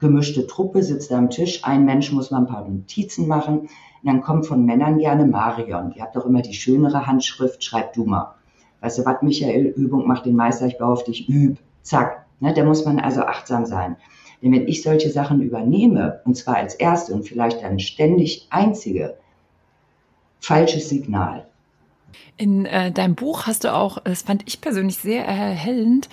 Gemischte 0.00 0.48
Truppe 0.48 0.82
sitzt 0.82 1.12
am 1.12 1.30
Tisch, 1.30 1.64
ein 1.64 1.84
Mensch 1.84 2.10
muss 2.10 2.32
mal 2.32 2.38
ein 2.38 2.46
paar 2.46 2.68
Notizen 2.68 3.28
machen. 3.28 3.60
Und 3.60 3.68
dann 4.02 4.20
kommt 4.20 4.46
von 4.46 4.64
Männern 4.64 4.98
gerne 4.98 5.26
Marion. 5.26 5.92
Ihr 5.94 6.02
habt 6.02 6.16
doch 6.16 6.26
immer 6.26 6.42
die 6.42 6.54
schönere 6.54 7.06
Handschrift, 7.06 7.62
schreib 7.62 7.92
du 7.92 8.04
mal. 8.04 8.34
Weißt 8.80 8.98
du 8.98 9.04
was, 9.04 9.22
Michael, 9.22 9.66
Übung 9.66 10.08
macht 10.08 10.26
den 10.26 10.34
Meister, 10.34 10.66
ich 10.66 10.78
baue 10.78 10.92
auf 10.94 11.04
dich, 11.04 11.28
üb, 11.28 11.58
zack. 11.82 12.26
Ne? 12.40 12.52
Da 12.52 12.64
muss 12.64 12.84
man 12.84 12.98
also 12.98 13.22
achtsam 13.22 13.64
sein. 13.64 13.96
Denn 14.42 14.52
wenn 14.52 14.66
ich 14.66 14.82
solche 14.82 15.10
Sachen 15.10 15.40
übernehme, 15.40 16.20
und 16.24 16.36
zwar 16.36 16.56
als 16.56 16.74
erste 16.74 17.14
und 17.14 17.26
vielleicht 17.26 17.62
dann 17.62 17.78
ständig 17.78 18.46
einzige, 18.50 19.16
falsches 20.40 20.88
Signal. 20.88 21.46
In 22.36 22.66
äh, 22.66 22.90
deinem 22.90 23.14
Buch 23.14 23.46
hast 23.46 23.64
du 23.64 23.72
auch, 23.72 23.98
das 23.98 24.22
fand 24.22 24.42
ich 24.46 24.60
persönlich 24.60 24.96
sehr 24.96 25.24
erhellend, 25.24 26.08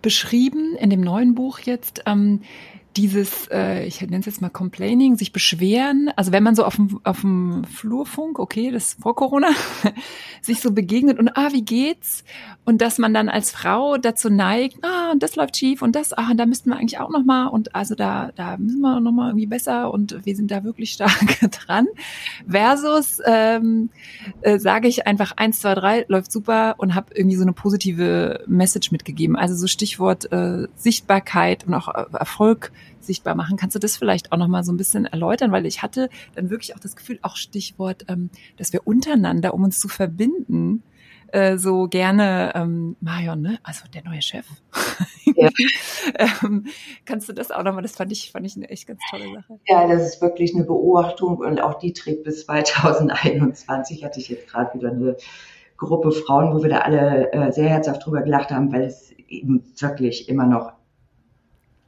beschrieben, 0.00 0.76
in 0.76 0.88
dem 0.88 1.02
neuen 1.02 1.34
Buch 1.34 1.58
jetzt, 1.58 2.02
ähm, 2.06 2.40
dieses, 2.96 3.48
äh, 3.50 3.84
ich 3.84 4.00
nenne 4.00 4.18
es 4.18 4.26
jetzt 4.26 4.40
mal 4.40 4.50
Complaining, 4.50 5.16
sich 5.16 5.32
beschweren, 5.32 6.10
also 6.16 6.32
wenn 6.32 6.42
man 6.42 6.54
so 6.54 6.64
auf 6.64 6.76
dem, 6.76 7.00
auf 7.04 7.22
dem 7.22 7.64
Flurfunk, 7.64 8.38
okay, 8.38 8.70
das 8.70 8.88
ist 8.88 9.02
vor 9.02 9.16
Corona, 9.16 9.48
sich 10.40 10.60
so 10.60 10.72
begegnet 10.72 11.18
und 11.18 11.36
ah, 11.36 11.48
wie 11.52 11.64
geht's? 11.64 12.24
Und 12.64 12.80
dass 12.80 12.98
man 12.98 13.12
dann 13.12 13.28
als 13.28 13.50
Frau 13.50 13.98
dazu 13.98 14.30
neigt, 14.30 14.78
ah, 14.82 15.10
und 15.12 15.22
das 15.22 15.36
läuft 15.36 15.56
schief 15.56 15.82
und 15.82 15.96
das, 15.96 16.12
ah, 16.12 16.34
da 16.34 16.46
müssten 16.46 16.70
wir 16.70 16.76
eigentlich 16.76 17.00
auch 17.00 17.10
noch 17.10 17.24
mal 17.24 17.48
und 17.48 17.74
also 17.74 17.94
da, 17.94 18.30
da 18.36 18.56
müssen 18.56 18.80
wir 18.80 19.00
noch 19.00 19.12
mal 19.12 19.28
irgendwie 19.28 19.46
besser 19.46 19.92
und 19.92 20.24
wir 20.24 20.36
sind 20.36 20.50
da 20.50 20.62
wirklich 20.64 20.92
stark 20.92 21.40
dran. 21.50 21.86
Versus 22.48 23.18
ähm, 23.26 23.90
äh, 24.42 24.58
sage 24.58 24.88
ich 24.88 25.06
einfach 25.06 25.32
eins, 25.36 25.60
zwei, 25.60 25.74
drei, 25.74 26.04
läuft 26.08 26.30
super 26.30 26.76
und 26.78 26.94
habe 26.94 27.14
irgendwie 27.14 27.36
so 27.36 27.42
eine 27.42 27.52
positive 27.52 28.44
Message 28.46 28.92
mitgegeben. 28.92 29.36
Also 29.36 29.56
so 29.56 29.66
Stichwort 29.66 30.30
äh, 30.32 30.68
Sichtbarkeit 30.76 31.66
und 31.66 31.74
auch 31.74 31.88
äh, 31.88 32.04
Erfolg 32.12 32.72
sichtbar 33.00 33.34
machen. 33.34 33.56
Kannst 33.56 33.74
du 33.74 33.80
das 33.80 33.96
vielleicht 33.96 34.32
auch 34.32 34.36
noch 34.36 34.48
mal 34.48 34.64
so 34.64 34.72
ein 34.72 34.76
bisschen 34.76 35.06
erläutern? 35.06 35.52
Weil 35.52 35.66
ich 35.66 35.82
hatte 35.82 36.08
dann 36.34 36.50
wirklich 36.50 36.74
auch 36.74 36.80
das 36.80 36.96
Gefühl, 36.96 37.18
auch 37.22 37.36
Stichwort, 37.36 38.04
ähm, 38.08 38.30
dass 38.56 38.72
wir 38.72 38.86
untereinander, 38.86 39.54
um 39.54 39.64
uns 39.64 39.78
zu 39.78 39.88
verbinden, 39.88 40.82
äh, 41.34 41.58
so 41.58 41.88
gerne 41.88 42.52
ähm, 42.54 42.96
Marion, 43.00 43.40
ne? 43.40 43.58
Also 43.64 43.86
der 43.92 44.04
neue 44.04 44.22
Chef. 44.22 44.46
Ja. 45.36 45.48
ähm, 46.44 46.66
kannst 47.04 47.28
du 47.28 47.32
das 47.32 47.50
auch 47.50 47.64
nochmal? 47.64 47.82
Das 47.82 47.96
fand 47.96 48.12
ich, 48.12 48.30
fand 48.30 48.46
ich 48.46 48.56
eine 48.56 48.68
echt 48.68 48.86
ganz 48.86 49.00
tolle 49.10 49.24
Sache. 49.34 49.58
Ja, 49.66 49.88
das 49.88 50.02
ist 50.02 50.22
wirklich 50.22 50.54
eine 50.54 50.64
Beobachtung 50.64 51.38
und 51.38 51.60
auch 51.60 51.78
die 51.78 51.92
trägt 51.92 52.22
bis 52.22 52.46
2021. 52.46 54.04
Hatte 54.04 54.20
ich 54.20 54.28
jetzt 54.28 54.46
gerade 54.46 54.78
wieder 54.78 54.90
eine 54.90 55.16
Gruppe 55.76 56.12
Frauen, 56.12 56.54
wo 56.54 56.62
wir 56.62 56.70
da 56.70 56.78
alle 56.78 57.32
äh, 57.32 57.50
sehr 57.50 57.68
herzhaft 57.68 58.06
drüber 58.06 58.22
gelacht 58.22 58.50
haben, 58.50 58.72
weil 58.72 58.82
es 58.82 59.10
eben 59.28 59.64
wirklich 59.80 60.28
immer 60.28 60.46
noch 60.46 60.72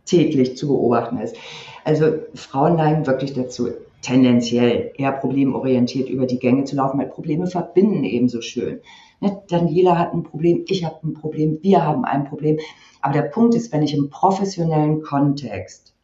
täglich 0.07 0.57
zu 0.57 0.69
beobachten 0.69 1.19
ist. 1.19 1.37
Also 1.85 2.07
Frauen 2.35 2.77
neigen 2.77 3.07
wirklich 3.07 3.35
dazu, 3.35 3.69
tendenziell 4.03 4.92
eher 4.97 5.12
problemorientiert 5.12 6.09
über 6.09 6.27
die 6.27 6.38
Gänge 6.38 6.64
zu 6.64 6.77
laufen, 6.77 6.99
weil 6.99 7.09
Probleme 7.09 7.47
verbinden 7.47 8.05
ebenso 8.05 8.40
schön. 8.40 8.81
Ne? 9.21 9.42
Daniela 9.49 9.99
hat 9.99 10.12
ein 10.12 10.23
Problem, 10.23 10.64
ich 10.69 10.85
habe 10.85 10.99
ein 11.05 11.14
Problem, 11.14 11.59
wir 11.62 11.85
haben 11.85 12.05
ein 12.05 12.25
Problem. 12.25 12.59
Aber 13.03 13.12
der 13.12 13.23
Punkt 13.23 13.55
ist, 13.55 13.73
wenn 13.73 13.83
ich 13.83 13.95
im 13.95 14.11
professionellen 14.11 15.03
Kontext 15.03 15.95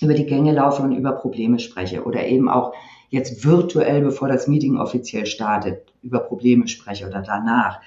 über 0.00 0.14
die 0.14 0.26
Gänge 0.26 0.52
laufe 0.52 0.82
und 0.82 0.92
über 0.92 1.12
Probleme 1.12 1.58
spreche 1.58 2.04
oder 2.04 2.26
eben 2.26 2.48
auch 2.48 2.72
jetzt 3.10 3.44
virtuell, 3.44 4.02
bevor 4.02 4.28
das 4.28 4.46
Meeting 4.46 4.76
offiziell 4.76 5.26
startet, 5.26 5.92
über 6.02 6.20
Probleme 6.20 6.68
spreche 6.68 7.06
oder 7.06 7.22
danach, 7.22 7.80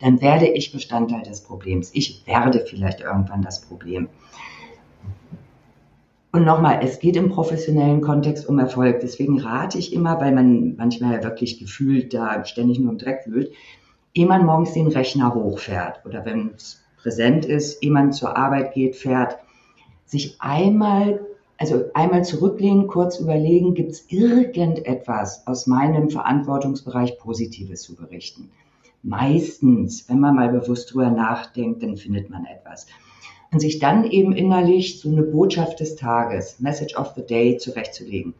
dann 0.00 0.20
werde 0.20 0.48
ich 0.48 0.72
Bestandteil 0.72 1.22
des 1.22 1.42
Problems. 1.42 1.90
Ich 1.94 2.26
werde 2.26 2.64
vielleicht 2.66 3.00
irgendwann 3.00 3.42
das 3.42 3.62
Problem. 3.62 4.08
Und 6.34 6.44
nochmal, 6.44 6.80
es 6.82 6.98
geht 6.98 7.14
im 7.14 7.28
professionellen 7.28 8.00
Kontext 8.00 8.48
um 8.48 8.58
Erfolg. 8.58 8.98
Deswegen 8.98 9.38
rate 9.38 9.78
ich 9.78 9.92
immer, 9.92 10.20
weil 10.20 10.32
man 10.32 10.74
manchmal 10.74 11.12
ja 11.12 11.22
wirklich 11.22 11.60
gefühlt 11.60 12.12
da 12.12 12.44
ständig 12.44 12.80
nur 12.80 12.90
im 12.90 12.98
Dreck 12.98 13.20
wühlt, 13.26 13.52
ehe 14.14 14.26
man 14.26 14.44
morgens 14.44 14.72
den 14.72 14.88
Rechner 14.88 15.32
hochfährt 15.32 16.04
oder 16.04 16.24
wenn 16.24 16.50
es 16.56 16.82
präsent 16.96 17.44
ist, 17.44 17.84
ehe 17.84 17.92
man 17.92 18.12
zur 18.12 18.36
Arbeit 18.36 18.74
geht, 18.74 18.96
fährt, 18.96 19.38
sich 20.06 20.34
einmal, 20.40 21.24
also 21.56 21.84
einmal 21.94 22.24
zurücklehnen, 22.24 22.88
kurz 22.88 23.20
überlegen, 23.20 23.74
gibt 23.74 23.92
es 23.92 24.10
irgendetwas 24.10 25.46
aus 25.46 25.68
meinem 25.68 26.10
Verantwortungsbereich 26.10 27.16
Positives 27.16 27.82
zu 27.82 27.94
berichten? 27.94 28.50
Meistens, 29.04 30.08
wenn 30.08 30.18
man 30.18 30.34
mal 30.34 30.48
bewusst 30.48 30.92
drüber 30.92 31.10
nachdenkt, 31.10 31.84
dann 31.84 31.96
findet 31.96 32.28
man 32.28 32.44
etwas 32.44 32.88
und 33.54 33.60
sich 33.60 33.78
dann 33.78 34.10
eben 34.10 34.32
innerlich 34.32 34.98
so 34.98 35.08
eine 35.08 35.22
Botschaft 35.22 35.78
des 35.78 35.94
Tages, 35.94 36.58
Message 36.58 36.96
of 36.96 37.12
the 37.14 37.24
Day 37.24 37.56
zurechtzulegen. 37.56 38.34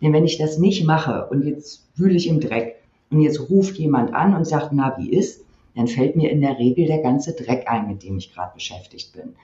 Denn 0.00 0.14
wenn 0.14 0.24
ich 0.24 0.38
das 0.38 0.56
nicht 0.56 0.86
mache 0.86 1.26
und 1.30 1.44
jetzt 1.44 1.86
wühle 1.96 2.16
ich 2.16 2.26
im 2.28 2.40
Dreck 2.40 2.76
und 3.10 3.20
jetzt 3.20 3.50
ruft 3.50 3.76
jemand 3.76 4.14
an 4.14 4.34
und 4.34 4.46
sagt, 4.46 4.70
na, 4.72 4.96
wie 4.96 5.10
ist, 5.10 5.44
dann 5.76 5.86
fällt 5.86 6.16
mir 6.16 6.30
in 6.30 6.40
der 6.40 6.58
Regel 6.58 6.86
der 6.86 7.02
ganze 7.02 7.34
Dreck 7.34 7.66
ein, 7.68 7.88
mit 7.88 8.02
dem 8.04 8.16
ich 8.16 8.32
gerade 8.32 8.54
beschäftigt 8.54 9.12
bin. 9.12 9.34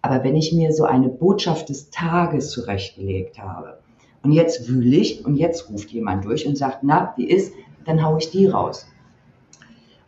Aber 0.00 0.22
wenn 0.22 0.36
ich 0.36 0.52
mir 0.52 0.72
so 0.72 0.84
eine 0.84 1.08
Botschaft 1.08 1.70
des 1.70 1.90
Tages 1.90 2.50
zurechtgelegt 2.52 3.40
habe 3.40 3.80
und 4.22 4.30
jetzt 4.30 4.68
wühle 4.68 4.96
ich 4.96 5.26
und 5.26 5.34
jetzt 5.34 5.68
ruft 5.70 5.90
jemand 5.90 6.24
durch 6.24 6.46
und 6.46 6.56
sagt, 6.56 6.78
na, 6.82 7.14
wie 7.16 7.26
ist, 7.26 7.52
dann 7.84 8.04
haue 8.04 8.18
ich 8.18 8.30
die 8.30 8.46
raus. 8.46 8.86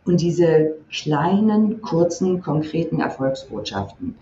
Und 0.05 0.21
diese 0.21 0.75
kleinen, 0.89 1.81
kurzen, 1.81 2.39
konkreten 2.39 3.01
Erfolgsbotschaften, 3.01 4.15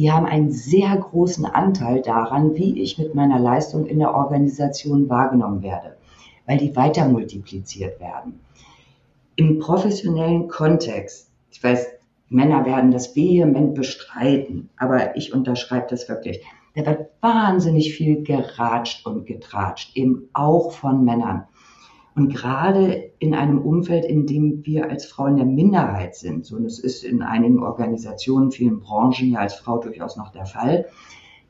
die 0.00 0.10
haben 0.10 0.24
einen 0.24 0.50
sehr 0.50 0.96
großen 0.96 1.44
Anteil 1.44 2.00
daran, 2.00 2.54
wie 2.54 2.80
ich 2.80 2.96
mit 2.96 3.14
meiner 3.14 3.38
Leistung 3.38 3.84
in 3.84 3.98
der 3.98 4.14
Organisation 4.14 5.10
wahrgenommen 5.10 5.62
werde, 5.62 5.98
weil 6.46 6.56
die 6.56 6.74
weiter 6.74 7.06
multipliziert 7.06 8.00
werden. 8.00 8.40
Im 9.36 9.58
professionellen 9.58 10.48
Kontext, 10.48 11.30
ich 11.50 11.62
weiß, 11.62 11.86
Männer 12.30 12.64
werden 12.64 12.92
das 12.92 13.14
vehement 13.14 13.74
bestreiten, 13.74 14.70
aber 14.78 15.16
ich 15.16 15.34
unterschreibe 15.34 15.88
das 15.90 16.08
wirklich. 16.08 16.40
Da 16.74 16.86
wird 16.86 17.10
wahnsinnig 17.20 17.92
viel 17.92 18.22
geratscht 18.22 19.04
und 19.04 19.26
getratscht, 19.26 19.94
eben 19.98 20.30
auch 20.32 20.72
von 20.72 21.04
Männern. 21.04 21.44
Und 22.14 22.28
gerade 22.28 23.12
in 23.18 23.34
einem 23.34 23.58
Umfeld, 23.58 24.04
in 24.04 24.26
dem 24.26 24.66
wir 24.66 24.90
als 24.90 25.06
Frauen 25.06 25.36
der 25.36 25.46
Minderheit 25.46 26.16
sind, 26.16 26.50
und 26.52 26.64
es 26.64 26.78
ist 26.78 27.04
in 27.04 27.22
einigen 27.22 27.62
Organisationen, 27.62 28.50
vielen 28.50 28.80
Branchen 28.80 29.30
ja 29.30 29.40
als 29.40 29.54
Frau 29.54 29.78
durchaus 29.78 30.16
noch 30.16 30.32
der 30.32 30.46
Fall, 30.46 30.86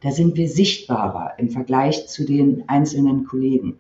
da 0.01 0.11
sind 0.11 0.37
wir 0.37 0.49
sichtbarer 0.49 1.33
im 1.39 1.51
Vergleich 1.51 2.09
zu 2.09 2.25
den 2.25 2.69
einzelnen 2.69 3.25
Kollegen. 3.25 3.79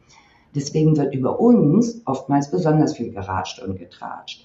Deswegen 0.54 0.96
wird 0.96 1.14
über 1.14 1.38
uns 1.38 2.02
oftmals 2.06 2.50
besonders 2.50 2.96
viel 2.96 3.10
geratscht 3.10 3.62
und 3.62 3.78
getratscht. 3.78 4.44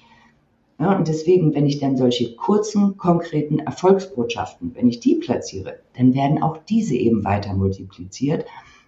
Ja, 0.79 0.97
und 0.97 1.07
deswegen, 1.07 1.55
wenn 1.55 1.65
ich 1.65 1.79
dann 1.79 1.95
solche 1.95 2.35
kurzen, 2.35 2.97
konkreten 2.97 3.59
Erfolgsbotschaften, 3.59 4.75
wenn 4.75 4.89
ich 4.89 4.99
die 4.99 5.15
platziere, 5.15 5.79
dann 5.97 6.13
werden 6.13 6.43
auch 6.43 6.57
diese 6.57 6.95
eben 6.95 7.23
weiter 7.23 7.53
multipliziert. 7.53 8.45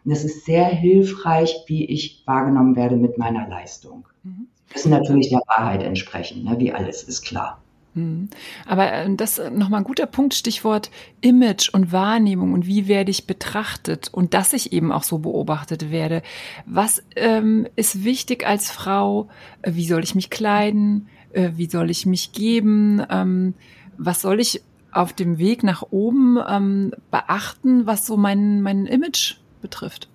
Und 0.08 0.14
das 0.14 0.24
ist 0.24 0.46
sehr 0.46 0.68
hilfreich, 0.68 1.54
wie 1.66 1.84
ich 1.84 2.24
wahrgenommen 2.26 2.78
werde 2.78 2.96
mit 2.96 3.18
meiner 3.18 3.46
Leistung. 3.50 4.08
Mhm. 4.24 4.48
Das 4.72 4.86
ist 4.86 4.90
natürlich 4.90 5.28
der 5.28 5.42
Wahrheit 5.48 5.84
entsprechend, 5.84 6.46
ne? 6.46 6.56
wie 6.60 6.72
alles 6.72 7.04
ist 7.04 7.24
klar. 7.24 7.62
Mhm. 7.94 8.30
Aber 8.66 8.90
äh, 8.90 9.14
das 9.18 9.38
ist 9.38 9.52
nochmal 9.52 9.82
ein 9.82 9.84
guter 9.84 10.06
Punkt, 10.06 10.34
Stichwort 10.34 10.92
Image 11.20 11.68
und 11.74 11.92
Wahrnehmung 11.92 12.54
und 12.54 12.66
wie 12.68 12.88
werde 12.88 13.12
ich 13.12 13.28
betrachtet 13.28 14.08
und 14.14 14.34
dass 14.34 14.54
ich 14.54 14.72
eben 14.72 14.94
auch 14.94 15.04
so 15.04 15.18
beobachtet 15.18 15.92
werde. 15.92 16.22
Was 16.66 17.04
ähm, 17.18 17.68
ist 17.76 18.06
wichtig 18.06 18.48
als 18.48 18.72
Frau? 18.72 19.28
Äh, 19.62 19.74
wie 19.74 19.88
soll 19.88 20.06
ich 20.06 20.16
mich 20.16 20.30
kleiden? 20.30 21.10
Äh, 21.34 21.50
wie 21.56 21.68
soll 21.70 21.90
ich 21.90 22.06
mich 22.06 22.32
geben? 22.32 23.06
Ähm, 23.10 23.56
was 23.98 24.22
soll 24.22 24.40
ich 24.40 24.62
auf 24.94 25.12
dem 25.12 25.38
Weg 25.38 25.64
nach 25.64 25.84
oben 25.92 26.38
ähm, 26.48 26.94
beachten, 27.12 27.86
was 27.86 28.06
so 28.06 28.16
mein, 28.16 28.62
mein 28.62 28.86
Image 28.86 29.36
betrifft? 29.62 30.10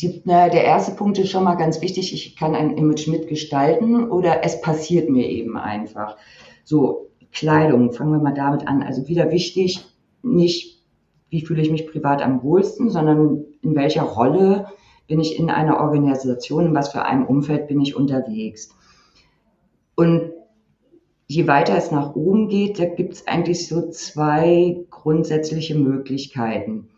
Die, 0.00 0.22
na, 0.24 0.48
der 0.48 0.64
erste 0.64 0.92
Punkt 0.92 1.18
ist 1.18 1.30
schon 1.30 1.44
mal 1.44 1.54
ganz 1.54 1.80
wichtig. 1.80 2.12
Ich 2.12 2.36
kann 2.36 2.54
ein 2.54 2.76
Image 2.76 3.06
mitgestalten 3.06 4.10
oder 4.10 4.44
es 4.44 4.60
passiert 4.60 5.08
mir 5.08 5.28
eben 5.28 5.56
einfach. 5.56 6.16
So, 6.64 7.10
Kleidung, 7.32 7.92
fangen 7.92 8.12
wir 8.12 8.18
mal 8.18 8.34
damit 8.34 8.66
an. 8.66 8.82
Also 8.82 9.08
wieder 9.08 9.30
wichtig, 9.30 9.84
nicht 10.22 10.74
wie 11.30 11.44
fühle 11.44 11.62
ich 11.62 11.70
mich 11.70 11.86
privat 11.88 12.22
am 12.22 12.42
wohlsten, 12.42 12.90
sondern 12.90 13.44
in 13.60 13.74
welcher 13.74 14.02
Rolle 14.02 14.66
bin 15.08 15.20
ich 15.20 15.38
in 15.38 15.50
einer 15.50 15.80
Organisation, 15.80 16.66
in 16.66 16.74
was 16.74 16.90
für 16.90 17.04
einem 17.04 17.26
Umfeld 17.26 17.66
bin 17.66 17.80
ich 17.80 17.96
unterwegs. 17.96 18.70
Und 19.96 20.32
je 21.26 21.46
weiter 21.46 21.76
es 21.76 21.90
nach 21.90 22.14
oben 22.14 22.48
geht, 22.48 22.78
da 22.78 22.84
gibt 22.84 23.14
es 23.14 23.26
eigentlich 23.26 23.66
so 23.66 23.90
zwei 23.90 24.84
grundsätzliche 24.90 25.74
Möglichkeiten. 25.74 26.88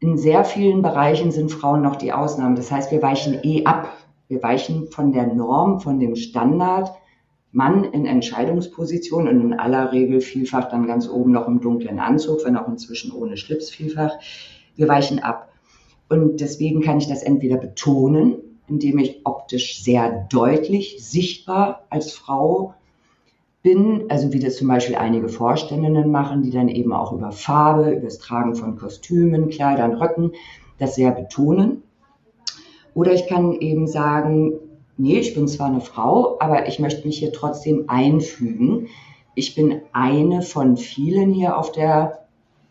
In 0.00 0.18
sehr 0.18 0.44
vielen 0.44 0.82
Bereichen 0.82 1.30
sind 1.30 1.50
Frauen 1.50 1.82
noch 1.82 1.96
die 1.96 2.12
Ausnahmen. 2.12 2.56
Das 2.56 2.70
heißt, 2.70 2.92
wir 2.92 3.02
weichen 3.02 3.40
eh 3.42 3.64
ab. 3.64 3.88
Wir 4.28 4.42
weichen 4.42 4.88
von 4.88 5.12
der 5.12 5.26
Norm, 5.26 5.80
von 5.80 5.98
dem 5.98 6.16
Standard. 6.16 6.92
Mann 7.52 7.84
in 7.84 8.04
Entscheidungsposition 8.04 9.28
und 9.28 9.40
in 9.40 9.52
aller 9.54 9.92
Regel 9.92 10.20
vielfach 10.20 10.68
dann 10.68 10.88
ganz 10.88 11.08
oben 11.08 11.30
noch 11.30 11.46
im 11.46 11.60
dunklen 11.60 12.00
Anzug, 12.00 12.44
wenn 12.44 12.56
auch 12.56 12.66
inzwischen 12.66 13.12
ohne 13.12 13.36
Schlips 13.36 13.70
vielfach. 13.70 14.12
Wir 14.74 14.88
weichen 14.88 15.20
ab. 15.20 15.52
Und 16.08 16.40
deswegen 16.40 16.82
kann 16.82 16.98
ich 16.98 17.06
das 17.06 17.22
entweder 17.22 17.56
betonen, 17.56 18.58
indem 18.66 18.98
ich 18.98 19.20
optisch 19.24 19.82
sehr 19.82 20.26
deutlich 20.30 20.96
sichtbar 20.98 21.86
als 21.90 22.12
Frau 22.12 22.74
bin, 23.64 24.04
also 24.10 24.32
wie 24.32 24.38
das 24.38 24.56
zum 24.56 24.68
Beispiel 24.68 24.94
einige 24.94 25.28
Vorständinnen 25.28 26.12
machen, 26.12 26.42
die 26.42 26.50
dann 26.50 26.68
eben 26.68 26.92
auch 26.92 27.12
über 27.12 27.32
Farbe, 27.32 27.92
über 27.92 28.02
das 28.02 28.18
Tragen 28.18 28.54
von 28.54 28.76
Kostümen, 28.76 29.48
Kleidern, 29.48 29.94
Röcken, 29.94 30.32
das 30.78 30.94
sehr 30.94 31.10
betonen. 31.10 31.82
Oder 32.92 33.14
ich 33.14 33.26
kann 33.26 33.52
eben 33.52 33.88
sagen, 33.88 34.52
nee, 34.98 35.18
ich 35.18 35.34
bin 35.34 35.48
zwar 35.48 35.68
eine 35.68 35.80
Frau, 35.80 36.36
aber 36.40 36.68
ich 36.68 36.78
möchte 36.78 37.06
mich 37.06 37.18
hier 37.18 37.32
trotzdem 37.32 37.84
einfügen. 37.88 38.88
Ich 39.34 39.54
bin 39.54 39.80
eine 39.94 40.42
von 40.42 40.76
vielen 40.76 41.32
hier 41.32 41.56
auf 41.56 41.72
der 41.72 42.26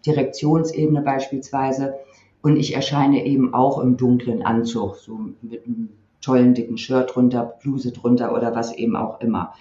Direktionsebene 0.05 1.01
beispielsweise 1.01 1.95
und 2.43 2.55
ich 2.55 2.75
erscheine 2.75 3.25
eben 3.25 3.55
auch 3.55 3.79
im 3.79 3.97
dunklen 3.97 4.43
Anzug, 4.43 4.97
so 4.97 5.19
mit 5.41 5.65
einem 5.65 5.89
tollen 6.21 6.53
dicken 6.53 6.77
Shirt 6.77 7.15
drunter, 7.15 7.55
Bluse 7.63 7.91
drunter 7.91 8.35
oder 8.35 8.53
was 8.53 8.75
eben 8.75 8.95
auch 8.95 9.19
immer. 9.21 9.53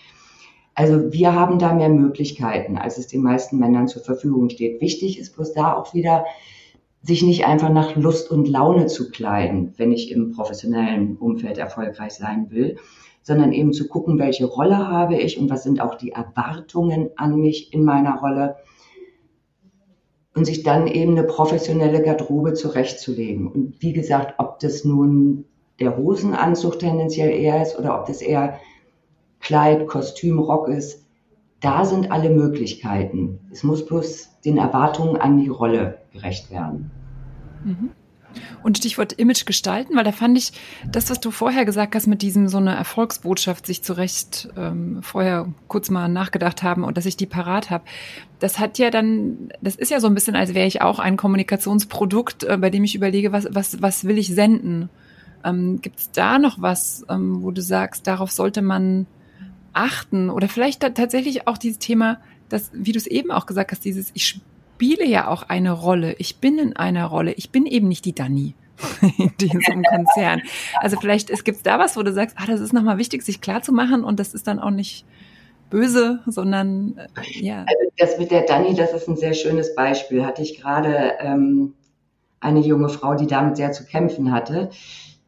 Also 0.75 1.13
wir 1.13 1.35
haben 1.35 1.59
da 1.59 1.75
mehr 1.75 1.89
Möglichkeiten, 1.89 2.79
als 2.79 2.99
es 2.99 3.07
den 3.07 3.23
meisten 3.23 3.59
Männern 3.59 3.89
zur 3.89 4.03
Verfügung 4.03 4.49
steht. 4.49 4.81
Wichtig 4.81 5.19
ist 5.19 5.35
bloß 5.35 5.53
da 5.53 5.75
auch 5.75 5.93
wieder, 5.93 6.25
sich 7.03 7.23
nicht 7.23 7.45
einfach 7.47 7.71
nach 7.71 7.97
Lust 7.97 8.31
und 8.31 8.49
Laune 8.49 8.87
zu 8.87 9.11
kleiden, 9.11 9.75
wenn 9.77 9.93
ich 9.93 10.13
im 10.13 10.33
professionellen 10.33 11.17
Umfeld 11.17 11.59
erfolgreich 11.59 12.13
sein 12.13 12.47
will, 12.51 12.77
sondern 13.23 13.53
eben 13.53 13.73
zu 13.73 13.89
gucken, 13.89 14.19
welche 14.19 14.47
Rolle 14.47 14.89
habe 14.89 15.17
ich 15.17 15.39
und 15.39 15.51
was 15.51 15.65
sind 15.65 15.81
auch 15.81 15.97
die 15.97 16.13
Erwartungen 16.13 17.11
an 17.17 17.37
mich 17.37 17.73
in 17.73 17.85
meiner 17.85 18.19
Rolle 18.21 18.57
und 20.35 20.45
sich 20.45 20.63
dann 20.63 20.87
eben 20.87 21.13
eine 21.13 21.27
professionelle 21.27 22.03
Garderobe 22.03 22.55
zurechtzulegen. 22.55 23.49
Und 23.49 23.83
wie 23.83 23.93
gesagt, 23.93 24.35
ob 24.39 24.61
das 24.61 24.85
nun 24.85 25.45
der 25.81 25.97
Hosenanzug 25.97 26.79
tendenziell 26.79 27.31
eher 27.31 27.63
ist 27.63 27.79
oder 27.79 27.99
ob 27.99 28.07
das 28.07 28.23
eher 28.23 28.59
Kleid, 29.43 29.87
Kostüm, 29.89 30.39
Rock 30.39 30.69
ist, 30.69 31.05
da 31.61 31.85
sind 31.85 32.11
alle 32.11 32.31
Möglichkeiten. 32.31 33.39
Es 33.51 33.63
muss 33.63 33.85
bloß 33.85 34.31
den 34.45 34.57
Erwartungen 34.57 35.17
an 35.17 35.39
die 35.39 35.49
Rolle 35.49 35.99
gerecht 36.13 36.51
werden. 36.51 36.91
Mhm. 37.65 37.91
Und 38.63 38.79
Stichwort 38.79 39.13
Image 39.13 39.45
gestalten, 39.45 39.95
weil 39.95 40.05
da 40.05 40.13
fand 40.13 40.39
ich 40.39 40.53
das, 40.91 41.11
was 41.11 41.21
du 41.21 41.31
vorher 41.31 41.67
gesagt 41.67 41.95
hast, 41.95 42.07
mit 42.07 42.23
diesem 42.23 42.49
so 42.49 42.57
eine 42.57 42.75
Erfolgsbotschaft 42.75 43.67
sich 43.67 43.83
zurecht 43.83 44.49
ähm, 44.57 45.03
vorher 45.03 45.49
kurz 45.69 45.91
mal 45.91 46.09
nachgedacht 46.09 46.63
haben 46.63 46.83
und 46.83 46.97
dass 46.97 47.05
ich 47.05 47.17
die 47.17 47.27
parat 47.27 47.71
habe. 47.71 47.85
Das 48.39 48.59
hat 48.59 48.79
ja 48.79 48.91
dann, 48.91 49.51
das 49.61 49.77
ist 49.77 49.91
ja 49.91 50.01
so 50.01 50.07
ein 50.07 50.15
bisschen, 50.15 50.35
als 50.35 50.55
wäre 50.55 50.67
ich 50.67 50.81
auch 50.81 50.99
ein 50.99 51.19
Kommunikationsprodukt, 51.19 52.45
äh, 52.45 52.57
bei 52.57 52.71
dem 52.71 52.85
ich 52.85 52.95
überlege, 52.95 53.33
was, 53.33 53.49
was, 53.51 53.83
was 53.83 54.05
will 54.05 54.17
ich 54.17 54.35
senden? 54.35 54.89
Ähm, 55.45 55.81
Gibt 55.83 55.99
es 55.99 56.11
da 56.11 56.39
noch 56.39 56.63
was, 56.63 57.05
ähm, 57.11 57.43
wo 57.43 57.51
du 57.51 57.61
sagst, 57.61 58.07
darauf 58.07 58.31
sollte 58.31 58.63
man 58.63 59.07
achten? 59.73 60.31
Oder 60.31 60.49
vielleicht 60.49 60.81
tatsächlich 60.81 61.47
auch 61.47 61.59
dieses 61.59 61.79
Thema, 61.79 62.19
das, 62.49 62.71
wie 62.73 62.93
du 62.93 62.99
es 62.99 63.07
eben 63.07 63.31
auch 63.31 63.47
gesagt 63.47 63.73
hast, 63.73 63.85
dieses, 63.85 64.11
ich 64.15 64.41
spiele 64.83 65.07
ja 65.07 65.29
auch 65.29 65.45
eine 65.45 65.73
Rolle. 65.73 66.15
Ich 66.19 66.39
bin 66.39 66.59
in 66.59 66.77
einer 66.77 67.07
Rolle. 67.07 67.33
Ich 67.33 67.51
bin 67.51 67.67
eben 67.67 67.89
nicht 67.89 68.05
die 68.05 68.15
Dani 68.15 68.55
in 69.19 69.33
diesem 69.39 69.83
Konzern. 69.89 70.43
Also 70.81 70.99
vielleicht 71.01 71.31
es 71.31 71.45
gibt 71.45 71.67
da 71.67 71.79
was, 71.79 71.97
wo 71.97 72.03
du 72.03 72.13
sagst, 72.13 72.37
ah, 72.39 72.47
das 72.47 72.61
ist 72.61 72.73
nochmal 72.73 72.99
wichtig, 72.99 73.23
sich 73.23 73.41
klar 73.41 73.63
zu 73.63 73.73
machen 73.73 74.05
und 74.05 74.19
das 74.19 74.35
ist 74.35 74.47
dann 74.47 74.59
auch 74.59 74.71
nicht 74.71 75.05
böse, 75.71 76.21
sondern 76.27 76.99
äh, 76.99 77.41
ja. 77.41 77.61
Also 77.61 77.93
das 77.97 78.19
mit 78.19 78.31
der 78.31 78.43
Dani, 78.43 78.75
das 78.75 78.93
ist 78.93 79.09
ein 79.09 79.17
sehr 79.17 79.35
schönes 79.35 79.75
Beispiel. 79.75 80.25
Hatte 80.25 80.43
ich 80.43 80.61
gerade 80.61 81.13
ähm, 81.21 81.75
eine 82.41 82.61
junge 82.61 82.89
Frau, 82.89 83.15
die 83.15 83.27
damit 83.27 83.57
sehr 83.57 83.73
zu 83.73 83.85
kämpfen 83.87 84.33
hatte, 84.33 84.71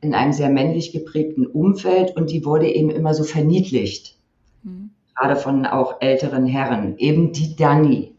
in 0.00 0.14
einem 0.14 0.32
sehr 0.32 0.50
männlich 0.50 0.92
geprägten 0.92 1.46
Umfeld 1.46 2.14
und 2.16 2.30
die 2.30 2.44
wurde 2.44 2.68
eben 2.68 2.90
immer 2.90 3.14
so 3.14 3.24
verniedlicht. 3.24 4.16
Mhm. 4.64 4.90
Gerade 5.16 5.36
von 5.36 5.64
auch 5.64 6.00
älteren 6.00 6.46
Herren. 6.46 6.98
Eben 6.98 7.32
die 7.32 7.54
Dani. 7.54 8.14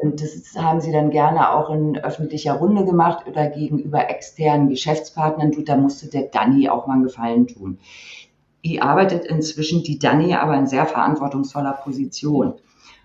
Und 0.00 0.22
das 0.22 0.54
haben 0.56 0.80
sie 0.80 0.92
dann 0.92 1.10
gerne 1.10 1.52
auch 1.52 1.70
in 1.70 1.98
öffentlicher 1.98 2.54
Runde 2.54 2.84
gemacht 2.84 3.26
oder 3.26 3.48
gegenüber 3.48 4.08
externen 4.08 4.68
Geschäftspartnern. 4.68 5.50
Du, 5.50 5.62
da 5.62 5.76
musste 5.76 6.08
der 6.08 6.22
Danny 6.22 6.68
auch 6.68 6.86
mal 6.86 6.94
einen 6.94 7.02
Gefallen 7.02 7.46
tun. 7.48 7.78
Die 8.64 8.80
arbeitet 8.80 9.24
inzwischen, 9.24 9.82
die 9.82 9.98
Danny, 9.98 10.34
aber 10.34 10.56
in 10.56 10.66
sehr 10.66 10.86
verantwortungsvoller 10.86 11.72
Position, 11.72 12.54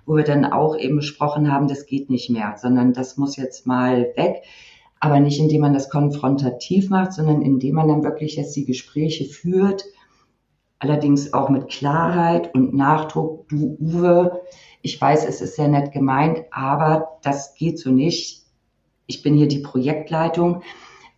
wo 0.05 0.15
wir 0.15 0.23
dann 0.23 0.45
auch 0.45 0.77
eben 0.77 0.97
besprochen 0.97 1.51
haben, 1.51 1.67
das 1.67 1.87
geht 1.87 2.09
nicht 2.09 2.29
mehr, 2.29 2.55
sondern 2.57 2.93
das 2.93 3.17
muss 3.17 3.37
jetzt 3.37 3.65
mal 3.65 4.11
weg. 4.15 4.43
Aber 4.99 5.19
nicht 5.19 5.39
indem 5.39 5.61
man 5.61 5.73
das 5.73 5.89
konfrontativ 5.89 6.89
macht, 6.89 7.13
sondern 7.13 7.41
indem 7.41 7.75
man 7.75 7.87
dann 7.87 8.03
wirklich 8.03 8.35
jetzt 8.35 8.55
die 8.55 8.65
Gespräche 8.65 9.25
führt, 9.25 9.85
allerdings 10.83 11.33
auch 11.33 11.49
mit 11.49 11.69
Klarheit 11.69 12.53
und 12.53 12.73
Nachdruck. 12.73 13.47
Du, 13.47 13.77
Uwe, 13.79 14.41
ich 14.81 14.99
weiß, 14.99 15.25
es 15.25 15.39
ist 15.39 15.55
sehr 15.55 15.69
nett 15.69 15.93
gemeint, 15.93 16.43
aber 16.51 17.19
das 17.23 17.55
geht 17.55 17.79
so 17.79 17.89
nicht. 17.89 18.43
Ich 19.07 19.23
bin 19.23 19.35
hier 19.35 19.47
die 19.47 19.59
Projektleitung 19.59 20.61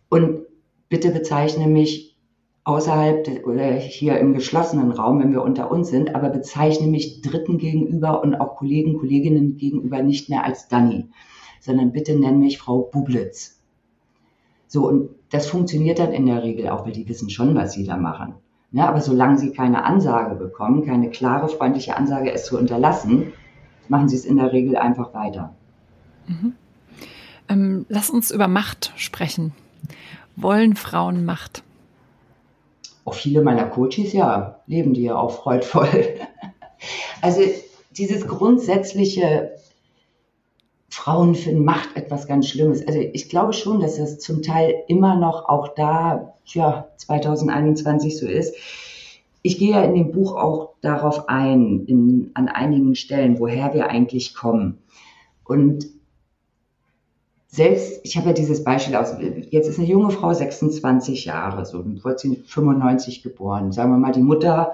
und 0.08 0.42
bitte 0.88 1.10
bezeichne 1.10 1.66
mich 1.66 2.16
außerhalb 2.62 3.44
oder 3.44 3.72
hier 3.72 4.18
im 4.18 4.34
geschlossenen 4.34 4.92
Raum, 4.92 5.20
wenn 5.20 5.32
wir 5.32 5.42
unter 5.42 5.70
uns 5.70 5.88
sind, 5.88 6.14
aber 6.14 6.28
bezeichne 6.28 6.86
mich 6.86 7.22
Dritten 7.22 7.58
gegenüber 7.58 8.22
und 8.22 8.36
auch 8.36 8.56
Kollegen, 8.56 8.98
Kolleginnen 8.98 9.56
gegenüber 9.56 10.00
nicht 10.00 10.28
mehr 10.28 10.44
als 10.44 10.68
Dani, 10.68 11.08
sondern 11.60 11.92
bitte 11.92 12.16
nenn 12.16 12.38
mich 12.38 12.58
Frau 12.58 12.82
Bublitz. 12.82 13.60
So, 14.68 14.86
und 14.86 15.10
das 15.30 15.48
funktioniert 15.48 15.98
dann 15.98 16.12
in 16.12 16.26
der 16.26 16.44
Regel 16.44 16.68
auch, 16.68 16.84
weil 16.84 16.92
die 16.92 17.08
wissen 17.08 17.30
schon, 17.30 17.56
was 17.56 17.72
sie 17.72 17.84
da 17.84 17.96
machen. 17.96 18.34
Ja, 18.76 18.88
aber 18.90 19.00
solange 19.00 19.38
sie 19.38 19.52
keine 19.52 19.84
Ansage 19.84 20.34
bekommen, 20.34 20.84
keine 20.84 21.08
klare, 21.08 21.48
freundliche 21.48 21.96
Ansage, 21.96 22.30
es 22.30 22.44
zu 22.44 22.58
unterlassen, 22.58 23.32
machen 23.88 24.10
sie 24.10 24.16
es 24.16 24.26
in 24.26 24.36
der 24.36 24.52
Regel 24.52 24.76
einfach 24.76 25.14
weiter. 25.14 25.54
Mhm. 26.26 26.52
Ähm, 27.48 27.86
lass 27.88 28.10
uns 28.10 28.30
über 28.30 28.48
Macht 28.48 28.92
sprechen. 28.96 29.54
Wollen 30.36 30.76
Frauen 30.76 31.24
Macht? 31.24 31.62
Auch 33.06 33.14
viele 33.14 33.40
meiner 33.40 33.64
Coaches, 33.64 34.12
ja, 34.12 34.60
leben 34.66 34.92
die 34.92 35.04
ja 35.04 35.16
auch 35.16 35.30
freudvoll. 35.30 35.88
Also 37.22 37.40
dieses 37.92 38.28
grundsätzliche 38.28 39.55
Frauen 41.06 41.36
finden 41.36 41.64
Macht 41.64 41.96
etwas 41.96 42.26
ganz 42.26 42.48
Schlimmes. 42.48 42.86
Also 42.86 42.98
ich 42.98 43.28
glaube 43.28 43.52
schon, 43.52 43.80
dass 43.80 43.96
das 43.96 44.18
zum 44.18 44.42
Teil 44.42 44.74
immer 44.88 45.16
noch 45.16 45.48
auch 45.48 45.68
da, 45.68 46.34
ja, 46.46 46.88
2021 46.96 48.18
so 48.18 48.26
ist 48.26 48.54
ich 49.46 49.58
gehe 49.58 49.70
ja 49.70 49.82
in 49.84 49.94
dem 49.94 50.10
Buch 50.10 50.34
auch 50.34 50.74
darauf 50.80 51.28
ein, 51.28 51.84
in, 51.86 52.30
an 52.34 52.48
einigen 52.48 52.96
Stellen, 52.96 53.38
woher 53.38 53.72
wir 53.74 53.88
eigentlich 53.88 54.34
kommen. 54.34 54.78
Und 55.44 55.86
selbst, 57.46 58.00
ich 58.02 58.16
habe 58.16 58.28
ja 58.28 58.32
dieses 58.32 58.64
Beispiel 58.64 58.96
aus, 58.96 59.14
jetzt 59.50 59.68
ist 59.68 59.78
eine 59.78 59.86
junge 59.86 60.10
Frau 60.10 60.34
26 60.34 61.26
Jahre, 61.26 61.64
so, 61.64 61.84
wurde 62.02 62.18
sie 62.18 62.42
95 62.44 63.22
geboren. 63.22 63.70
Sagen 63.70 63.92
wir 63.92 63.98
mal, 63.98 64.12
die 64.12 64.20
Mutter 64.20 64.72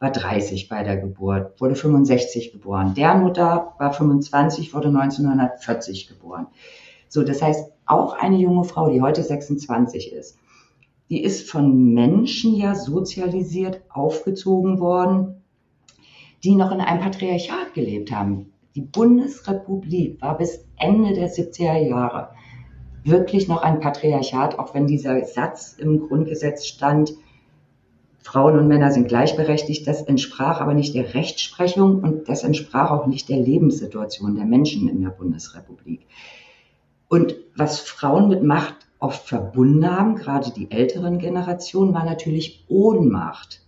war 0.00 0.10
30 0.10 0.68
bei 0.68 0.82
der 0.82 0.96
Geburt, 0.96 1.60
wurde 1.60 1.76
65 1.76 2.52
geboren. 2.52 2.94
Der 2.94 3.14
Mutter 3.14 3.74
war 3.78 3.92
25, 3.92 4.74
wurde 4.74 4.88
1940 4.88 6.08
geboren. 6.08 6.46
So, 7.08 7.22
das 7.22 7.42
heißt, 7.42 7.70
auch 7.84 8.14
eine 8.14 8.38
junge 8.38 8.64
Frau, 8.64 8.90
die 8.90 9.02
heute 9.02 9.22
26 9.22 10.12
ist, 10.12 10.38
die 11.10 11.22
ist 11.22 11.50
von 11.50 11.92
Menschen 11.92 12.54
ja 12.54 12.74
sozialisiert, 12.74 13.82
aufgezogen 13.90 14.80
worden, 14.80 15.42
die 16.44 16.54
noch 16.54 16.72
in 16.72 16.80
einem 16.80 17.00
Patriarchat 17.00 17.74
gelebt 17.74 18.10
haben. 18.10 18.52
Die 18.74 18.80
Bundesrepublik 18.80 20.22
war 20.22 20.38
bis 20.38 20.64
Ende 20.78 21.12
der 21.12 21.28
70er 21.28 21.76
Jahre 21.76 22.30
wirklich 23.02 23.48
noch 23.48 23.62
ein 23.62 23.80
Patriarchat, 23.80 24.58
auch 24.58 24.72
wenn 24.72 24.86
dieser 24.86 25.22
Satz 25.24 25.74
im 25.78 26.08
Grundgesetz 26.08 26.64
stand, 26.66 27.12
Frauen 28.22 28.58
und 28.58 28.68
Männer 28.68 28.90
sind 28.90 29.08
gleichberechtigt. 29.08 29.86
Das 29.86 30.02
entsprach 30.02 30.60
aber 30.60 30.74
nicht 30.74 30.94
der 30.94 31.14
Rechtsprechung 31.14 32.02
und 32.02 32.28
das 32.28 32.44
entsprach 32.44 32.90
auch 32.90 33.06
nicht 33.06 33.28
der 33.28 33.38
Lebenssituation 33.38 34.36
der 34.36 34.44
Menschen 34.44 34.88
in 34.88 35.02
der 35.02 35.10
Bundesrepublik. 35.10 36.06
Und 37.08 37.34
was 37.56 37.80
Frauen 37.80 38.28
mit 38.28 38.42
Macht 38.42 38.76
oft 38.98 39.26
verbunden 39.26 39.90
haben, 39.90 40.16
gerade 40.16 40.52
die 40.52 40.70
älteren 40.70 41.18
Generationen, 41.18 41.94
war 41.94 42.04
natürlich 42.04 42.64
Ohnmacht. 42.68 43.62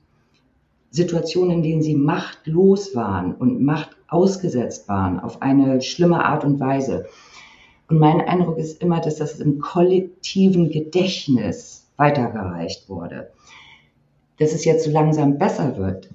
Situationen, 0.90 1.56
in 1.56 1.62
denen 1.62 1.82
sie 1.82 1.96
machtlos 1.96 2.94
waren 2.94 3.34
und 3.34 3.62
Macht 3.62 3.96
ausgesetzt 4.08 4.88
waren 4.88 5.18
auf 5.18 5.40
eine 5.40 5.80
schlimme 5.80 6.24
Art 6.24 6.44
und 6.44 6.60
Weise. 6.60 7.06
Und 7.88 7.98
mein 7.98 8.20
Eindruck 8.20 8.58
ist 8.58 8.82
immer, 8.82 9.00
dass 9.00 9.16
das 9.16 9.40
im 9.40 9.58
kollektiven 9.58 10.70
Gedächtnis 10.70 11.90
weitergereicht 11.96 12.88
wurde. 12.90 13.30
Dass 14.42 14.54
es 14.54 14.64
jetzt 14.64 14.86
so 14.86 14.90
langsam 14.90 15.38
besser 15.38 15.76
wird, 15.76 16.10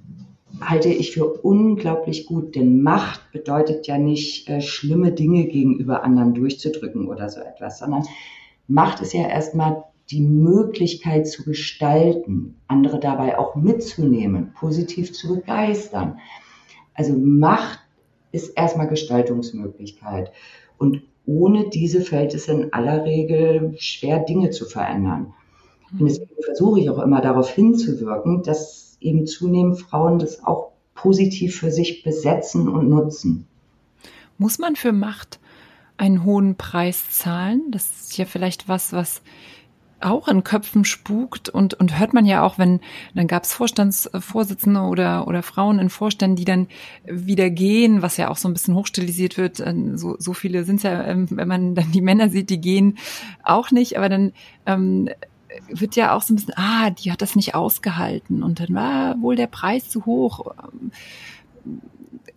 halte 0.59 0.89
ich 0.89 1.13
für 1.13 1.31
unglaublich 1.31 2.25
gut, 2.25 2.55
denn 2.55 2.81
Macht 2.81 3.31
bedeutet 3.31 3.87
ja 3.87 3.97
nicht, 3.97 4.49
äh, 4.49 4.59
schlimme 4.59 5.13
Dinge 5.13 5.45
gegenüber 5.45 6.03
anderen 6.03 6.33
durchzudrücken 6.33 7.07
oder 7.07 7.29
so 7.29 7.39
etwas, 7.39 7.79
sondern 7.79 8.03
Macht 8.67 8.99
ist 8.99 9.13
ja 9.13 9.29
erstmal 9.29 9.85
die 10.11 10.19
Möglichkeit 10.19 11.25
zu 11.25 11.45
gestalten, 11.45 12.57
andere 12.67 12.99
dabei 12.99 13.39
auch 13.39 13.55
mitzunehmen, 13.55 14.51
positiv 14.59 15.13
zu 15.13 15.35
begeistern. 15.35 16.19
Also 16.95 17.13
Macht 17.13 17.79
ist 18.33 18.57
erstmal 18.57 18.89
Gestaltungsmöglichkeit. 18.89 20.33
Und 20.77 21.01
ohne 21.25 21.69
diese 21.69 22.01
fällt 22.01 22.33
es 22.33 22.49
in 22.49 22.73
aller 22.73 23.05
Regel 23.05 23.75
schwer, 23.77 24.19
Dinge 24.19 24.49
zu 24.49 24.65
verändern. 24.65 25.33
Und 25.91 26.05
deswegen 26.05 26.43
versuche 26.43 26.79
ich 26.79 26.89
auch 26.89 26.99
immer 26.99 27.21
darauf 27.21 27.49
hinzuwirken, 27.49 28.43
dass 28.43 28.97
eben 28.99 29.25
zunehmend 29.25 29.79
Frauen 29.79 30.19
das 30.19 30.43
auch 30.43 30.71
positiv 30.95 31.57
für 31.57 31.71
sich 31.71 32.03
besetzen 32.03 32.67
und 32.67 32.89
nutzen. 32.89 33.47
Muss 34.37 34.59
man 34.59 34.75
für 34.75 34.91
Macht 34.91 35.39
einen 35.97 36.23
hohen 36.23 36.55
Preis 36.55 37.09
zahlen? 37.09 37.63
Das 37.71 37.89
ist 38.01 38.17
ja 38.17 38.25
vielleicht 38.25 38.67
was, 38.67 38.93
was 38.93 39.21
auch 39.99 40.27
in 40.27 40.43
Köpfen 40.43 40.85
spukt 40.85 41.49
und, 41.49 41.73
und 41.73 41.99
hört 41.99 42.13
man 42.13 42.25
ja 42.25 42.43
auch, 42.43 42.59
wenn, 42.59 42.81
dann 43.15 43.27
gab 43.27 43.43
es 43.43 43.53
Vorstandsvorsitzende 43.53 44.81
oder, 44.81 45.27
oder 45.27 45.41
Frauen 45.41 45.79
in 45.79 45.89
Vorständen, 45.89 46.35
die 46.35 46.45
dann 46.45 46.67
wieder 47.05 47.49
gehen, 47.49 48.01
was 48.01 48.17
ja 48.17 48.29
auch 48.29 48.37
so 48.37 48.47
ein 48.47 48.53
bisschen 48.53 48.75
hochstilisiert 48.75 49.37
wird. 49.37 49.59
Ähm, 49.59 49.97
so, 49.97 50.15
so 50.19 50.33
viele 50.33 50.65
sind 50.65 50.77
es 50.77 50.83
ja, 50.83 51.03
ähm, 51.03 51.27
wenn 51.31 51.47
man 51.47 51.73
dann 51.73 51.91
die 51.91 52.01
Männer 52.01 52.29
sieht, 52.29 52.51
die 52.51 52.61
gehen 52.61 52.97
auch 53.43 53.71
nicht, 53.71 53.97
aber 53.97 54.09
dann 54.09 54.33
ähm, 54.67 55.09
wird 55.67 55.95
ja 55.95 56.15
auch 56.15 56.21
so 56.21 56.33
ein 56.33 56.37
bisschen, 56.37 56.53
ah, 56.55 56.89
die 56.89 57.11
hat 57.11 57.21
das 57.21 57.35
nicht 57.35 57.55
ausgehalten 57.55 58.43
und 58.43 58.59
dann 58.59 58.73
war 58.73 59.21
wohl 59.21 59.35
der 59.35 59.47
Preis 59.47 59.89
zu 59.89 60.05
hoch. 60.05 60.53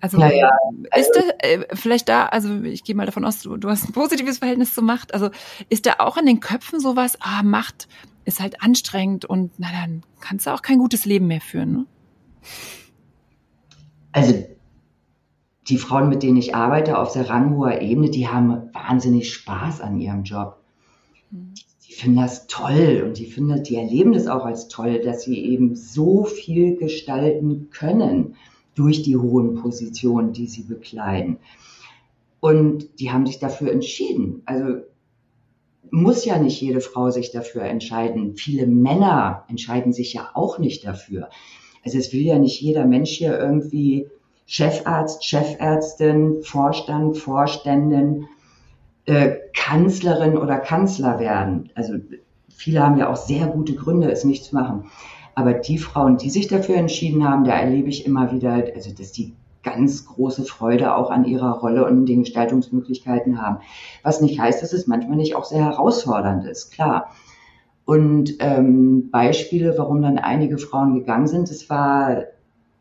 Also 0.01 0.19
naja, 0.19 0.51
ist 0.97 1.15
also, 1.15 1.29
da 1.41 1.47
äh, 1.47 1.67
vielleicht 1.75 2.09
da, 2.09 2.27
also 2.27 2.63
ich 2.63 2.85
gehe 2.85 2.95
mal 2.95 3.07
davon 3.07 3.25
aus, 3.25 3.43
du, 3.43 3.57
du 3.57 3.69
hast 3.69 3.89
ein 3.89 3.93
positives 3.93 4.39
Verhältnis 4.39 4.75
zur 4.75 4.85
Macht. 4.85 5.13
Also 5.13 5.31
ist 5.69 5.87
da 5.87 5.95
auch 5.99 6.17
in 6.17 6.27
den 6.27 6.41
Köpfen 6.41 6.81
sowas, 6.81 7.19
ah, 7.21 7.43
Macht 7.43 7.89
ist 8.25 8.41
halt 8.41 8.63
anstrengend 8.63 9.25
und 9.25 9.53
na 9.59 9.69
dann 9.73 10.03
kannst 10.21 10.47
du 10.47 10.51
auch 10.51 10.63
kein 10.63 10.79
gutes 10.79 11.05
Leben 11.05 11.27
mehr 11.27 11.41
führen, 11.41 11.73
ne? 11.73 11.87
Also 14.13 14.45
die 15.69 15.79
Frauen, 15.79 16.09
mit 16.09 16.23
denen 16.23 16.37
ich 16.37 16.55
arbeite 16.55 16.99
auf 16.99 17.11
sehr 17.11 17.29
ranghoher 17.29 17.81
Ebene, 17.81 18.11
die 18.11 18.29
haben 18.29 18.71
wahnsinnig 18.73 19.33
Spaß 19.33 19.81
an 19.81 20.01
ihrem 20.01 20.25
Job. 20.25 20.61
Hm. 21.31 21.55
Die 21.91 21.97
finden 21.97 22.19
das 22.19 22.47
toll 22.47 23.03
und 23.05 23.19
die 23.19 23.27
finden, 23.27 23.65
die 23.65 23.75
erleben 23.75 24.13
das 24.13 24.29
auch 24.29 24.45
als 24.45 24.69
toll, 24.69 25.01
dass 25.01 25.25
sie 25.25 25.45
eben 25.45 25.75
so 25.75 26.23
viel 26.23 26.77
gestalten 26.77 27.69
können 27.71 28.37
durch 28.77 29.03
die 29.03 29.17
hohen 29.17 29.57
Positionen, 29.57 30.33
die 30.33 30.47
sie 30.47 30.63
bekleiden. 30.63 31.39
Und 32.39 33.01
die 33.01 33.11
haben 33.11 33.27
sich 33.27 33.41
dafür 33.41 33.73
entschieden. 33.73 34.43
Also 34.47 34.85
muss 35.91 36.25
ja 36.25 36.39
nicht 36.39 36.61
jede 36.61 36.81
Frau 36.81 37.11
sich 37.11 37.33
dafür 37.33 37.63
entscheiden. 37.63 38.37
Viele 38.37 38.69
Männer 38.69 39.45
entscheiden 39.49 39.93
sich 39.93 40.13
ja 40.13 40.31
auch 40.35 40.61
nicht 40.61 40.87
dafür. 40.87 41.29
Also 41.85 41.99
es 41.99 42.13
will 42.13 42.23
ja 42.23 42.39
nicht 42.39 42.61
jeder 42.61 42.87
Mensch 42.87 43.11
hier 43.11 43.37
irgendwie 43.37 44.07
Chefarzt, 44.47 45.25
Chefärztin, 45.25 46.43
Vorstand, 46.43 47.19
Vorständin, 47.19 48.29
äh, 49.11 49.41
Kanzlerin 49.55 50.39
oder 50.39 50.59
Kanzler 50.59 51.19
werden. 51.19 51.71
Also 51.75 51.95
viele 52.49 52.81
haben 52.81 52.97
ja 52.97 53.09
auch 53.09 53.17
sehr 53.17 53.47
gute 53.47 53.75
Gründe, 53.75 54.11
es 54.11 54.25
nicht 54.25 54.45
zu 54.45 54.55
machen. 54.55 54.85
Aber 55.35 55.55
die 55.55 55.79
Frauen, 55.79 56.17
die 56.17 56.31
sich 56.31 56.49
dafür 56.49 56.77
entschieden 56.77 57.29
haben, 57.29 57.45
da 57.45 57.53
erlebe 57.53 57.89
ich 57.89 58.07
immer 58.07 58.33
wieder, 58.33 58.65
also 58.75 58.93
dass 58.93 59.13
die 59.13 59.35
ganz 59.63 60.07
große 60.07 60.45
Freude 60.45 60.95
auch 60.95 61.11
an 61.11 61.25
ihrer 61.25 61.59
Rolle 61.59 61.85
und 61.85 62.07
den 62.07 62.23
Gestaltungsmöglichkeiten 62.23 63.43
haben. 63.43 63.59
Was 64.03 64.21
nicht 64.21 64.41
heißt, 64.41 64.63
dass 64.63 64.73
es 64.73 64.87
manchmal 64.87 65.17
nicht 65.17 65.35
auch 65.35 65.45
sehr 65.45 65.65
herausfordernd 65.65 66.47
ist, 66.47 66.71
klar. 66.71 67.11
Und 67.85 68.35
ähm, 68.39 69.11
Beispiele, 69.11 69.75
warum 69.77 70.03
dann 70.03 70.19
einige 70.19 70.59
Frauen 70.59 70.95
gegangen 70.95 71.27
sind, 71.27 71.51
das 71.51 71.69
war 71.69 72.25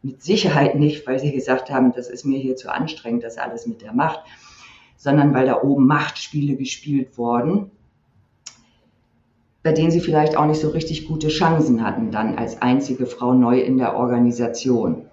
mit 0.04 0.22
Sicherheit 0.22 0.76
nicht, 0.76 1.06
weil 1.08 1.20
sie 1.20 1.32
gesagt 1.32 1.72
haben, 1.72 1.92
das 1.92 2.10
ist 2.10 2.26
mir 2.26 2.40
hier 2.40 2.56
zu 2.56 2.72
anstrengend, 2.72 3.24
das 3.24 3.38
alles 3.38 3.66
mit 3.68 3.82
der 3.82 3.94
Macht, 3.94 4.22
sondern 5.00 5.34
weil 5.34 5.48
da 5.48 5.64
oben 5.64 5.88
Machtspiele 5.88 6.56
gespielt 6.56 7.18
wurden 7.18 7.72
bei 9.64 9.74
denen 9.74 9.92
sie 9.92 10.00
vielleicht 10.00 10.38
auch 10.38 10.46
nicht 10.46 10.62
so 10.62 10.70
richtig 10.70 11.08
gute 11.08 11.28
Chancen 11.28 11.84
hatten, 11.84 12.12
dann 12.12 12.38
als 12.38 12.62
einzige 12.62 13.06
Frau 13.06 13.34
neu 13.34 13.60
in 13.60 13.78
der 13.78 13.96
Organisation. 13.96 15.04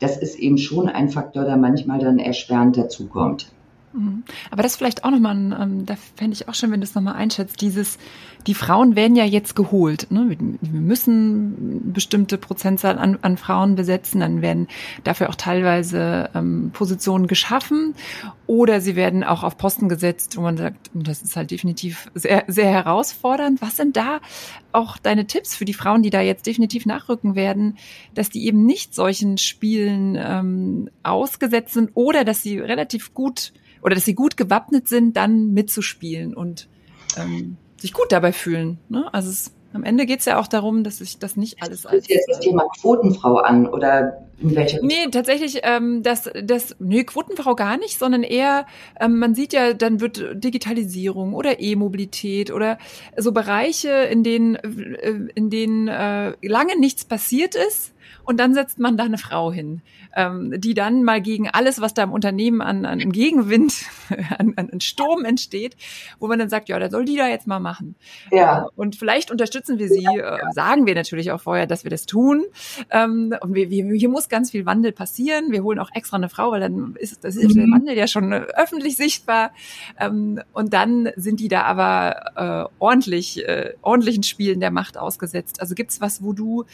Das 0.00 0.16
ist 0.16 0.38
eben 0.38 0.58
schon 0.58 0.88
ein 0.88 1.08
Faktor, 1.08 1.44
der 1.44 1.56
manchmal 1.56 1.98
dann 1.98 2.18
erschwerend 2.18 2.76
dazukommt. 2.76 3.50
Mhm. 3.92 4.24
Aber 4.50 4.62
das 4.62 4.76
vielleicht 4.76 5.04
auch 5.04 5.10
nochmal, 5.10 5.36
ähm, 5.36 5.86
da 5.86 5.96
fände 6.16 6.34
ich 6.34 6.48
auch 6.48 6.54
schön, 6.54 6.70
wenn 6.70 6.80
du 6.80 6.84
es 6.84 6.94
nochmal 6.94 7.14
einschätzt, 7.14 7.60
dieses, 7.60 7.98
die 8.46 8.54
Frauen 8.54 8.96
werden 8.96 9.16
ja 9.16 9.24
jetzt 9.24 9.56
geholt. 9.56 10.10
Ne? 10.10 10.36
Wir 10.60 10.80
müssen 10.80 11.92
bestimmte 11.92 12.38
Prozentzahl 12.38 12.98
an, 12.98 13.18
an 13.22 13.36
Frauen 13.36 13.74
besetzen, 13.74 14.20
dann 14.20 14.42
werden 14.42 14.68
dafür 15.04 15.30
auch 15.30 15.34
teilweise 15.34 16.30
ähm, 16.34 16.70
Positionen 16.72 17.26
geschaffen 17.26 17.94
oder 18.46 18.80
sie 18.80 18.96
werden 18.96 19.24
auch 19.24 19.42
auf 19.42 19.56
Posten 19.58 19.88
gesetzt, 19.88 20.36
wo 20.36 20.42
man 20.42 20.56
sagt, 20.56 20.90
das 20.94 21.22
ist 21.22 21.36
halt 21.36 21.50
definitiv 21.50 22.10
sehr, 22.14 22.44
sehr 22.46 22.70
herausfordernd. 22.70 23.60
Was 23.62 23.76
sind 23.76 23.96
da 23.96 24.20
auch 24.72 24.98
deine 24.98 25.26
Tipps 25.26 25.56
für 25.56 25.64
die 25.64 25.74
Frauen, 25.74 26.02
die 26.02 26.10
da 26.10 26.20
jetzt 26.20 26.46
definitiv 26.46 26.86
nachrücken 26.86 27.34
werden, 27.34 27.76
dass 28.14 28.30
die 28.30 28.46
eben 28.46 28.64
nicht 28.64 28.94
solchen 28.94 29.38
Spielen 29.38 30.16
ähm, 30.18 30.90
ausgesetzt 31.02 31.74
sind 31.74 31.90
oder 31.94 32.24
dass 32.24 32.42
sie 32.42 32.58
relativ 32.58 33.14
gut 33.14 33.52
oder 33.82 33.94
dass 33.94 34.04
sie 34.04 34.14
gut 34.14 34.36
gewappnet 34.36 34.88
sind, 34.88 35.16
dann 35.16 35.52
mitzuspielen 35.52 36.34
und 36.34 36.68
ähm, 37.16 37.56
sich 37.76 37.92
gut 37.92 38.10
dabei 38.10 38.32
fühlen. 38.32 38.78
Ne? 38.88 39.12
Also 39.12 39.30
es, 39.30 39.52
am 39.72 39.84
Ende 39.84 40.06
geht 40.06 40.20
es 40.20 40.24
ja 40.24 40.38
auch 40.38 40.46
darum, 40.46 40.84
dass 40.84 40.98
sich 40.98 41.18
das 41.18 41.36
nicht 41.36 41.62
alles 41.62 41.86
als. 41.86 42.08
jetzt 42.08 42.28
das 42.28 42.40
Thema 42.40 42.64
Quotenfrau 42.80 43.36
an 43.36 43.66
oder 43.66 44.26
in 44.40 44.54
welcher 44.54 44.82
Nee, 44.82 45.08
tatsächlich, 45.10 45.60
ähm, 45.64 46.02
das, 46.02 46.30
das, 46.42 46.76
nee, 46.78 47.04
Quotenfrau 47.04 47.54
gar 47.54 47.76
nicht, 47.76 47.98
sondern 47.98 48.22
eher, 48.22 48.66
ähm, 49.00 49.18
man 49.18 49.34
sieht 49.34 49.52
ja, 49.52 49.74
dann 49.74 50.00
wird 50.00 50.24
Digitalisierung 50.34 51.34
oder 51.34 51.60
E-Mobilität 51.60 52.52
oder 52.52 52.78
so 53.16 53.32
Bereiche, 53.32 53.88
in 53.88 54.22
denen, 54.22 54.54
äh, 54.56 55.28
in 55.34 55.50
denen 55.50 55.88
äh, 55.88 56.34
lange 56.42 56.78
nichts 56.78 57.04
passiert 57.04 57.54
ist 57.54 57.92
und 58.24 58.38
dann 58.38 58.54
setzt 58.54 58.78
man 58.78 58.96
da 58.96 59.04
eine 59.04 59.18
Frau 59.18 59.52
hin, 59.52 59.82
ähm, 60.14 60.54
die 60.58 60.74
dann 60.74 61.02
mal 61.02 61.20
gegen 61.20 61.48
alles, 61.48 61.80
was 61.80 61.94
da 61.94 62.02
im 62.02 62.12
Unternehmen 62.12 62.60
an, 62.60 62.84
an 62.84 63.10
Gegenwind, 63.10 63.74
an, 64.38 64.54
an 64.56 64.80
Sturm 64.80 65.24
entsteht, 65.24 65.76
wo 66.18 66.26
man 66.26 66.38
dann 66.38 66.48
sagt, 66.48 66.68
ja, 66.68 66.78
da 66.78 66.90
soll 66.90 67.04
die 67.04 67.16
da 67.16 67.28
jetzt 67.28 67.46
mal 67.46 67.60
machen. 67.60 67.94
Ja. 68.30 68.66
Und 68.76 68.96
vielleicht 68.96 69.30
unterstützen 69.30 69.78
wir 69.78 69.88
sie, 69.88 70.04
äh, 70.04 70.38
sagen 70.52 70.86
wir 70.86 70.94
natürlich 70.94 71.32
auch 71.32 71.40
vorher, 71.40 71.66
dass 71.66 71.84
wir 71.84 71.90
das 71.90 72.06
tun. 72.06 72.44
Ähm, 72.90 73.34
und 73.40 73.54
wir, 73.54 73.70
wir, 73.70 73.84
hier 73.94 74.08
muss 74.08 74.28
ganz 74.28 74.50
viel 74.50 74.66
Wandel 74.66 74.92
passieren. 74.92 75.50
Wir 75.50 75.62
holen 75.62 75.78
auch 75.78 75.90
extra 75.94 76.16
eine 76.16 76.28
Frau, 76.28 76.50
weil 76.50 76.60
dann 76.60 76.96
ist, 76.98 77.24
das 77.24 77.36
ist 77.36 77.54
mhm. 77.54 77.60
der 77.60 77.66
Wandel 77.68 77.96
ja 77.96 78.06
schon 78.06 78.32
äh, 78.32 78.46
öffentlich 78.56 78.96
sichtbar. 78.96 79.52
Ähm, 79.98 80.40
und 80.52 80.72
dann 80.72 81.10
sind 81.16 81.40
die 81.40 81.48
da 81.48 81.62
aber 81.62 82.68
äh, 82.68 82.74
ordentlich, 82.78 83.46
äh, 83.46 83.74
ordentlichen 83.82 84.22
Spielen 84.22 84.60
der 84.60 84.70
Macht 84.70 84.98
ausgesetzt. 84.98 85.60
Also 85.60 85.74
gibt's 85.74 86.00
was, 86.00 86.22
wo 86.22 86.32
du 86.32 86.64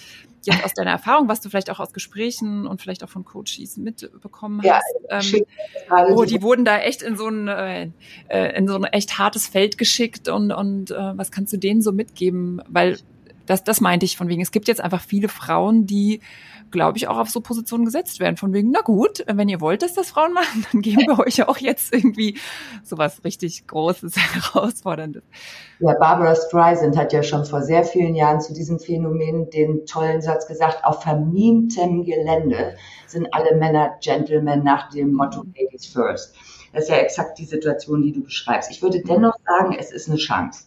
jetzt 0.46 0.64
aus 0.64 0.74
deiner 0.74 0.90
Erfahrung, 0.90 1.28
was 1.28 1.40
du 1.40 1.48
vielleicht 1.48 1.70
auch 1.70 1.80
aus 1.80 1.92
Gesprächen 1.92 2.66
und 2.66 2.80
vielleicht 2.80 3.04
auch 3.04 3.08
von 3.08 3.24
Coaches 3.24 3.76
mitbekommen 3.76 4.60
ja, 4.62 4.80
hast, 5.10 5.34
ähm, 5.34 5.44
oh, 6.14 6.24
die 6.24 6.42
wurden 6.42 6.64
da 6.64 6.78
echt 6.78 7.02
in 7.02 7.16
so 7.16 7.28
ein 7.28 7.48
äh, 7.48 7.90
äh, 8.28 8.56
in 8.56 8.68
so 8.68 8.76
ein 8.76 8.84
echt 8.84 9.18
hartes 9.18 9.46
Feld 9.46 9.78
geschickt 9.78 10.28
und 10.28 10.52
und 10.52 10.90
äh, 10.90 11.16
was 11.16 11.30
kannst 11.30 11.52
du 11.52 11.56
denen 11.56 11.82
so 11.82 11.92
mitgeben? 11.92 12.62
Weil 12.68 12.98
das 13.46 13.64
das 13.64 13.80
meinte 13.80 14.06
ich 14.06 14.16
von 14.16 14.28
wegen. 14.28 14.42
Es 14.42 14.52
gibt 14.52 14.68
jetzt 14.68 14.80
einfach 14.80 15.02
viele 15.02 15.28
Frauen, 15.28 15.86
die 15.86 16.20
glaube 16.74 16.98
ich, 16.98 17.08
auch 17.08 17.16
auf 17.16 17.30
so 17.30 17.40
Positionen 17.40 17.86
gesetzt 17.86 18.20
werden. 18.20 18.36
Von 18.36 18.52
wegen, 18.52 18.70
na 18.70 18.82
gut, 18.82 19.24
wenn 19.26 19.48
ihr 19.48 19.62
wollt, 19.62 19.82
dass 19.82 19.94
das 19.94 20.10
Frauen 20.10 20.34
machen, 20.34 20.66
dann 20.70 20.82
geben 20.82 21.06
wir 21.06 21.18
euch 21.20 21.48
auch 21.48 21.56
jetzt 21.56 21.94
irgendwie 21.94 22.36
sowas 22.82 23.24
richtig 23.24 23.66
Großes, 23.66 24.16
Herausforderndes. 24.52 25.22
Ja, 25.78 25.94
Barbara 25.94 26.34
Streisand 26.34 26.98
hat 26.98 27.12
ja 27.12 27.22
schon 27.22 27.46
vor 27.46 27.62
sehr 27.62 27.84
vielen 27.84 28.14
Jahren 28.14 28.40
zu 28.40 28.52
diesem 28.52 28.78
Phänomen 28.78 29.48
den 29.48 29.86
tollen 29.86 30.20
Satz 30.20 30.46
gesagt, 30.46 30.84
auf 30.84 31.02
vermiemtem 31.02 32.04
Gelände 32.04 32.76
sind 33.06 33.32
alle 33.32 33.56
Männer 33.56 33.96
Gentlemen 34.02 34.62
nach 34.62 34.90
dem 34.90 35.14
Motto 35.14 35.44
Ladies 35.56 35.86
First. 35.86 36.34
Das 36.72 36.84
ist 36.84 36.90
ja 36.90 36.96
exakt 36.96 37.38
die 37.38 37.44
Situation, 37.44 38.02
die 38.02 38.12
du 38.12 38.22
beschreibst. 38.22 38.70
Ich 38.70 38.82
würde 38.82 39.00
dennoch 39.00 39.36
sagen, 39.46 39.76
es 39.78 39.92
ist 39.92 40.08
eine 40.08 40.18
Chance. 40.18 40.64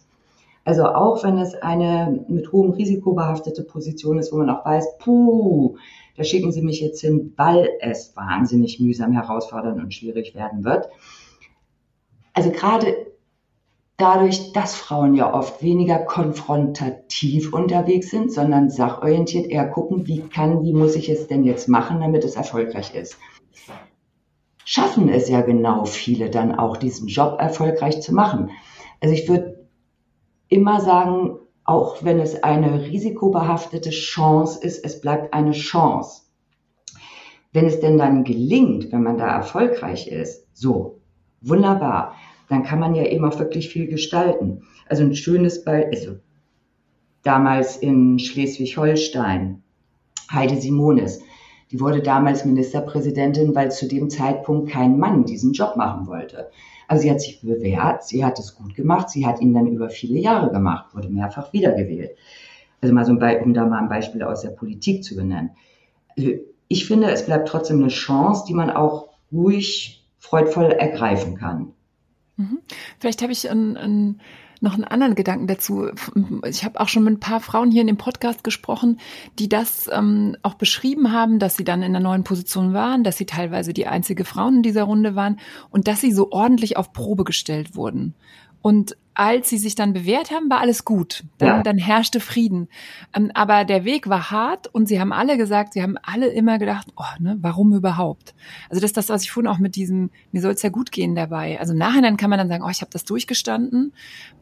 Also 0.68 0.84
auch 0.84 1.24
wenn 1.24 1.38
es 1.38 1.54
eine 1.54 2.26
mit 2.28 2.52
hohem 2.52 2.72
Risiko 2.72 3.14
behaftete 3.14 3.62
Position 3.64 4.18
ist, 4.18 4.34
wo 4.34 4.36
man 4.36 4.50
auch 4.50 4.66
weiß, 4.66 4.98
puh, 4.98 5.76
da 6.18 6.24
schicken 6.24 6.50
Sie 6.50 6.62
mich 6.62 6.80
jetzt 6.80 7.00
hin, 7.00 7.32
weil 7.36 7.70
es 7.80 8.16
wahnsinnig 8.16 8.80
mühsam, 8.80 9.12
herausfordernd 9.12 9.80
und 9.80 9.94
schwierig 9.94 10.34
werden 10.34 10.64
wird. 10.64 10.88
Also 12.32 12.50
gerade 12.50 13.06
dadurch, 13.96 14.52
dass 14.52 14.74
Frauen 14.74 15.14
ja 15.14 15.32
oft 15.32 15.62
weniger 15.62 16.00
konfrontativ 16.00 17.52
unterwegs 17.52 18.10
sind, 18.10 18.32
sondern 18.32 18.68
sachorientiert 18.68 19.46
eher 19.46 19.68
gucken, 19.68 20.08
wie 20.08 20.22
kann, 20.22 20.64
wie 20.64 20.72
muss 20.72 20.96
ich 20.96 21.08
es 21.08 21.28
denn 21.28 21.44
jetzt 21.44 21.68
machen, 21.68 22.00
damit 22.00 22.24
es 22.24 22.34
erfolgreich 22.34 22.96
ist. 22.96 23.16
Schaffen 24.64 25.08
es 25.08 25.28
ja 25.28 25.42
genau 25.42 25.84
viele 25.84 26.30
dann 26.30 26.58
auch, 26.58 26.76
diesen 26.76 27.06
Job 27.06 27.40
erfolgreich 27.40 28.02
zu 28.02 28.12
machen. 28.12 28.50
Also 29.00 29.14
ich 29.14 29.28
würde 29.28 29.68
immer 30.48 30.80
sagen, 30.80 31.38
auch 31.68 32.02
wenn 32.02 32.18
es 32.18 32.42
eine 32.42 32.86
risikobehaftete 32.86 33.90
Chance 33.90 34.58
ist, 34.62 34.82
es 34.82 35.02
bleibt 35.02 35.34
eine 35.34 35.50
Chance. 35.52 36.22
Wenn 37.52 37.66
es 37.66 37.78
denn 37.80 37.98
dann 37.98 38.24
gelingt, 38.24 38.90
wenn 38.90 39.02
man 39.02 39.18
da 39.18 39.26
erfolgreich 39.26 40.08
ist, 40.08 40.46
so, 40.54 41.02
wunderbar, 41.42 42.14
dann 42.48 42.62
kann 42.62 42.80
man 42.80 42.94
ja 42.94 43.04
eben 43.04 43.22
auch 43.26 43.38
wirklich 43.38 43.68
viel 43.68 43.86
gestalten. 43.86 44.62
Also 44.88 45.02
ein 45.02 45.14
schönes 45.14 45.62
Beispiel, 45.62 45.98
also 45.98 46.18
damals 47.22 47.76
in 47.76 48.18
Schleswig-Holstein, 48.18 49.62
Heide 50.32 50.56
Simonis. 50.56 51.20
Die 51.70 51.80
wurde 51.80 52.00
damals 52.00 52.46
Ministerpräsidentin, 52.46 53.54
weil 53.54 53.70
zu 53.70 53.86
dem 53.86 54.08
Zeitpunkt 54.08 54.70
kein 54.70 54.98
Mann 54.98 55.26
diesen 55.26 55.52
Job 55.52 55.76
machen 55.76 56.06
wollte. 56.06 56.50
Also 56.88 57.02
sie 57.02 57.10
hat 57.10 57.20
sich 57.20 57.40
bewährt, 57.42 58.04
sie 58.04 58.24
hat 58.24 58.38
es 58.38 58.56
gut 58.56 58.74
gemacht, 58.74 59.10
sie 59.10 59.26
hat 59.26 59.40
ihn 59.40 59.52
dann 59.52 59.66
über 59.66 59.90
viele 59.90 60.18
Jahre 60.18 60.50
gemacht, 60.50 60.94
wurde 60.94 61.10
mehrfach 61.10 61.52
wiedergewählt. 61.52 62.12
Also 62.80 62.94
mal 62.94 63.04
so 63.04 63.12
ein 63.12 63.42
um 63.42 63.54
da 63.54 63.66
mal 63.66 63.82
ein 63.82 63.88
Beispiel 63.88 64.22
aus 64.22 64.40
der 64.40 64.50
Politik 64.50 65.04
zu 65.04 65.14
benennen. 65.14 65.50
Also 66.16 66.30
ich 66.68 66.86
finde, 66.86 67.10
es 67.10 67.26
bleibt 67.26 67.48
trotzdem 67.48 67.80
eine 67.80 67.88
Chance, 67.88 68.44
die 68.48 68.54
man 68.54 68.70
auch 68.70 69.10
ruhig, 69.30 70.06
freudvoll 70.18 70.72
ergreifen 70.72 71.36
kann. 71.36 71.72
Mhm. 72.36 72.60
Vielleicht 72.98 73.22
habe 73.22 73.32
ich 73.32 73.50
ein, 73.50 73.76
ein 73.76 74.20
noch 74.60 74.74
einen 74.74 74.84
anderen 74.84 75.14
Gedanken 75.14 75.46
dazu. 75.46 75.90
Ich 76.46 76.64
habe 76.64 76.80
auch 76.80 76.88
schon 76.88 77.04
mit 77.04 77.14
ein 77.14 77.20
paar 77.20 77.40
Frauen 77.40 77.70
hier 77.70 77.80
in 77.80 77.86
dem 77.86 77.96
Podcast 77.96 78.44
gesprochen, 78.44 79.00
die 79.38 79.48
das 79.48 79.88
ähm, 79.92 80.36
auch 80.42 80.54
beschrieben 80.54 81.12
haben, 81.12 81.38
dass 81.38 81.56
sie 81.56 81.64
dann 81.64 81.82
in 81.82 81.94
einer 81.94 82.00
neuen 82.08 82.24
Position 82.24 82.72
waren, 82.72 83.04
dass 83.04 83.16
sie 83.16 83.26
teilweise 83.26 83.72
die 83.72 83.86
einzige 83.86 84.24
Frauen 84.24 84.56
in 84.56 84.62
dieser 84.62 84.84
Runde 84.84 85.14
waren 85.14 85.38
und 85.70 85.88
dass 85.88 86.00
sie 86.00 86.12
so 86.12 86.30
ordentlich 86.32 86.76
auf 86.76 86.92
Probe 86.92 87.24
gestellt 87.24 87.76
wurden. 87.76 88.14
Und 88.68 88.98
als 89.14 89.48
sie 89.48 89.56
sich 89.56 89.76
dann 89.76 89.94
bewährt 89.94 90.30
haben, 90.30 90.50
war 90.50 90.60
alles 90.60 90.84
gut. 90.84 91.24
Dann, 91.38 91.48
ja. 91.48 91.62
dann 91.62 91.78
herrschte 91.78 92.20
Frieden. 92.20 92.68
Ähm, 93.16 93.30
aber 93.32 93.64
der 93.64 93.86
Weg 93.86 94.10
war 94.10 94.30
hart 94.30 94.66
und 94.66 94.88
sie 94.88 95.00
haben 95.00 95.10
alle 95.10 95.38
gesagt, 95.38 95.72
sie 95.72 95.82
haben 95.82 95.96
alle 96.02 96.26
immer 96.26 96.58
gedacht, 96.58 96.88
oh, 96.94 97.18
ne, 97.18 97.38
warum 97.40 97.72
überhaupt? 97.72 98.34
Also 98.68 98.82
das 98.82 98.90
ist 98.90 98.98
das, 98.98 99.08
was 99.08 99.22
ich 99.22 99.30
vorhin 99.32 99.50
auch 99.50 99.56
mit 99.58 99.74
diesem, 99.74 100.10
mir 100.32 100.42
soll 100.42 100.52
es 100.52 100.60
ja 100.60 100.68
gut 100.68 100.92
gehen 100.92 101.14
dabei. 101.14 101.58
Also 101.58 101.72
im 101.72 101.78
Nachhinein 101.78 102.18
kann 102.18 102.28
man 102.28 102.38
dann 102.38 102.48
sagen, 102.48 102.62
oh, 102.62 102.68
ich 102.68 102.82
habe 102.82 102.90
das 102.92 103.06
durchgestanden. 103.06 103.94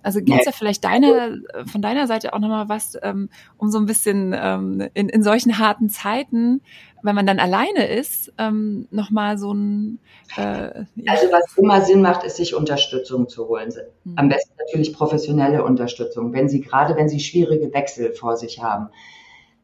Also 0.02 0.18
gibt's 0.18 0.44
ja. 0.44 0.50
da 0.50 0.56
vielleicht 0.56 0.82
deine, 0.82 1.40
von 1.66 1.80
deiner 1.80 2.08
Seite 2.08 2.34
auch 2.34 2.40
nochmal 2.40 2.68
was, 2.68 2.98
ähm, 3.00 3.28
um 3.58 3.70
so 3.70 3.78
ein 3.78 3.86
bisschen 3.86 4.34
ähm, 4.36 4.88
in, 4.92 5.08
in 5.08 5.22
solchen 5.22 5.60
harten 5.60 5.88
Zeiten 5.88 6.62
wenn 7.06 7.14
man 7.14 7.26
dann 7.26 7.38
alleine 7.38 7.86
ist, 7.86 8.32
ähm, 8.38 8.86
nochmal 8.90 9.38
so 9.38 9.52
ein. 9.52 9.98
Äh, 10.36 10.84
also 11.06 11.26
was 11.30 11.56
immer 11.56 11.80
Sinn 11.80 12.02
macht, 12.02 12.24
ist 12.24 12.36
sich 12.36 12.54
Unterstützung 12.54 13.28
zu 13.28 13.48
holen. 13.48 13.72
Mhm. 14.04 14.12
Am 14.16 14.28
besten 14.28 14.52
natürlich 14.58 14.92
professionelle 14.92 15.64
Unterstützung. 15.64 16.32
Wenn 16.32 16.48
Sie 16.48 16.60
gerade, 16.60 16.96
wenn 16.96 17.08
Sie 17.08 17.20
schwierige 17.20 17.72
Wechsel 17.72 18.12
vor 18.12 18.36
sich 18.36 18.62
haben, 18.62 18.88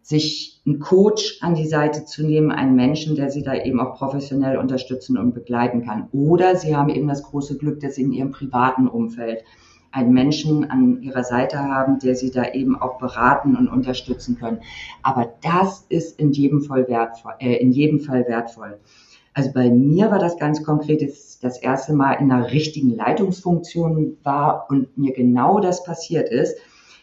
sich 0.03 0.61
einen 0.66 0.80
Coach 0.80 1.38
an 1.40 1.55
die 1.55 1.66
Seite 1.66 2.05
zu 2.05 2.24
nehmen, 2.24 2.51
einen 2.51 2.74
Menschen, 2.74 3.16
der 3.16 3.30
Sie 3.30 3.43
da 3.43 3.55
eben 3.55 3.80
auch 3.80 3.97
professionell 3.97 4.57
unterstützen 4.57 5.16
und 5.16 5.32
begleiten 5.32 5.84
kann. 5.84 6.09
Oder 6.12 6.57
Sie 6.57 6.74
haben 6.74 6.88
eben 6.88 7.09
das 7.09 7.22
große 7.22 7.57
Glück, 7.59 7.80
dass 7.80 7.97
Sie 7.97 8.03
in 8.03 8.12
Ihrem 8.12 8.32
privaten 8.32 8.88
Umfeld 8.88 9.45
einen 9.93 10.12
Menschen 10.12 10.70
an 10.70 11.03
ihrer 11.03 11.22
Seite 11.22 11.59
haben, 11.59 11.99
der 11.99 12.16
sie 12.16 12.30
da 12.30 12.51
eben 12.53 12.80
auch 12.80 12.99
beraten 12.99 13.57
und 13.57 13.68
unterstützen 13.68 14.38
können. 14.38 14.61
Aber 15.03 15.32
das 15.43 15.84
ist 15.88 16.18
in 16.18 16.32
jedem 16.32 16.62
Fall 16.62 16.88
wertvoll. 16.88 17.34
Äh, 17.38 17.57
in 17.57 17.72
jedem 17.72 18.01
Fall 18.01 18.26
wertvoll. 18.26 18.78
Also 19.34 19.53
bei 19.53 19.70
mir 19.70 20.11
war 20.11 20.18
das 20.18 20.36
ganz 20.36 20.62
konkret, 20.62 21.03
dass 21.03 21.38
das 21.38 21.59
erste 21.59 21.95
Mal 21.95 22.14
in 22.14 22.30
einer 22.30 22.51
richtigen 22.53 22.95
Leitungsfunktion 22.97 24.18
war 24.22 24.66
und 24.68 24.97
mir 24.97 25.12
genau 25.12 25.61
das 25.61 25.84
passiert 25.84 26.28
ist. 26.28 26.57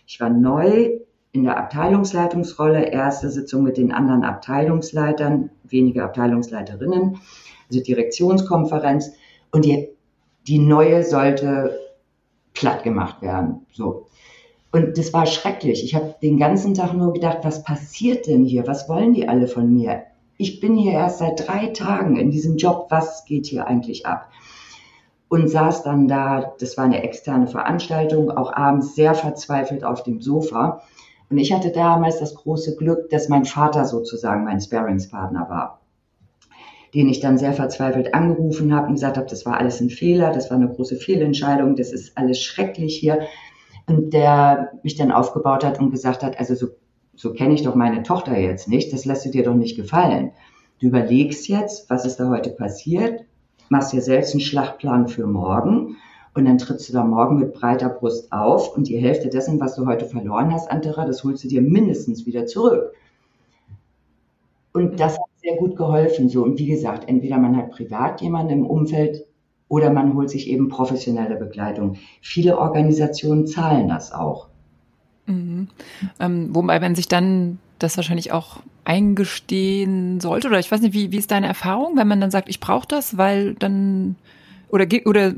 Ich 0.05 0.19
war 0.19 0.29
neu 0.29 0.99
in 1.31 1.43
der 1.43 1.57
Abteilungsleitungsrolle, 1.57 2.91
erste 2.91 3.29
Sitzung 3.29 3.63
mit 3.63 3.77
den 3.77 3.91
anderen 3.91 4.23
Abteilungsleitern, 4.23 5.51
wenige 5.63 6.03
Abteilungsleiterinnen, 6.03 7.17
also 7.69 7.83
Direktionskonferenz. 7.83 9.11
Und 9.51 9.65
die, 9.65 9.89
die 10.47 10.59
neue 10.59 11.03
sollte 11.03 11.77
platt 12.59 12.83
gemacht 12.83 13.21
werden. 13.21 13.65
So. 13.71 14.05
Und 14.71 14.97
das 14.97 15.13
war 15.13 15.25
schrecklich. 15.25 15.83
Ich 15.83 15.95
habe 15.95 16.15
den 16.21 16.37
ganzen 16.37 16.73
Tag 16.73 16.93
nur 16.93 17.13
gedacht, 17.13 17.39
was 17.43 17.63
passiert 17.63 18.27
denn 18.27 18.45
hier? 18.45 18.67
Was 18.67 18.87
wollen 18.89 19.13
die 19.13 19.27
alle 19.27 19.47
von 19.47 19.73
mir? 19.73 20.03
Ich 20.37 20.59
bin 20.59 20.75
hier 20.75 20.91
erst 20.91 21.19
seit 21.19 21.47
drei 21.47 21.67
Tagen 21.67 22.17
in 22.17 22.31
diesem 22.31 22.57
Job. 22.57 22.87
Was 22.89 23.25
geht 23.25 23.47
hier 23.47 23.65
eigentlich 23.65 24.05
ab? 24.05 24.29
Und 25.29 25.47
saß 25.47 25.83
dann 25.83 26.07
da, 26.07 26.53
das 26.59 26.77
war 26.77 26.85
eine 26.85 27.03
externe 27.03 27.47
Veranstaltung, 27.47 28.29
auch 28.31 28.53
abends 28.53 28.93
sehr 28.95 29.15
verzweifelt 29.15 29.83
auf 29.83 30.03
dem 30.03 30.21
Sofa. 30.21 30.83
Und 31.29 31.37
ich 31.37 31.53
hatte 31.53 31.71
damals 31.71 32.19
das 32.19 32.35
große 32.35 32.75
Glück, 32.75 33.09
dass 33.09 33.29
mein 33.29 33.45
Vater 33.45 33.85
sozusagen 33.85 34.43
mein 34.43 34.59
Sparingspartner 34.59 35.49
war 35.49 35.79
den 36.93 37.09
ich 37.09 37.19
dann 37.19 37.37
sehr 37.37 37.53
verzweifelt 37.53 38.13
angerufen 38.13 38.73
habe 38.73 38.87
und 38.87 38.93
gesagt 38.93 39.17
habe, 39.17 39.27
das 39.29 39.45
war 39.45 39.57
alles 39.57 39.79
ein 39.79 39.89
Fehler, 39.89 40.31
das 40.31 40.49
war 40.49 40.57
eine 40.57 40.69
große 40.69 40.95
Fehlentscheidung, 40.95 41.75
das 41.75 41.91
ist 41.91 42.17
alles 42.17 42.41
schrecklich 42.41 42.97
hier. 42.97 43.19
Und 43.87 44.13
der 44.13 44.71
mich 44.83 44.95
dann 44.95 45.11
aufgebaut 45.11 45.63
hat 45.63 45.79
und 45.79 45.91
gesagt 45.91 46.23
hat, 46.23 46.39
also 46.39 46.55
so, 46.55 46.67
so 47.15 47.33
kenne 47.33 47.53
ich 47.53 47.63
doch 47.63 47.75
meine 47.75 48.03
Tochter 48.03 48.37
jetzt 48.37 48.67
nicht, 48.67 48.93
das 48.93 49.05
lässt 49.05 49.25
du 49.25 49.31
dir 49.31 49.43
doch 49.43 49.55
nicht 49.55 49.75
gefallen. 49.75 50.31
Du 50.79 50.87
überlegst 50.87 51.47
jetzt, 51.47 51.89
was 51.89 52.05
ist 52.05 52.17
da 52.17 52.29
heute 52.29 52.51
passiert, 52.51 53.25
machst 53.69 53.93
dir 53.93 54.01
selbst 54.01 54.33
einen 54.33 54.41
Schlachtplan 54.41 55.07
für 55.07 55.27
morgen 55.27 55.97
und 56.33 56.45
dann 56.45 56.57
trittst 56.57 56.87
du 56.89 56.93
da 56.93 57.03
morgen 57.03 57.37
mit 57.37 57.53
breiter 57.53 57.89
Brust 57.89 58.31
auf 58.31 58.75
und 58.75 58.87
die 58.87 58.97
Hälfte 58.97 59.29
dessen, 59.29 59.59
was 59.59 59.75
du 59.75 59.85
heute 59.85 60.05
verloren 60.05 60.53
hast, 60.53 60.71
Antera, 60.71 61.05
das 61.05 61.23
holst 61.23 61.43
du 61.43 61.47
dir 61.47 61.61
mindestens 61.61 62.25
wieder 62.25 62.45
zurück. 62.45 62.93
Und 64.79 64.97
das 64.97 65.17
hat 65.17 65.25
sehr 65.41 65.57
gut 65.57 65.75
geholfen. 65.75 66.29
So. 66.29 66.41
Und 66.43 66.57
wie 66.57 66.67
gesagt, 66.67 67.09
entweder 67.09 67.37
man 67.37 67.57
hat 67.57 67.71
privat 67.71 68.21
jemanden 68.21 68.53
im 68.53 68.65
Umfeld 68.65 69.25
oder 69.67 69.91
man 69.91 70.13
holt 70.15 70.29
sich 70.29 70.47
eben 70.47 70.69
professionelle 70.69 71.35
Begleitung. 71.35 71.97
Viele 72.21 72.57
Organisationen 72.57 73.45
zahlen 73.45 73.89
das 73.89 74.13
auch. 74.13 74.47
Mhm. 75.25 75.67
Ähm, 76.21 76.55
wobei, 76.55 76.79
wenn 76.79 76.95
sich 76.95 77.09
dann 77.09 77.59
das 77.77 77.97
wahrscheinlich 77.97 78.31
auch 78.31 78.61
eingestehen 78.85 80.21
sollte, 80.21 80.47
oder 80.47 80.59
ich 80.59 80.71
weiß 80.71 80.79
nicht, 80.81 80.93
wie, 80.93 81.11
wie 81.11 81.17
ist 81.17 81.31
deine 81.31 81.47
Erfahrung, 81.47 81.97
wenn 81.97 82.07
man 82.07 82.21
dann 82.21 82.31
sagt, 82.31 82.47
ich 82.47 82.61
brauche 82.61 82.87
das, 82.87 83.17
weil 83.17 83.55
dann, 83.55 84.15
oder, 84.69 84.85
oder 85.05 85.33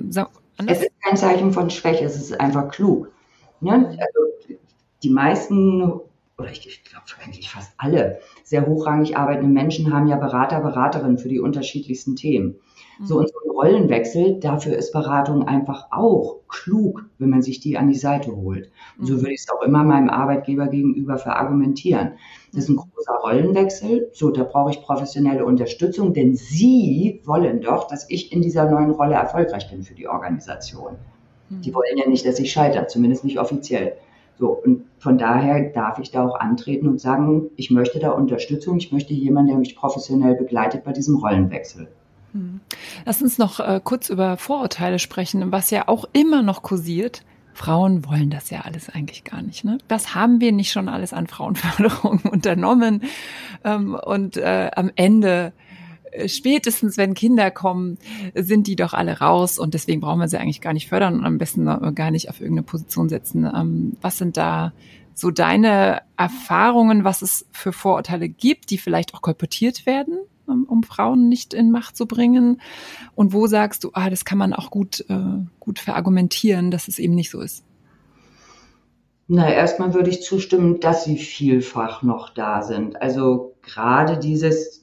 anders? 0.57 0.77
Es 0.77 0.83
ist 0.83 1.01
kein 1.03 1.17
Zeichen 1.17 1.51
von 1.51 1.71
Schwäche, 1.71 2.05
es 2.05 2.15
ist 2.15 2.39
einfach 2.39 2.69
klug. 2.69 3.11
Ne? 3.59 3.87
Also, 3.87 4.53
die 5.01 5.09
meisten 5.09 5.99
oder 6.41 6.51
ich, 6.51 6.67
ich 6.67 6.83
glaube 6.83 7.05
eigentlich 7.23 7.49
fast 7.49 7.71
alle 7.77 8.19
sehr 8.43 8.65
hochrangig 8.65 9.15
arbeitende 9.15 9.51
Menschen 9.51 9.93
haben 9.93 10.07
ja 10.07 10.17
Berater, 10.17 10.59
Beraterinnen 10.59 11.17
für 11.17 11.29
die 11.29 11.39
unterschiedlichsten 11.39 12.15
Themen. 12.15 12.55
Mhm. 12.99 13.05
So 13.05 13.19
und 13.19 13.29
so 13.29 13.35
ein 13.45 13.51
Rollenwechsel, 13.51 14.39
dafür 14.39 14.75
ist 14.75 14.91
Beratung 14.91 15.47
einfach 15.47 15.87
auch 15.91 16.39
klug, 16.47 17.05
wenn 17.19 17.29
man 17.29 17.41
sich 17.41 17.59
die 17.59 17.77
an 17.77 17.89
die 17.89 17.97
Seite 17.97 18.35
holt. 18.35 18.71
Und 18.97 19.05
so 19.05 19.13
mhm. 19.13 19.21
würde 19.21 19.33
ich 19.33 19.41
es 19.41 19.49
auch 19.49 19.61
immer 19.61 19.83
meinem 19.83 20.09
Arbeitgeber 20.09 20.67
gegenüber 20.67 21.17
verargumentieren. 21.17 22.13
Das 22.53 22.63
ist 22.63 22.69
ein 22.69 22.75
großer 22.75 23.13
Rollenwechsel. 23.23 24.09
So, 24.13 24.31
da 24.31 24.43
brauche 24.43 24.71
ich 24.71 24.81
professionelle 24.81 25.45
Unterstützung, 25.45 26.13
denn 26.13 26.35
Sie 26.35 27.21
wollen 27.23 27.61
doch, 27.61 27.87
dass 27.87 28.09
ich 28.09 28.31
in 28.33 28.41
dieser 28.41 28.69
neuen 28.69 28.91
Rolle 28.91 29.13
erfolgreich 29.13 29.69
bin 29.69 29.83
für 29.83 29.93
die 29.93 30.07
Organisation. 30.07 30.97
Die 31.49 31.69
mhm. 31.69 31.75
wollen 31.75 31.97
ja 31.97 32.07
nicht, 32.07 32.25
dass 32.25 32.39
ich 32.39 32.51
scheitere, 32.51 32.87
zumindest 32.87 33.23
nicht 33.23 33.39
offiziell. 33.39 33.93
So, 34.41 34.49
und 34.49 34.85
von 34.97 35.19
daher 35.19 35.69
darf 35.69 35.99
ich 35.99 36.09
da 36.09 36.25
auch 36.27 36.39
antreten 36.39 36.87
und 36.87 36.99
sagen, 36.99 37.51
ich 37.57 37.69
möchte 37.69 37.99
da 37.99 38.09
Unterstützung, 38.09 38.77
ich 38.77 38.91
möchte 38.91 39.13
jemanden, 39.13 39.49
der 39.49 39.59
mich 39.59 39.75
professionell 39.75 40.33
begleitet 40.33 40.83
bei 40.83 40.93
diesem 40.93 41.17
Rollenwechsel. 41.17 41.87
Hm. 42.31 42.59
Lass 43.05 43.21
uns 43.21 43.37
noch 43.37 43.59
äh, 43.59 43.79
kurz 43.83 44.09
über 44.09 44.37
Vorurteile 44.37 44.97
sprechen, 44.97 45.51
was 45.51 45.69
ja 45.69 45.87
auch 45.87 46.05
immer 46.13 46.41
noch 46.41 46.63
kursiert. 46.63 47.21
Frauen 47.53 48.03
wollen 48.07 48.31
das 48.31 48.49
ja 48.49 48.61
alles 48.61 48.89
eigentlich 48.89 49.25
gar 49.25 49.43
nicht. 49.43 49.63
Ne? 49.63 49.77
Was 49.87 50.15
haben 50.15 50.41
wir 50.41 50.51
nicht 50.51 50.71
schon 50.71 50.89
alles 50.89 51.13
an 51.13 51.27
Frauenförderung 51.27 52.21
unternommen? 52.31 53.03
Ähm, 53.63 53.93
und 53.93 54.37
äh, 54.37 54.71
am 54.75 54.89
Ende 54.95 55.53
spätestens 56.27 56.97
wenn 56.97 57.13
Kinder 57.13 57.51
kommen, 57.51 57.97
sind 58.35 58.67
die 58.67 58.75
doch 58.75 58.93
alle 58.93 59.19
raus 59.19 59.59
und 59.59 59.73
deswegen 59.73 60.01
brauchen 60.01 60.19
wir 60.19 60.27
sie 60.27 60.37
eigentlich 60.37 60.61
gar 60.61 60.73
nicht 60.73 60.87
fördern 60.87 61.19
und 61.19 61.25
am 61.25 61.37
besten 61.37 61.65
gar 61.95 62.11
nicht 62.11 62.29
auf 62.29 62.41
irgendeine 62.41 62.63
Position 62.63 63.09
setzen. 63.09 63.45
Ähm, 63.45 63.97
was 64.01 64.17
sind 64.17 64.37
da 64.37 64.73
so 65.13 65.31
deine 65.31 66.01
Erfahrungen, 66.17 67.03
was 67.03 67.21
es 67.21 67.45
für 67.51 67.73
Vorurteile 67.73 68.29
gibt, 68.29 68.69
die 68.69 68.77
vielleicht 68.77 69.13
auch 69.13 69.21
kolportiert 69.21 69.85
werden, 69.85 70.17
um, 70.45 70.83
Frauen 70.83 71.29
nicht 71.29 71.53
in 71.53 71.71
Macht 71.71 71.95
zu 71.95 72.05
bringen? 72.05 72.61
Und 73.15 73.33
wo 73.33 73.47
sagst 73.47 73.83
du, 73.83 73.91
ah, 73.93 74.09
das 74.09 74.25
kann 74.25 74.37
man 74.37 74.53
auch 74.53 74.71
gut, 74.71 75.05
äh, 75.09 75.45
gut 75.59 75.79
verargumentieren, 75.79 76.71
dass 76.71 76.87
es 76.87 76.99
eben 76.99 77.15
nicht 77.15 77.29
so 77.29 77.41
ist? 77.41 77.63
Na, 79.27 79.49
erstmal 79.49 79.93
würde 79.93 80.09
ich 80.09 80.23
zustimmen, 80.23 80.79
dass 80.81 81.05
sie 81.05 81.17
vielfach 81.17 82.03
noch 82.03 82.31
da 82.31 82.63
sind. 82.63 83.01
Also 83.01 83.55
gerade 83.61 84.17
dieses 84.17 84.80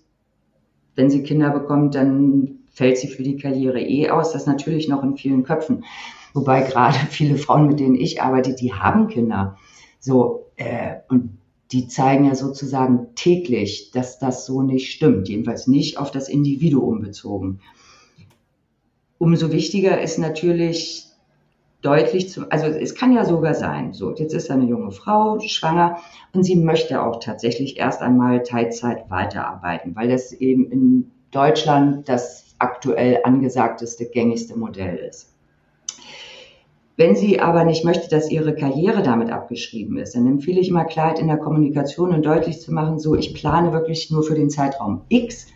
wenn 0.99 1.11
sie 1.11 1.23
Kinder 1.23 1.51
bekommt, 1.51 1.95
dann 1.95 2.59
fällt 2.73 2.99
sie 2.99 3.07
für 3.07 3.23
die 3.23 3.37
Karriere 3.37 3.81
eh 3.81 4.11
aus. 4.11 4.33
Das 4.33 4.47
natürlich 4.47 4.89
noch 4.89 5.05
in 5.05 5.17
vielen 5.17 5.45
Köpfen. 5.45 5.85
Wobei 6.35 6.63
gerade 6.63 6.99
viele 7.11 7.39
Frauen, 7.39 7.69
mit 7.69 7.79
denen 7.79 7.95
ich 7.95 8.21
arbeite, 8.21 8.55
die 8.55 8.73
haben 8.75 9.07
Kinder. 9.07 9.57
So, 10.01 10.47
äh, 10.57 10.97
und 11.09 11.39
die 11.71 11.87
zeigen 11.87 12.25
ja 12.25 12.35
sozusagen 12.35 13.15
täglich, 13.15 13.93
dass 13.93 14.19
das 14.19 14.45
so 14.45 14.63
nicht 14.63 14.91
stimmt. 14.91 15.29
Jedenfalls 15.29 15.69
nicht 15.69 15.99
auf 15.99 16.11
das 16.11 16.29
Individuum 16.29 17.01
bezogen. 17.01 17.61
Umso 19.19 19.53
wichtiger 19.53 20.01
ist 20.01 20.19
natürlich, 20.19 21.08
deutlich 21.83 22.29
zu, 22.29 22.51
also 22.51 22.67
es 22.67 22.95
kann 22.95 23.13
ja 23.13 23.25
sogar 23.25 23.55
sein, 23.55 23.93
so, 23.93 24.15
jetzt 24.15 24.35
ist 24.35 24.51
eine 24.51 24.65
junge 24.65 24.91
Frau 24.91 25.39
schwanger 25.41 25.99
und 26.33 26.43
sie 26.43 26.57
möchte 26.57 27.03
auch 27.03 27.21
tatsächlich 27.21 27.79
erst 27.79 28.03
einmal 28.03 28.43
Teilzeit 28.43 29.09
weiterarbeiten, 29.11 29.95
weil 29.95 30.09
das 30.09 30.33
eben 30.33 30.71
in 30.71 31.11
Deutschland 31.31 32.09
das 32.09 32.57
aktuell 32.59 33.21
angesagteste, 33.23 34.07
gängigste 34.07 34.59
Modell 34.59 34.97
ist. 34.97 35.35
Wenn 36.97 37.15
sie 37.15 37.39
aber 37.39 37.63
nicht 37.63 37.85
möchte, 37.85 38.09
dass 38.09 38.29
ihre 38.29 38.57
Karriere 38.57 39.05
damit 39.05 39.31
abgeschrieben 39.31 39.99
ist, 39.99 40.17
dann 40.17 40.27
empfehle 40.27 40.61
ich 40.61 40.69
immer 40.69 40.85
Klarheit 40.85 41.21
in 41.21 41.29
der 41.29 41.37
Kommunikation 41.37 42.13
und 42.13 42.27
deutlich 42.27 42.61
zu 42.61 42.75
machen, 42.75 42.99
so, 42.99 43.15
ich 43.15 43.35
plane 43.35 43.73
wirklich 43.73 44.11
nur 44.11 44.25
für 44.25 44.35
den 44.35 44.51
Zeitraum 44.51 45.03
X 45.09 45.47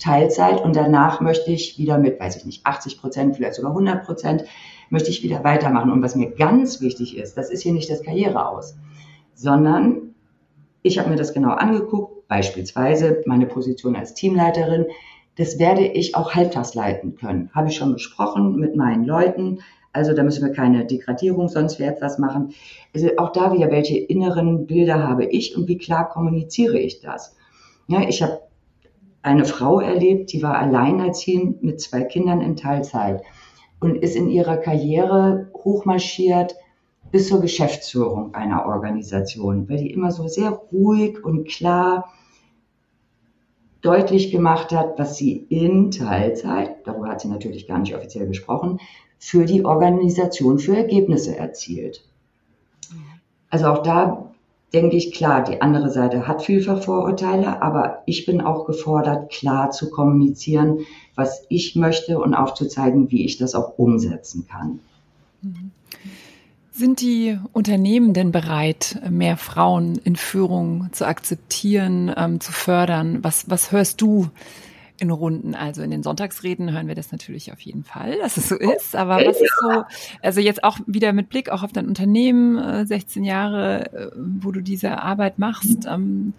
Teilzeit 0.00 0.62
und 0.62 0.74
danach 0.74 1.20
möchte 1.20 1.52
ich 1.52 1.78
wieder 1.78 1.98
mit, 1.98 2.18
weiß 2.18 2.36
ich 2.36 2.44
nicht, 2.44 2.66
80 2.66 3.00
Prozent, 3.00 3.36
vielleicht 3.36 3.54
sogar 3.54 3.70
100 3.72 4.04
Prozent, 4.04 4.44
möchte 4.90 5.10
ich 5.10 5.22
wieder 5.22 5.42
weitermachen. 5.44 5.90
Und 5.90 6.02
was 6.02 6.16
mir 6.16 6.30
ganz 6.30 6.80
wichtig 6.80 7.16
ist, 7.16 7.36
das 7.36 7.50
ist 7.50 7.62
hier 7.62 7.72
nicht 7.72 7.90
das 7.90 8.02
Karriere 8.02 8.46
aus, 8.46 8.76
sondern 9.34 10.14
ich 10.82 10.98
habe 10.98 11.10
mir 11.10 11.16
das 11.16 11.32
genau 11.32 11.50
angeguckt, 11.50 12.28
beispielsweise 12.28 13.22
meine 13.26 13.46
Position 13.46 13.96
als 13.96 14.14
Teamleiterin, 14.14 14.86
das 15.36 15.58
werde 15.58 15.86
ich 15.86 16.14
auch 16.14 16.34
halbtags 16.34 16.74
leiten 16.74 17.16
können. 17.16 17.50
Habe 17.54 17.68
ich 17.68 17.76
schon 17.76 17.92
besprochen 17.92 18.56
mit 18.56 18.76
meinen 18.76 19.04
Leuten, 19.04 19.60
also 19.92 20.12
da 20.14 20.22
müssen 20.22 20.46
wir 20.46 20.52
keine 20.52 20.84
Degradierung 20.84 21.48
sonst 21.48 21.78
wie 21.78 21.84
etwas 21.84 22.18
machen. 22.18 22.54
Also 22.94 23.08
auch 23.16 23.32
da 23.32 23.52
wieder, 23.52 23.70
welche 23.70 23.98
inneren 23.98 24.66
Bilder 24.66 25.02
habe 25.06 25.24
ich 25.24 25.56
und 25.56 25.66
wie 25.66 25.78
klar 25.78 26.08
kommuniziere 26.08 26.78
ich 26.78 27.00
das? 27.00 27.36
Ja, 27.88 28.02
ich 28.08 28.22
habe 28.22 28.40
eine 29.22 29.44
Frau 29.44 29.80
erlebt, 29.80 30.32
die 30.32 30.42
war 30.42 30.58
alleinerziehend 30.58 31.62
mit 31.62 31.80
zwei 31.80 32.02
Kindern 32.02 32.40
in 32.40 32.56
Teilzeit 32.56 33.22
und 33.80 33.96
ist 33.96 34.16
in 34.16 34.28
ihrer 34.28 34.56
Karriere 34.56 35.50
hochmarschiert 35.54 36.54
bis 37.10 37.28
zur 37.28 37.40
Geschäftsführung 37.40 38.34
einer 38.34 38.66
Organisation, 38.66 39.68
weil 39.68 39.78
die 39.78 39.90
immer 39.90 40.12
so 40.12 40.28
sehr 40.28 40.50
ruhig 40.50 41.24
und 41.24 41.48
klar 41.48 42.12
deutlich 43.80 44.30
gemacht 44.30 44.72
hat, 44.72 44.98
was 44.98 45.16
sie 45.16 45.32
in 45.48 45.90
Teilzeit, 45.90 46.86
darüber 46.86 47.08
hat 47.08 47.20
sie 47.20 47.28
natürlich 47.28 47.66
gar 47.66 47.78
nicht 47.78 47.96
offiziell 47.96 48.26
gesprochen, 48.26 48.78
für 49.18 49.46
die 49.46 49.64
Organisation 49.64 50.58
für 50.58 50.76
Ergebnisse 50.76 51.36
erzielt. 51.36 52.04
Also 53.48 53.66
auch 53.66 53.82
da 53.82 54.29
denke 54.72 54.96
ich, 54.96 55.12
klar, 55.12 55.42
die 55.42 55.60
andere 55.60 55.90
Seite 55.90 56.26
hat 56.26 56.42
vielfach 56.42 56.82
Vorurteile, 56.82 57.62
aber 57.62 58.02
ich 58.06 58.26
bin 58.26 58.40
auch 58.40 58.66
gefordert, 58.66 59.30
klar 59.30 59.70
zu 59.70 59.90
kommunizieren, 59.90 60.80
was 61.14 61.44
ich 61.48 61.76
möchte 61.76 62.18
und 62.18 62.34
aufzuzeigen, 62.34 63.10
wie 63.10 63.24
ich 63.24 63.36
das 63.36 63.54
auch 63.54 63.78
umsetzen 63.78 64.46
kann. 64.48 64.80
Sind 66.72 67.00
die 67.00 67.38
Unternehmen 67.52 68.14
denn 68.14 68.32
bereit, 68.32 69.00
mehr 69.10 69.36
Frauen 69.36 69.96
in 70.04 70.16
Führung 70.16 70.88
zu 70.92 71.06
akzeptieren, 71.06 72.12
ähm, 72.16 72.40
zu 72.40 72.52
fördern? 72.52 73.18
Was, 73.22 73.50
was 73.50 73.72
hörst 73.72 74.00
du 74.00 74.28
in 75.00 75.10
Runden. 75.10 75.54
Also 75.54 75.82
in 75.82 75.90
den 75.90 76.02
Sonntagsreden 76.02 76.72
hören 76.72 76.88
wir 76.88 76.94
das 76.94 77.12
natürlich 77.12 77.52
auf 77.52 77.60
jeden 77.60 77.84
Fall, 77.84 78.18
dass 78.18 78.36
es 78.36 78.48
so 78.48 78.56
ist. 78.56 78.94
Aber 78.94 79.16
was 79.16 79.40
ist 79.40 79.54
so, 79.60 79.82
also 80.22 80.40
jetzt 80.40 80.62
auch 80.62 80.78
wieder 80.86 81.12
mit 81.12 81.28
Blick 81.28 81.50
auch 81.50 81.62
auf 81.62 81.72
dein 81.72 81.86
Unternehmen, 81.86 82.86
16 82.86 83.24
äh, 83.24 83.26
Jahre, 83.26 83.92
äh, 83.92 84.10
wo 84.16 84.52
du 84.52 84.60
diese 84.60 85.02
Arbeit 85.02 85.38
machst, 85.38 85.86
ähm, 85.86 86.34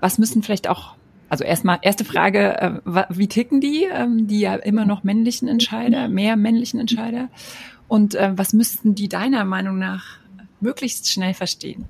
was 0.00 0.18
müssen 0.18 0.42
vielleicht 0.42 0.68
auch 0.68 0.96
also 1.28 1.44
erstmal, 1.44 1.78
erste 1.82 2.04
Frage, 2.04 2.60
äh, 2.60 3.04
wie 3.08 3.28
ticken 3.28 3.60
die, 3.60 3.84
ähm, 3.90 4.26
die 4.26 4.40
ja 4.40 4.54
immer 4.54 4.84
noch 4.84 5.04
männlichen 5.04 5.48
Entscheider, 5.48 6.08
mehr 6.08 6.36
männlichen 6.36 6.80
Entscheider? 6.80 7.28
Und 7.86 8.14
was 8.14 8.54
müssten 8.54 8.94
die 8.94 9.08
deiner 9.08 9.44
Meinung 9.44 9.78
nach 9.78 10.18
möglichst 10.58 11.10
schnell 11.10 11.34
verstehen? 11.34 11.84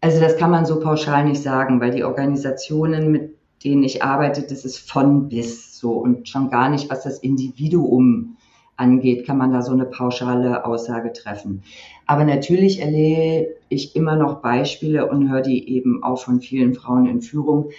Also 0.00 0.18
das 0.18 0.38
kann 0.38 0.50
man 0.50 0.64
so 0.64 0.80
pauschal 0.80 1.24
nicht 1.24 1.42
sagen, 1.42 1.80
weil 1.80 1.90
die 1.90 2.04
Organisationen, 2.04 3.12
mit 3.12 3.34
denen 3.64 3.82
ich 3.82 4.02
arbeite, 4.02 4.42
das 4.42 4.64
ist 4.64 4.78
von 4.78 5.28
bis 5.28 5.78
so 5.78 5.92
und 5.92 6.28
schon 6.28 6.50
gar 6.50 6.68
nicht, 6.68 6.90
was 6.90 7.02
das 7.02 7.18
Individuum 7.18 8.36
angeht, 8.76 9.26
kann 9.26 9.38
man 9.38 9.52
da 9.52 9.62
so 9.62 9.72
eine 9.72 9.84
pauschale 9.84 10.64
Aussage 10.64 11.12
treffen. 11.12 11.62
Aber 12.06 12.24
natürlich 12.24 12.80
erlebe 12.80 13.54
ich 13.68 13.96
immer 13.96 14.16
noch 14.16 14.42
Beispiele 14.42 15.08
und 15.08 15.30
höre 15.30 15.42
die 15.42 15.68
eben 15.68 16.02
auch 16.02 16.18
von 16.18 16.40
vielen 16.40 16.74
Frauen 16.74 17.06
in 17.06 17.22
Führung, 17.22 17.70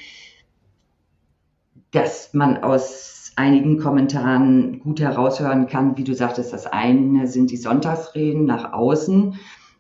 dass 1.92 2.34
man 2.34 2.58
aus 2.58 3.34
einigen 3.36 3.80
Kommentaren 3.80 4.80
gut 4.80 5.02
heraushören 5.02 5.68
kann, 5.68 5.98
wie 5.98 6.04
du 6.04 6.16
sagtest, 6.16 6.54
das 6.54 6.66
eine 6.68 7.28
sind 7.28 7.52
die 7.52 7.58
Sonntagsreden 7.58 8.46
nach 8.46 8.74
außen 8.74 9.36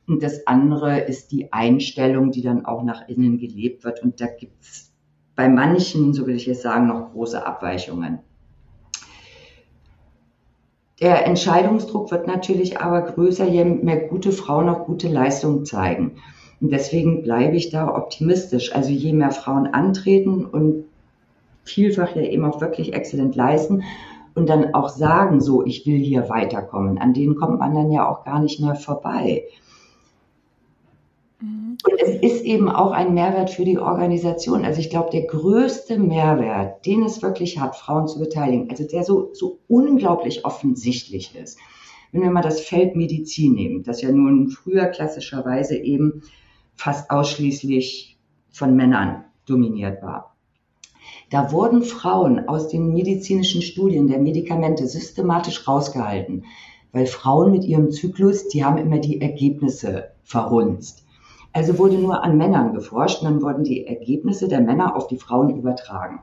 und 0.08 0.24
das 0.24 0.46
andere 0.46 1.00
ist 1.00 1.32
die 1.32 1.52
Einstellung, 1.54 2.32
die 2.32 2.42
dann 2.42 2.66
auch 2.66 2.84
nach 2.84 3.08
innen 3.08 3.38
gelebt 3.38 3.84
wird. 3.84 4.04
Und 4.04 4.22
da 4.22 4.28
gibt's 4.28 4.94
bei 5.36 5.50
manchen, 5.50 6.14
so 6.14 6.28
will 6.28 6.36
ich 6.36 6.46
jetzt 6.46 6.62
sagen, 6.62 6.88
noch 6.88 7.12
große 7.12 7.46
Abweichungen. 7.46 8.20
Der 11.02 11.26
Entscheidungsdruck 11.28 12.10
wird 12.12 12.26
natürlich 12.26 12.80
aber 12.80 13.02
größer, 13.02 13.46
je 13.46 13.66
mehr 13.66 14.08
gute 14.08 14.32
Frauen 14.32 14.70
auch 14.70 14.86
gute 14.86 15.10
Leistungen 15.10 15.66
zeigen. 15.66 16.18
Und 16.62 16.72
deswegen 16.72 17.22
bleibe 17.22 17.58
ich 17.58 17.70
da 17.70 17.94
optimistisch. 17.94 18.74
Also 18.74 18.92
je 18.92 19.12
mehr 19.12 19.32
Frauen 19.32 19.68
antreten 19.68 20.46
und 20.46 20.86
vielfach 21.66 22.16
ja 22.16 22.22
eben 22.22 22.46
auch 22.46 22.62
wirklich 22.62 22.94
exzellent 22.94 23.36
leisten 23.36 23.84
und 24.36 24.50
dann 24.50 24.74
auch 24.74 24.90
sagen, 24.90 25.42
so, 25.42 25.66
ich 25.66 25.86
will 25.86 25.98
hier 25.98 26.30
weiterkommen, 26.30 26.98
an 26.98 27.14
denen 27.14 27.36
kommt 27.36 27.60
man 27.60 27.74
dann 27.74 27.92
ja 27.92 28.08
auch 28.08 28.24
gar 28.24 28.40
nicht 28.40 28.60
mehr 28.60 28.76
vorbei. 28.76 29.44
Mhm. 31.46 31.78
Und 31.84 32.02
es 32.02 32.16
ist 32.22 32.44
eben 32.44 32.70
auch 32.70 32.92
ein 32.92 33.14
Mehrwert 33.14 33.50
für 33.50 33.66
die 33.66 33.78
Organisation. 33.78 34.66
Also 34.66 34.80
ich 34.80 34.90
glaube, 34.90 35.10
der 35.12 35.24
größte 35.24 36.00
Mehrwert, 36.00 36.86
den 36.86 37.04
es 37.04 37.22
wirklich 37.22 37.60
hat, 37.60 37.76
Frauen 37.76 38.08
zu 38.08 38.20
beteiligen, 38.20 38.70
also 38.70 38.86
der 38.86 39.04
so, 39.04 39.30
so 39.34 39.60
unglaublich 39.68 40.46
offensichtlich 40.46 41.36
ist. 41.36 41.58
Wenn 42.12 42.22
wir 42.22 42.32
mal 42.32 42.42
das 42.42 42.62
Feld 42.62 42.96
Medizin 42.96 43.54
nehmen, 43.54 43.84
das 43.84 44.02
ja 44.02 44.12
nun 44.12 44.50
früher 44.50 44.86
klassischerweise 44.88 45.76
eben 45.78 46.24
fast 46.76 47.10
ausschließlich 47.12 48.18
von 48.52 48.76
Männern 48.76 49.26
dominiert 49.46 50.02
war. 50.02 50.36
Da 51.30 51.52
wurden 51.52 51.84
Frauen 51.84 52.48
aus 52.48 52.68
den 52.68 52.94
medizinischen 52.94 53.62
Studien 53.62 54.08
der 54.08 54.20
Medikamente 54.20 54.88
systematisch 54.88 55.68
rausgehalten, 55.68 56.46
weil 56.92 57.06
Frauen 57.08 57.52
mit 57.52 57.66
ihrem 57.66 57.92
Zyklus, 57.92 58.48
die 58.48 58.64
haben 58.64 58.78
immer 58.78 59.00
die 59.00 59.20
Ergebnisse 59.20 60.12
verhunzt. 60.24 61.05
Also 61.56 61.80
wurde 61.80 61.98
nur 61.98 62.22
an 62.22 62.38
Männern 62.38 62.74
geforscht 62.74 63.22
und 63.22 63.32
dann 63.32 63.42
wurden 63.42 63.64
die 63.64 63.88
Ergebnisse 63.88 64.50
der 64.50 64.60
Männer 64.60 64.94
auf 64.94 65.08
die 65.08 65.16
Frauen 65.16 65.58
übertragen. 65.58 66.22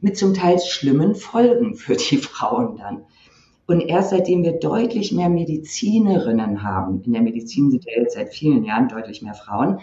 Mit 0.00 0.18
zum 0.18 0.34
Teil 0.34 0.58
schlimmen 0.58 1.14
Folgen 1.14 1.76
für 1.76 1.94
die 1.94 2.16
Frauen 2.16 2.76
dann. 2.76 3.04
Und 3.68 3.82
erst 3.82 4.10
seitdem 4.10 4.42
wir 4.42 4.58
deutlich 4.58 5.12
mehr 5.12 5.28
Medizinerinnen 5.28 6.64
haben, 6.64 7.02
in 7.04 7.12
der 7.12 7.22
Medizin 7.22 7.70
sind 7.70 7.84
ja 7.84 7.92
jetzt 8.02 8.14
seit 8.14 8.34
vielen 8.34 8.64
Jahren 8.64 8.88
deutlich 8.88 9.22
mehr 9.22 9.34
Frauen, 9.34 9.78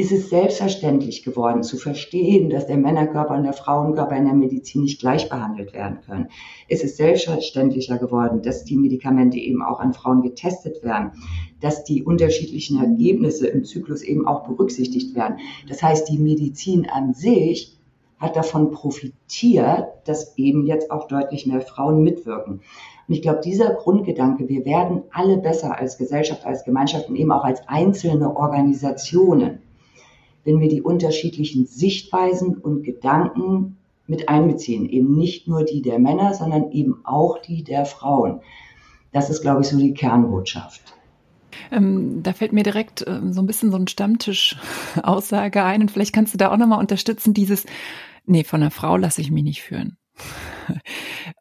ist 0.00 0.12
es 0.12 0.30
selbstverständlich 0.30 1.22
geworden 1.22 1.62
zu 1.62 1.76
verstehen, 1.76 2.48
dass 2.48 2.66
der 2.66 2.78
Männerkörper 2.78 3.34
und 3.34 3.44
der 3.44 3.52
Frauenkörper 3.52 4.16
in 4.16 4.24
der 4.24 4.34
Medizin 4.34 4.82
nicht 4.82 4.98
gleich 4.98 5.28
behandelt 5.28 5.74
werden 5.74 5.98
können. 6.06 6.28
Es 6.68 6.82
ist 6.82 6.96
selbstverständlicher 6.96 7.98
geworden, 7.98 8.40
dass 8.40 8.64
die 8.64 8.76
Medikamente 8.76 9.36
eben 9.36 9.62
auch 9.62 9.78
an 9.78 9.92
Frauen 9.92 10.22
getestet 10.22 10.82
werden, 10.82 11.12
dass 11.60 11.84
die 11.84 12.02
unterschiedlichen 12.02 12.80
Ergebnisse 12.80 13.46
im 13.48 13.64
Zyklus 13.64 14.02
eben 14.02 14.26
auch 14.26 14.48
berücksichtigt 14.48 15.14
werden. 15.14 15.36
Das 15.68 15.82
heißt, 15.82 16.08
die 16.08 16.18
Medizin 16.18 16.88
an 16.88 17.12
sich 17.12 17.76
hat 18.18 18.36
davon 18.36 18.70
profitiert, 18.70 19.86
dass 20.06 20.36
eben 20.38 20.66
jetzt 20.66 20.90
auch 20.90 21.08
deutlich 21.08 21.46
mehr 21.46 21.60
Frauen 21.60 22.02
mitwirken. 22.02 22.60
Und 23.08 23.14
ich 23.14 23.20
glaube, 23.20 23.40
dieser 23.40 23.74
Grundgedanke, 23.74 24.48
wir 24.48 24.64
werden 24.64 25.02
alle 25.10 25.36
besser 25.36 25.78
als 25.78 25.98
Gesellschaft, 25.98 26.46
als 26.46 26.64
Gemeinschaft 26.64 27.08
und 27.10 27.16
eben 27.16 27.32
auch 27.32 27.44
als 27.44 27.60
einzelne 27.68 28.34
Organisationen, 28.34 29.60
wenn 30.44 30.60
wir 30.60 30.68
die 30.68 30.82
unterschiedlichen 30.82 31.66
Sichtweisen 31.66 32.56
und 32.56 32.82
Gedanken 32.82 33.76
mit 34.06 34.28
einbeziehen. 34.28 34.88
Eben 34.88 35.16
nicht 35.16 35.46
nur 35.48 35.64
die 35.64 35.82
der 35.82 35.98
Männer, 35.98 36.34
sondern 36.34 36.72
eben 36.72 37.04
auch 37.04 37.38
die 37.38 37.62
der 37.62 37.86
Frauen. 37.86 38.40
Das 39.12 39.30
ist, 39.30 39.42
glaube 39.42 39.62
ich, 39.62 39.68
so 39.68 39.78
die 39.78 39.94
Kernbotschaft. 39.94 40.82
Ähm, 41.70 42.22
da 42.22 42.32
fällt 42.32 42.52
mir 42.52 42.62
direkt 42.62 43.04
ähm, 43.06 43.32
so 43.32 43.40
ein 43.40 43.46
bisschen 43.46 43.70
so 43.70 43.76
ein 43.76 43.88
Stammtisch-Aussage 43.88 45.62
ein 45.62 45.82
und 45.82 45.90
vielleicht 45.90 46.12
kannst 46.12 46.34
du 46.34 46.38
da 46.38 46.52
auch 46.52 46.56
nochmal 46.56 46.80
unterstützen, 46.80 47.34
dieses, 47.34 47.66
nee, 48.26 48.44
von 48.44 48.62
einer 48.62 48.70
Frau 48.70 48.96
lasse 48.96 49.20
ich 49.20 49.30
mich 49.30 49.44
nicht 49.44 49.62
führen. 49.62 49.96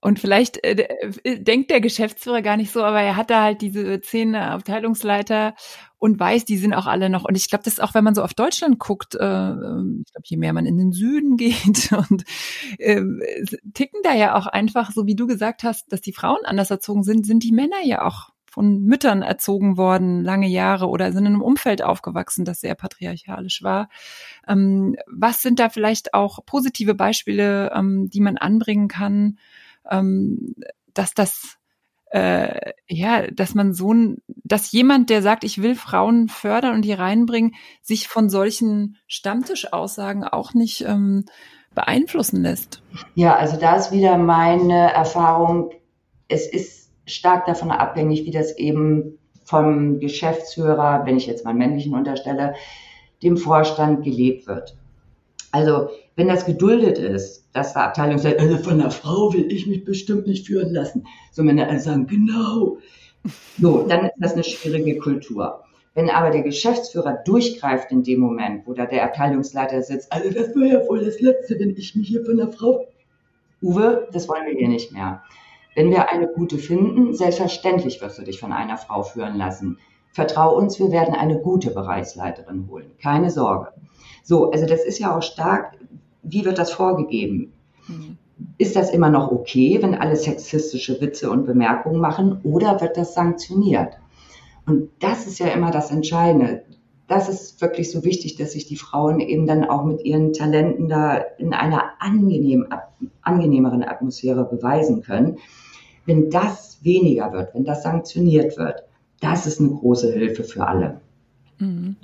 Und 0.02 0.20
vielleicht 0.20 0.64
äh, 0.64 0.88
äh, 1.24 1.40
denkt 1.40 1.70
der 1.70 1.82
Geschäftsführer 1.82 2.42
gar 2.42 2.58
nicht 2.58 2.72
so, 2.72 2.84
aber 2.84 3.02
er 3.02 3.16
hat 3.16 3.30
da 3.30 3.44
halt 3.44 3.62
diese 3.62 4.00
zehn 4.02 4.36
Abteilungsleiter 4.36 5.56
und 6.00 6.20
weiß, 6.20 6.46
die 6.46 6.58
sind 6.58 6.74
auch 6.74 6.88
alle 6.88 7.10
noch. 7.10 7.26
Und 7.26 7.36
ich 7.36 7.50
glaube, 7.50 7.64
das 7.64 7.74
ist 7.74 7.80
auch, 7.82 7.94
wenn 7.94 8.04
man 8.04 8.16
so 8.16 8.24
auf 8.24 8.34
Deutschland 8.34 8.80
guckt, 8.80 9.16
äh, 9.16 9.24
ähm, 9.24 10.04
ich 10.06 10.14
glaube, 10.14 10.26
je 10.26 10.38
mehr 10.38 10.54
man 10.54 10.66
in 10.66 10.78
den 10.78 10.94
Süden 10.94 11.38
geht 11.38 11.92
und 11.92 12.24
äh, 12.80 13.02
ticken 13.74 14.00
da 14.04 14.16
ja 14.16 14.36
auch 14.36 14.48
einfach, 14.48 14.92
so 14.92 15.06
wie 15.06 15.16
du 15.16 15.28
gesagt 15.28 15.64
hast, 15.64 15.92
dass 15.92 16.02
die 16.02 16.14
Frauen 16.14 16.40
anders 16.46 16.72
erzogen 16.72 17.04
sind, 17.04 17.26
sind 17.26 17.44
die 17.44 17.52
Männer 17.52 17.84
ja 17.84 18.06
auch 18.06 18.30
von 18.50 18.84
Müttern 18.84 19.22
erzogen 19.22 19.78
worden, 19.78 20.24
lange 20.24 20.48
Jahre, 20.48 20.88
oder 20.88 21.12
sind 21.12 21.26
in 21.26 21.34
einem 21.34 21.42
Umfeld 21.42 21.84
aufgewachsen, 21.84 22.46
das 22.46 22.62
sehr 22.62 22.74
patriarchalisch 22.74 23.62
war. 23.62 23.90
Ähm, 24.48 24.96
was 25.06 25.42
sind 25.42 25.60
da 25.60 25.70
vielleicht 25.70 26.16
auch 26.16 26.40
positive 26.46 26.96
Beispiele, 26.96 27.72
ähm, 27.76 28.10
die 28.10 28.22
man 28.22 28.38
anbringen 28.38 28.88
kann, 28.88 29.38
ähm, 29.90 30.56
dass 30.94 31.14
das 31.14 31.59
äh, 32.10 32.74
ja, 32.88 33.28
dass 33.28 33.54
man 33.56 33.74
so 33.74 33.94
ein, 33.94 34.18
dass 34.44 34.72
jemand, 34.72 35.10
der 35.10 35.22
sagt, 35.22 35.44
ich 35.44 35.62
will 35.62 35.76
Frauen 35.76 36.28
fördern 36.28 36.76
und 36.76 36.82
die 36.84 36.94
reinbringen, 36.94 37.56
sich 37.82 38.08
von 38.08 38.30
solchen 38.30 38.98
Stammtischaussagen 39.08 40.24
auch 40.24 40.54
nicht 40.54 40.82
ähm, 40.82 41.26
beeinflussen 41.76 42.42
lässt. 42.42 42.82
Ja, 43.16 43.36
also 43.36 43.58
da 43.58 43.76
ist 43.76 43.92
wieder 43.92 44.18
meine 44.18 44.92
Erfahrung, 44.92 45.72
es 46.28 46.48
ist 46.48 46.92
stark 47.06 47.46
davon 47.46 47.72
abhängig, 47.72 48.26
wie 48.26 48.32
das 48.32 48.58
eben 48.58 49.20
vom 49.44 50.00
Geschäftsführer, 50.00 51.06
wenn 51.06 51.18
ich 51.18 51.28
jetzt 51.28 51.46
mal 51.46 51.54
männlichen 51.54 51.94
unterstelle, 51.96 52.56
dem 53.24 53.38
Vorstand 53.38 54.04
gelebt 54.04 54.48
wird. 54.48 54.78
Also 55.52 55.90
wenn 56.20 56.28
das 56.28 56.46
geduldet 56.46 56.98
ist, 56.98 57.48
dass 57.54 57.72
der 57.72 57.86
Abteilungsleiter, 57.86 58.42
also 58.42 58.58
von 58.58 58.74
einer 58.74 58.92
Frau 58.92 59.32
will 59.32 59.50
ich 59.54 59.68
mich 59.68 59.86
bestimmt 59.86 60.28
nicht 60.28 60.48
führen 60.48 60.74
lassen. 60.74 61.08
So 61.32 61.46
wenn 61.46 61.58
alle 61.58 61.80
sagen, 61.80 62.08
genau. 62.08 62.78
So, 63.58 63.88
dann 63.88 64.04
ist 64.04 64.16
das 64.18 64.34
eine 64.34 64.44
schwierige 64.44 65.00
Kultur. 65.00 65.64
Wenn 65.94 66.10
aber 66.10 66.32
der 66.32 66.42
Geschäftsführer 66.42 67.20
durchgreift 67.24 67.94
in 67.94 68.04
dem 68.04 68.20
Moment, 68.20 68.68
wo 68.68 68.74
da 68.74 68.86
der 68.86 69.06
Abteilungsleiter 69.06 69.82
sitzt, 69.82 70.12
also 70.12 70.30
das 70.30 70.54
wäre 70.54 70.82
ja 70.82 70.88
wohl 70.90 71.06
das 71.06 71.22
Letzte, 71.22 71.58
wenn 71.58 71.70
ich 71.78 71.96
mich 71.96 72.10
hier 72.10 72.26
von 72.26 72.38
einer 72.38 72.52
Frau. 72.52 72.86
Uwe, 73.62 74.10
das 74.12 74.28
wollen 74.28 74.46
wir 74.46 74.58
hier 74.58 74.68
nicht 74.68 74.92
mehr. 74.92 75.24
Wenn 75.74 75.90
wir 75.90 76.10
eine 76.10 76.28
gute 76.28 76.58
finden, 76.58 77.14
selbstverständlich 77.14 78.02
wirst 78.02 78.20
du 78.20 78.24
dich 78.24 78.42
von 78.42 78.52
einer 78.52 78.76
Frau 78.76 79.04
führen 79.04 79.38
lassen. 79.38 79.78
Vertrau 80.12 80.54
uns, 80.58 80.80
wir 80.80 80.92
werden 80.92 81.16
eine 81.16 81.40
gute 81.40 81.72
Bereichsleiterin 81.72 82.68
holen. 82.70 82.92
Keine 83.02 83.32
Sorge. 83.32 83.72
So, 84.24 84.52
also 84.52 84.66
das 84.66 84.84
ist 84.84 85.00
ja 85.00 85.16
auch 85.16 85.24
stark, 85.24 85.78
wie 86.32 86.46
wird 86.46 86.58
das 86.58 86.72
vorgegeben? 86.72 87.54
Mhm. 87.88 88.18
Ist 88.58 88.76
das 88.76 88.92
immer 88.92 89.10
noch 89.10 89.32
okay, 89.32 89.80
wenn 89.82 89.96
alle 89.96 90.16
sexistische 90.16 91.02
Witze 91.02 91.30
und 91.30 91.46
Bemerkungen 91.46 92.00
machen 92.00 92.40
oder 92.44 92.80
wird 92.80 92.98
das 92.98 93.14
sanktioniert? 93.14 93.98
Und 94.66 94.90
das 95.00 95.28
ist 95.28 95.40
ja 95.40 95.48
immer 95.48 95.72
das 95.72 95.92
Entscheidende. 95.92 96.64
Das 97.08 97.28
ist 97.28 97.60
wirklich 97.60 97.92
so 97.92 98.04
wichtig, 98.04 98.36
dass 98.36 98.52
sich 98.52 98.68
die 98.68 98.76
Frauen 98.76 99.20
eben 99.20 99.48
dann 99.48 99.66
auch 99.66 99.84
mit 99.84 100.06
ihren 100.06 100.32
Talenten 100.32 100.88
da 100.88 101.16
in 101.38 101.54
einer 101.54 101.94
angenehm, 102.00 102.68
angenehmeren 103.24 103.84
Atmosphäre 103.84 104.46
beweisen 104.46 105.02
können. 105.02 105.40
Wenn 106.06 106.30
das 106.30 106.78
weniger 106.84 107.34
wird, 107.34 107.56
wenn 107.56 107.66
das 107.66 107.84
sanktioniert 107.84 108.58
wird, 108.58 108.84
das 109.22 109.48
ist 109.48 109.60
eine 109.60 109.70
große 109.70 110.14
Hilfe 110.14 110.44
für 110.44 110.68
alle. 110.68 111.02
Mhm. 111.60 111.98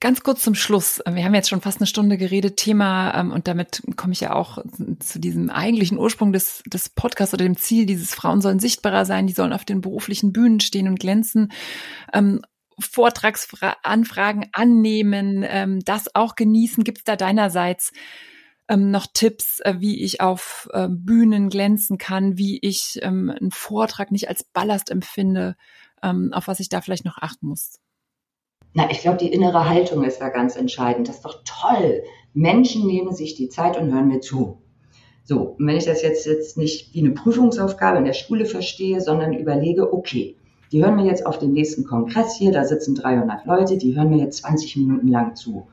Ganz 0.00 0.22
kurz 0.22 0.42
zum 0.42 0.56
Schluss. 0.56 1.00
Wir 1.08 1.24
haben 1.24 1.34
jetzt 1.34 1.48
schon 1.48 1.60
fast 1.60 1.78
eine 1.78 1.86
Stunde 1.86 2.18
geredet, 2.18 2.56
Thema, 2.56 3.14
ähm, 3.14 3.30
und 3.30 3.46
damit 3.46 3.82
komme 3.94 4.12
ich 4.12 4.20
ja 4.20 4.34
auch 4.34 4.58
zu 4.98 5.20
diesem 5.20 5.48
eigentlichen 5.48 5.96
Ursprung 5.96 6.32
des, 6.32 6.64
des 6.66 6.88
Podcasts 6.88 7.32
oder 7.32 7.44
dem 7.44 7.56
Ziel, 7.56 7.86
dieses 7.86 8.14
Frauen 8.14 8.40
sollen 8.40 8.58
sichtbarer 8.58 9.04
sein, 9.04 9.28
die 9.28 9.32
sollen 9.32 9.52
auf 9.52 9.64
den 9.64 9.80
beruflichen 9.80 10.32
Bühnen 10.32 10.58
stehen 10.58 10.88
und 10.88 10.98
glänzen. 10.98 11.52
Ähm, 12.12 12.42
Vortragsanfragen 12.78 14.46
annehmen, 14.52 15.44
ähm, 15.48 15.80
das 15.84 16.14
auch 16.14 16.34
genießen. 16.34 16.82
Gibt 16.82 16.98
es 16.98 17.04
da 17.04 17.16
deinerseits 17.16 17.92
noch 18.68 19.06
Tipps, 19.14 19.60
äh, 19.60 19.76
wie 19.78 20.02
ich 20.02 20.20
auf 20.20 20.68
äh, 20.72 20.88
Bühnen 20.90 21.48
glänzen 21.48 21.98
kann, 21.98 22.36
wie 22.36 22.58
ich 22.60 23.00
einen 23.00 23.52
Vortrag 23.52 24.10
nicht 24.10 24.28
als 24.28 24.42
Ballast 24.42 24.90
empfinde, 24.90 25.54
auf 26.02 26.48
was 26.48 26.58
ich 26.60 26.68
da 26.68 26.80
vielleicht 26.80 27.04
noch 27.04 27.18
achten 27.18 27.46
muss? 27.46 27.78
Na, 28.76 28.90
ich 28.90 29.00
glaube, 29.00 29.16
die 29.16 29.32
innere 29.32 29.70
Haltung 29.70 30.04
ist 30.04 30.20
da 30.20 30.28
ganz 30.28 30.54
entscheidend. 30.54 31.08
Das 31.08 31.16
ist 31.16 31.24
doch 31.24 31.42
toll. 31.46 32.02
Menschen 32.34 32.86
nehmen 32.86 33.14
sich 33.14 33.34
die 33.34 33.48
Zeit 33.48 33.80
und 33.80 33.90
hören 33.90 34.08
mir 34.08 34.20
zu. 34.20 34.58
So, 35.24 35.54
und 35.58 35.66
wenn 35.66 35.78
ich 35.78 35.86
das 35.86 36.02
jetzt, 36.02 36.26
jetzt 36.26 36.58
nicht 36.58 36.92
wie 36.92 36.98
eine 36.98 37.12
Prüfungsaufgabe 37.12 37.96
in 37.96 38.04
der 38.04 38.12
Schule 38.12 38.44
verstehe, 38.44 39.00
sondern 39.00 39.32
überlege, 39.32 39.94
okay, 39.94 40.36
die 40.72 40.84
hören 40.84 40.96
mir 40.96 41.06
jetzt 41.06 41.24
auf 41.24 41.38
den 41.38 41.54
nächsten 41.54 41.84
Kongress 41.84 42.36
hier, 42.36 42.52
da 42.52 42.64
sitzen 42.64 42.94
300 42.94 43.46
Leute, 43.46 43.78
die 43.78 43.96
hören 43.96 44.10
mir 44.10 44.18
jetzt 44.18 44.42
20 44.42 44.76
Minuten 44.76 45.08
lang 45.08 45.34
zu. 45.36 45.68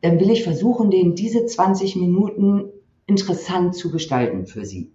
Dann 0.00 0.18
will 0.18 0.30
ich 0.30 0.42
versuchen, 0.42 0.90
denen 0.90 1.14
diese 1.14 1.44
20 1.44 1.96
Minuten 1.96 2.70
interessant 3.04 3.74
zu 3.74 3.90
gestalten 3.90 4.46
für 4.46 4.64
sie. 4.64 4.92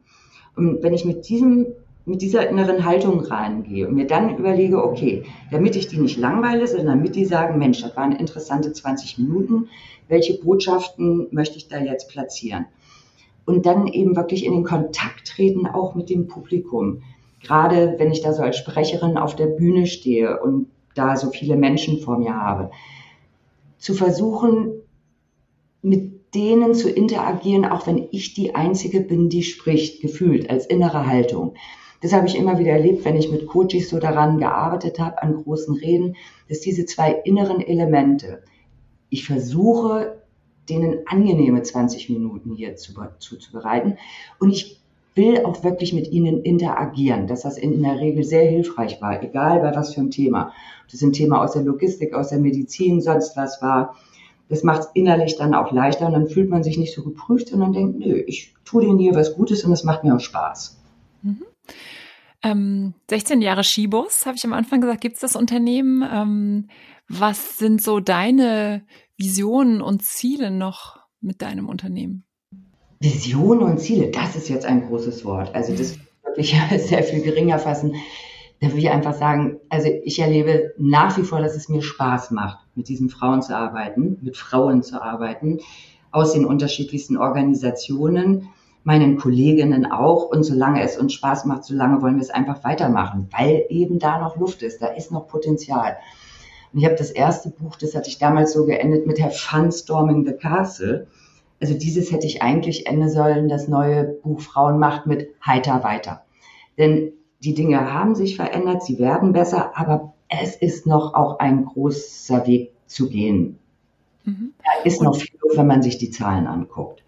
Und 0.55 0.81
wenn 0.81 0.95
ich 0.95 1.05
mit 1.05 1.29
diesem 1.29 1.67
mit 2.05 2.21
dieser 2.21 2.47
inneren 2.47 2.85
Haltung 2.85 3.19
reingehe 3.19 3.87
und 3.87 3.95
mir 3.95 4.05
dann 4.05 4.37
überlege, 4.37 4.83
okay, 4.83 5.23
damit 5.51 5.75
ich 5.75 5.87
die 5.87 5.97
nicht 5.97 6.17
langweile, 6.17 6.67
sondern 6.67 6.99
damit 6.99 7.15
die 7.15 7.25
sagen, 7.25 7.57
Mensch, 7.57 7.81
das 7.81 7.95
waren 7.97 8.11
interessante 8.11 8.71
20 8.71 9.17
Minuten, 9.17 9.69
welche 10.07 10.39
Botschaften 10.39 11.27
möchte 11.31 11.57
ich 11.57 11.67
da 11.67 11.79
jetzt 11.79 12.09
platzieren? 12.09 12.65
Und 13.45 13.65
dann 13.65 13.87
eben 13.87 14.15
wirklich 14.15 14.45
in 14.45 14.53
den 14.53 14.63
Kontakt 14.63 15.27
treten, 15.27 15.67
auch 15.67 15.95
mit 15.95 16.09
dem 16.09 16.27
Publikum. 16.27 17.01
Gerade 17.43 17.95
wenn 17.97 18.11
ich 18.11 18.21
da 18.21 18.33
so 18.33 18.43
als 18.43 18.57
Sprecherin 18.57 19.17
auf 19.17 19.35
der 19.35 19.47
Bühne 19.47 19.87
stehe 19.87 20.39
und 20.39 20.67
da 20.93 21.15
so 21.15 21.29
viele 21.29 21.55
Menschen 21.55 21.99
vor 21.99 22.17
mir 22.17 22.35
habe, 22.35 22.71
zu 23.77 23.93
versuchen, 23.93 24.73
mit 25.81 26.33
denen 26.33 26.73
zu 26.73 26.89
interagieren, 26.89 27.65
auch 27.65 27.87
wenn 27.87 28.07
ich 28.11 28.33
die 28.33 28.55
Einzige 28.55 29.01
bin, 29.01 29.29
die 29.29 29.43
spricht, 29.43 30.01
gefühlt 30.01 30.49
als 30.49 30.65
innere 30.65 31.05
Haltung. 31.05 31.53
Das 32.05 32.13
habe 32.13 32.27
ich 32.27 32.37
immer 32.37 32.59
wieder 32.59 32.73
erlebt, 32.73 33.03
wenn 33.03 33.15
ich 33.15 33.31
mit 33.31 33.47
Coaches 33.47 33.89
so 33.89 33.97
daran 33.97 34.37
gearbeitet 34.37 34.99
habe, 34.99 35.23
an 35.23 35.41
großen 35.41 35.73
Reden, 35.73 36.15
dass 36.47 36.59
diese 36.59 36.85
zwei 36.85 37.11
inneren 37.11 37.61
Elemente, 37.61 38.43
ich 39.09 39.25
versuche, 39.25 40.21
denen 40.69 40.99
angenehme 41.07 41.63
20 41.63 42.11
Minuten 42.11 42.53
hier 42.53 42.75
zuzubereiten 42.75 43.97
und 44.37 44.51
ich 44.51 44.79
will 45.15 45.45
auch 45.45 45.63
wirklich 45.63 45.93
mit 45.93 46.11
ihnen 46.11 46.43
interagieren, 46.43 47.25
dass 47.25 47.41
das 47.41 47.57
in 47.57 47.81
der 47.81 47.99
Regel 47.99 48.23
sehr 48.23 48.47
hilfreich 48.47 49.01
war, 49.01 49.23
egal 49.23 49.61
bei 49.61 49.75
was 49.75 49.95
für 49.95 50.01
ein 50.01 50.11
Thema. 50.11 50.53
Ob 50.83 50.91
das 50.91 51.01
ein 51.01 51.11
Thema 51.11 51.43
aus 51.43 51.53
der 51.53 51.63
Logistik, 51.63 52.13
aus 52.13 52.29
der 52.29 52.37
Medizin, 52.37 53.01
sonst 53.01 53.35
was 53.35 53.63
war. 53.63 53.95
Das 54.47 54.61
macht 54.61 54.81
es 54.81 54.89
innerlich 54.93 55.37
dann 55.37 55.55
auch 55.55 55.71
leichter 55.71 56.05
und 56.05 56.13
dann 56.13 56.27
fühlt 56.27 56.51
man 56.51 56.61
sich 56.61 56.77
nicht 56.77 56.93
so 56.93 57.01
geprüft, 57.01 57.47
sondern 57.47 57.73
denkt, 57.73 57.97
nö, 57.97 58.23
ich 58.27 58.53
tue 58.63 58.85
denen 58.85 58.99
hier 58.99 59.15
was 59.15 59.33
Gutes 59.33 59.63
und 59.63 59.71
es 59.71 59.83
macht 59.83 60.03
mir 60.03 60.15
auch 60.15 60.19
Spaß. 60.19 60.77
Mhm. 61.23 61.45
Ähm, 62.45 62.93
16 63.09 63.41
Jahre 63.41 63.63
Skibus, 63.63 64.27
habe 64.27 64.37
ich 64.37 64.45
am 64.45 64.53
Anfang 64.53 64.79
gesagt, 64.79 65.01
gibt 65.01 65.15
es 65.15 65.21
das 65.21 65.35
Unternehmen. 65.35 66.07
Ähm, 66.07 66.67
was 67.09 67.57
sind 67.57 67.81
so 67.81 67.99
deine 67.99 68.85
Visionen 69.17 69.81
und 69.81 70.03
Ziele 70.03 70.51
noch 70.51 70.99
mit 71.21 71.41
deinem 71.41 71.67
Unternehmen? 71.67 72.23
Visionen 72.99 73.63
und 73.63 73.79
Ziele, 73.79 74.11
das 74.11 74.35
ist 74.35 74.47
jetzt 74.49 74.67
ein 74.67 74.87
großes 74.87 75.25
Wort. 75.25 75.55
Also 75.55 75.75
das 75.75 75.97
würde 76.23 76.41
ich 76.41 76.55
sehr 76.77 77.01
viel 77.01 77.23
geringer 77.23 77.57
fassen. 77.57 77.95
Da 78.61 78.67
würde 78.67 78.79
ich 78.79 78.91
einfach 78.91 79.15
sagen, 79.15 79.57
also 79.69 79.89
ich 80.03 80.19
erlebe 80.19 80.75
nach 80.77 81.17
wie 81.17 81.23
vor, 81.23 81.39
dass 81.39 81.55
es 81.55 81.67
mir 81.67 81.81
Spaß 81.81 82.29
macht, 82.29 82.59
mit 82.75 82.89
diesen 82.89 83.09
Frauen 83.09 83.41
zu 83.41 83.57
arbeiten, 83.57 84.19
mit 84.21 84.37
Frauen 84.37 84.83
zu 84.83 85.01
arbeiten, 85.01 85.61
aus 86.11 86.33
den 86.33 86.45
unterschiedlichsten 86.45 87.17
Organisationen 87.17 88.49
meinen 88.85 89.17
Kolleginnen 89.17 89.85
auch. 89.91 90.29
Und 90.29 90.43
solange 90.43 90.81
es 90.81 90.97
uns 90.97 91.13
Spaß 91.13 91.45
macht, 91.45 91.65
solange 91.65 92.01
wollen 92.01 92.15
wir 92.15 92.21
es 92.21 92.29
einfach 92.29 92.63
weitermachen, 92.63 93.27
weil 93.37 93.65
eben 93.69 93.99
da 93.99 94.19
noch 94.19 94.37
Luft 94.37 94.61
ist, 94.61 94.81
da 94.81 94.87
ist 94.87 95.11
noch 95.11 95.27
Potenzial. 95.27 95.97
Und 96.71 96.79
ich 96.79 96.85
habe 96.85 96.95
das 96.95 97.11
erste 97.11 97.49
Buch, 97.49 97.75
das 97.75 97.95
hatte 97.95 98.09
ich 98.09 98.19
damals 98.19 98.53
so 98.53 98.65
geendet 98.65 99.07
mit 99.07 99.19
Herr 99.19 99.31
Fun 99.31 99.71
Storming 99.71 100.25
the 100.25 100.33
Castle. 100.33 101.07
Also 101.59 101.73
dieses 101.73 102.11
hätte 102.11 102.27
ich 102.27 102.41
eigentlich 102.41 102.85
enden 102.85 103.09
sollen, 103.09 103.49
das 103.49 103.67
neue 103.67 104.03
Buch 104.03 104.39
Frauen 104.39 104.77
macht 104.77 105.07
mit 105.07 105.29
Heiter 105.45 105.83
weiter. 105.83 106.21
Denn 106.77 107.13
die 107.43 107.53
Dinge 107.53 107.93
haben 107.93 108.15
sich 108.15 108.35
verändert, 108.35 108.83
sie 108.83 108.99
werden 108.99 109.33
besser, 109.33 109.71
aber 109.75 110.13
es 110.29 110.55
ist 110.55 110.85
noch 110.85 111.13
auch 111.13 111.39
ein 111.39 111.65
großer 111.65 112.45
Weg 112.45 112.71
zu 112.85 113.09
gehen. 113.09 113.57
Mhm. 114.25 114.53
Da 114.59 114.83
ist 114.83 115.01
noch 115.01 115.15
viel, 115.15 115.39
wenn 115.55 115.67
man 115.67 115.81
sich 115.81 115.97
die 115.97 116.11
Zahlen 116.11 116.45
anguckt. 116.45 117.04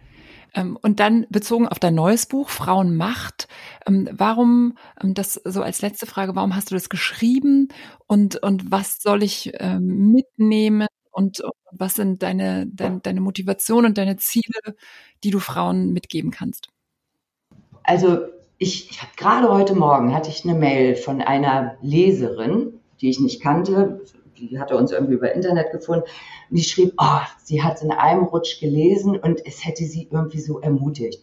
Ähm, 0.58 0.78
und 0.82 1.00
dann 1.00 1.28
bezogen 1.30 1.68
auf 1.68 1.78
dein 1.78 1.94
neues 1.94 2.26
Buch, 2.26 2.50
Frauenmacht, 2.50 3.48
ähm, 3.86 4.10
warum, 4.12 4.76
ähm, 5.02 5.14
das 5.14 5.36
so 5.36 5.62
als 5.62 5.82
letzte 5.82 6.08
Frage, 6.08 6.36
warum 6.36 6.56
hast 6.56 6.72
du 6.72 6.76
das 6.76 6.90
geschrieben 6.90 7.68
und, 8.08 8.42
und 8.42 8.72
was 8.72 8.98
soll 9.00 9.22
ich 9.22 9.54
mitnehmen 9.80 10.88
und, 11.12 11.42
was 11.72 11.96
sind 11.96 12.24
deine, 12.24 12.66
deine, 12.68 13.02
deine 13.02 13.22
Motivation 13.22 13.86
und 13.86 13.98
deine 13.98 14.18
Ziele, 14.18 14.76
die 15.24 15.32
du 15.32 15.40
Frauen 15.40 15.94
mitgeben 15.94 16.32
kannst? 16.32 16.70
Also 17.84 18.20
ich, 18.58 18.90
ich 18.90 19.02
habe 19.02 19.12
gerade 19.16 19.50
heute 19.50 19.76
Morgen 19.76 20.14
hatte 20.14 20.30
ich 20.30 20.44
eine 20.44 20.58
Mail 20.58 20.96
von 20.96 21.22
einer 21.22 21.78
Leserin, 21.82 22.80
die 23.02 23.10
ich 23.10 23.20
nicht 23.20 23.42
kannte, 23.42 24.02
die 24.40 24.60
hatte 24.60 24.78
uns 24.78 24.92
irgendwie 24.92 25.16
über 25.16 25.34
Internet 25.34 25.72
gefunden. 25.72 26.06
Und 26.50 26.56
die 26.58 26.64
schrieb, 26.64 26.94
oh, 26.98 27.22
sie 27.44 27.64
hat 27.64 27.82
in 27.82 27.92
einem 27.92 28.24
Rutsch 28.24 28.60
gelesen 28.60 29.18
und 29.18 29.46
es 29.46 29.66
hätte 29.66 29.86
sie 29.86 30.08
irgendwie 30.12 30.40
so 30.40 30.60
ermutigt. 30.60 31.22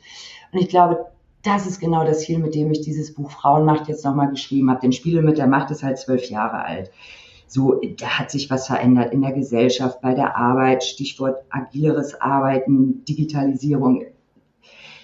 Und 0.52 0.60
ich 0.60 0.68
glaube, 0.68 1.06
das 1.42 1.66
ist 1.66 1.80
genau 1.80 2.04
das 2.04 2.20
Ziel, 2.20 2.38
mit 2.38 2.54
dem 2.54 2.70
ich 2.70 2.80
dieses 2.80 3.14
Buch 3.14 3.30
Frauenmacht 3.30 3.88
jetzt 3.88 4.04
nochmal 4.04 4.30
geschrieben 4.30 4.70
habe. 4.70 4.80
Denn 4.80 4.92
Spiele 4.92 5.22
mit 5.22 5.38
der 5.38 5.46
Macht 5.46 5.70
ist 5.70 5.82
halt 5.82 5.98
zwölf 5.98 6.28
Jahre 6.30 6.64
alt. 6.64 6.90
So, 7.46 7.80
da 7.98 8.18
hat 8.18 8.30
sich 8.30 8.50
was 8.50 8.66
verändert 8.66 9.12
in 9.12 9.20
der 9.20 9.32
Gesellschaft, 9.32 10.00
bei 10.00 10.14
der 10.14 10.36
Arbeit, 10.36 10.82
Stichwort 10.82 11.44
agileres 11.50 12.20
Arbeiten, 12.20 13.04
Digitalisierung. 13.04 14.06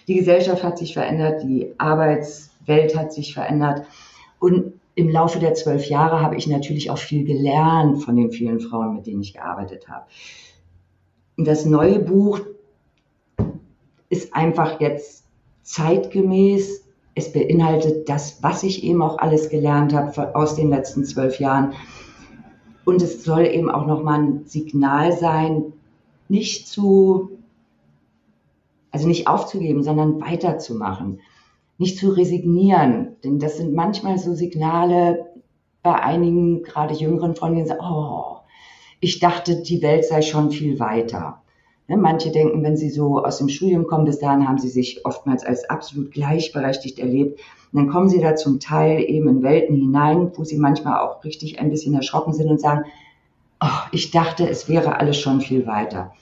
Die 0.09 0.15
Gesellschaft 0.15 0.65
hat 0.65 0.79
sich 0.79 0.95
verändert, 0.95 1.43
die 1.45 1.75
Arbeitswelt 1.79 2.97
hat 2.97 3.13
sich 3.13 3.35
verändert. 3.35 3.85
Und 4.39 4.80
im 4.95 5.09
Laufe 5.09 5.39
der 5.39 5.55
zwölf 5.55 5.89
Jahre 5.89 6.21
habe 6.21 6.37
ich 6.37 6.47
natürlich 6.47 6.91
auch 6.91 6.99
viel 6.99 7.25
gelernt 7.25 8.03
von 8.03 8.17
den 8.17 8.31
vielen 8.31 8.61
Frauen, 8.61 8.95
mit 8.95 9.07
denen 9.07 9.23
ich 9.23 9.35
gearbeitet 9.35 9.89
habe. 9.89 10.07
Das 11.37 11.65
neue 11.65 12.01
Buch 12.01 12.41
ist 14.09 14.35
einfach 14.35 14.81
jetzt 14.81 15.25
zeitgemäß. 15.63 16.85
Es 17.15 17.33
beinhaltet 17.33 18.09
das, 18.09 18.43
was 18.43 18.63
ich 18.63 18.85
eben 18.85 19.03
auch 19.03 19.19
alles 19.19 19.49
gelernt 19.49 19.95
habe 19.95 20.35
aus 20.35 20.57
den 20.57 20.71
letzten 20.71 21.05
zwölf 21.05 21.39
Jahren. 21.39 21.73
Und 22.85 23.03
es 23.03 23.25
soll 23.25 23.47
eben 23.47 23.71
auch 23.71 23.87
nochmal 23.87 24.21
ein 24.21 24.45
Signal 24.47 25.13
sein, 25.13 25.73
nicht 26.29 26.69
zu, 26.69 27.39
also 28.91 29.07
nicht 29.07 29.29
aufzugeben, 29.29 29.83
sondern 29.83 30.21
weiterzumachen. 30.21 31.21
Nicht 31.81 31.97
zu 31.99 32.11
resignieren. 32.11 33.17
Denn 33.25 33.39
das 33.39 33.57
sind 33.57 33.75
manchmal 33.75 34.19
so 34.19 34.35
Signale 34.35 35.27
bei 35.83 35.95
einigen, 35.95 36.63
gerade 36.63 36.93
jüngeren 36.93 37.35
sagen, 37.35 37.81
oh, 37.83 38.37
ich 39.01 39.19
dachte, 39.19 39.63
die 39.63 39.81
Welt 39.81 40.05
sei 40.05 40.21
schon 40.21 40.51
viel 40.51 40.79
weiter. 40.79 41.41
Ne, 41.89 41.97
manche 41.97 42.31
denken, 42.31 42.63
wenn 42.63 42.77
sie 42.77 42.91
so 42.91 43.25
aus 43.25 43.39
dem 43.39 43.49
Studium 43.49 43.87
kommen, 43.87 44.05
bis 44.05 44.19
dahin 44.19 44.47
haben 44.47 44.59
sie 44.59 44.69
sich 44.69 45.07
oftmals 45.07 45.43
als 45.43 45.71
absolut 45.71 46.13
gleichberechtigt 46.13 46.99
erlebt. 46.99 47.41
Und 47.73 47.79
dann 47.79 47.89
kommen 47.89 48.11
sie 48.11 48.21
da 48.21 48.37
zum 48.37 48.61
Teil 48.61 49.03
eben 49.09 49.27
in 49.29 49.43
Welten 49.43 49.77
hinein, 49.77 50.33
wo 50.35 50.45
sie 50.45 50.59
manchmal 50.59 51.01
auch 51.01 51.25
richtig 51.25 51.61
ein 51.61 51.71
bisschen 51.71 51.95
erschrocken 51.95 52.35
sind 52.35 52.51
und 52.51 52.61
sagen, 52.61 52.85
oh, 53.63 53.89
ich 53.91 54.11
dachte, 54.11 54.47
es 54.47 54.69
wäre 54.69 55.01
alles 55.01 55.17
schon 55.19 55.41
viel 55.41 55.67
weiter. 55.67 56.13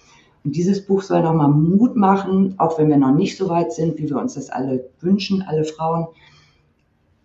Und 0.48 0.56
dieses 0.56 0.86
Buch 0.86 1.02
soll 1.02 1.22
nochmal 1.22 1.50
Mut 1.50 1.94
machen, 1.94 2.54
auch 2.56 2.78
wenn 2.78 2.88
wir 2.88 2.96
noch 2.96 3.12
nicht 3.12 3.36
so 3.36 3.50
weit 3.50 3.70
sind, 3.70 3.98
wie 3.98 4.08
wir 4.08 4.16
uns 4.16 4.32
das 4.32 4.48
alle 4.48 4.88
wünschen, 4.98 5.42
alle 5.42 5.64
Frauen. 5.64 6.06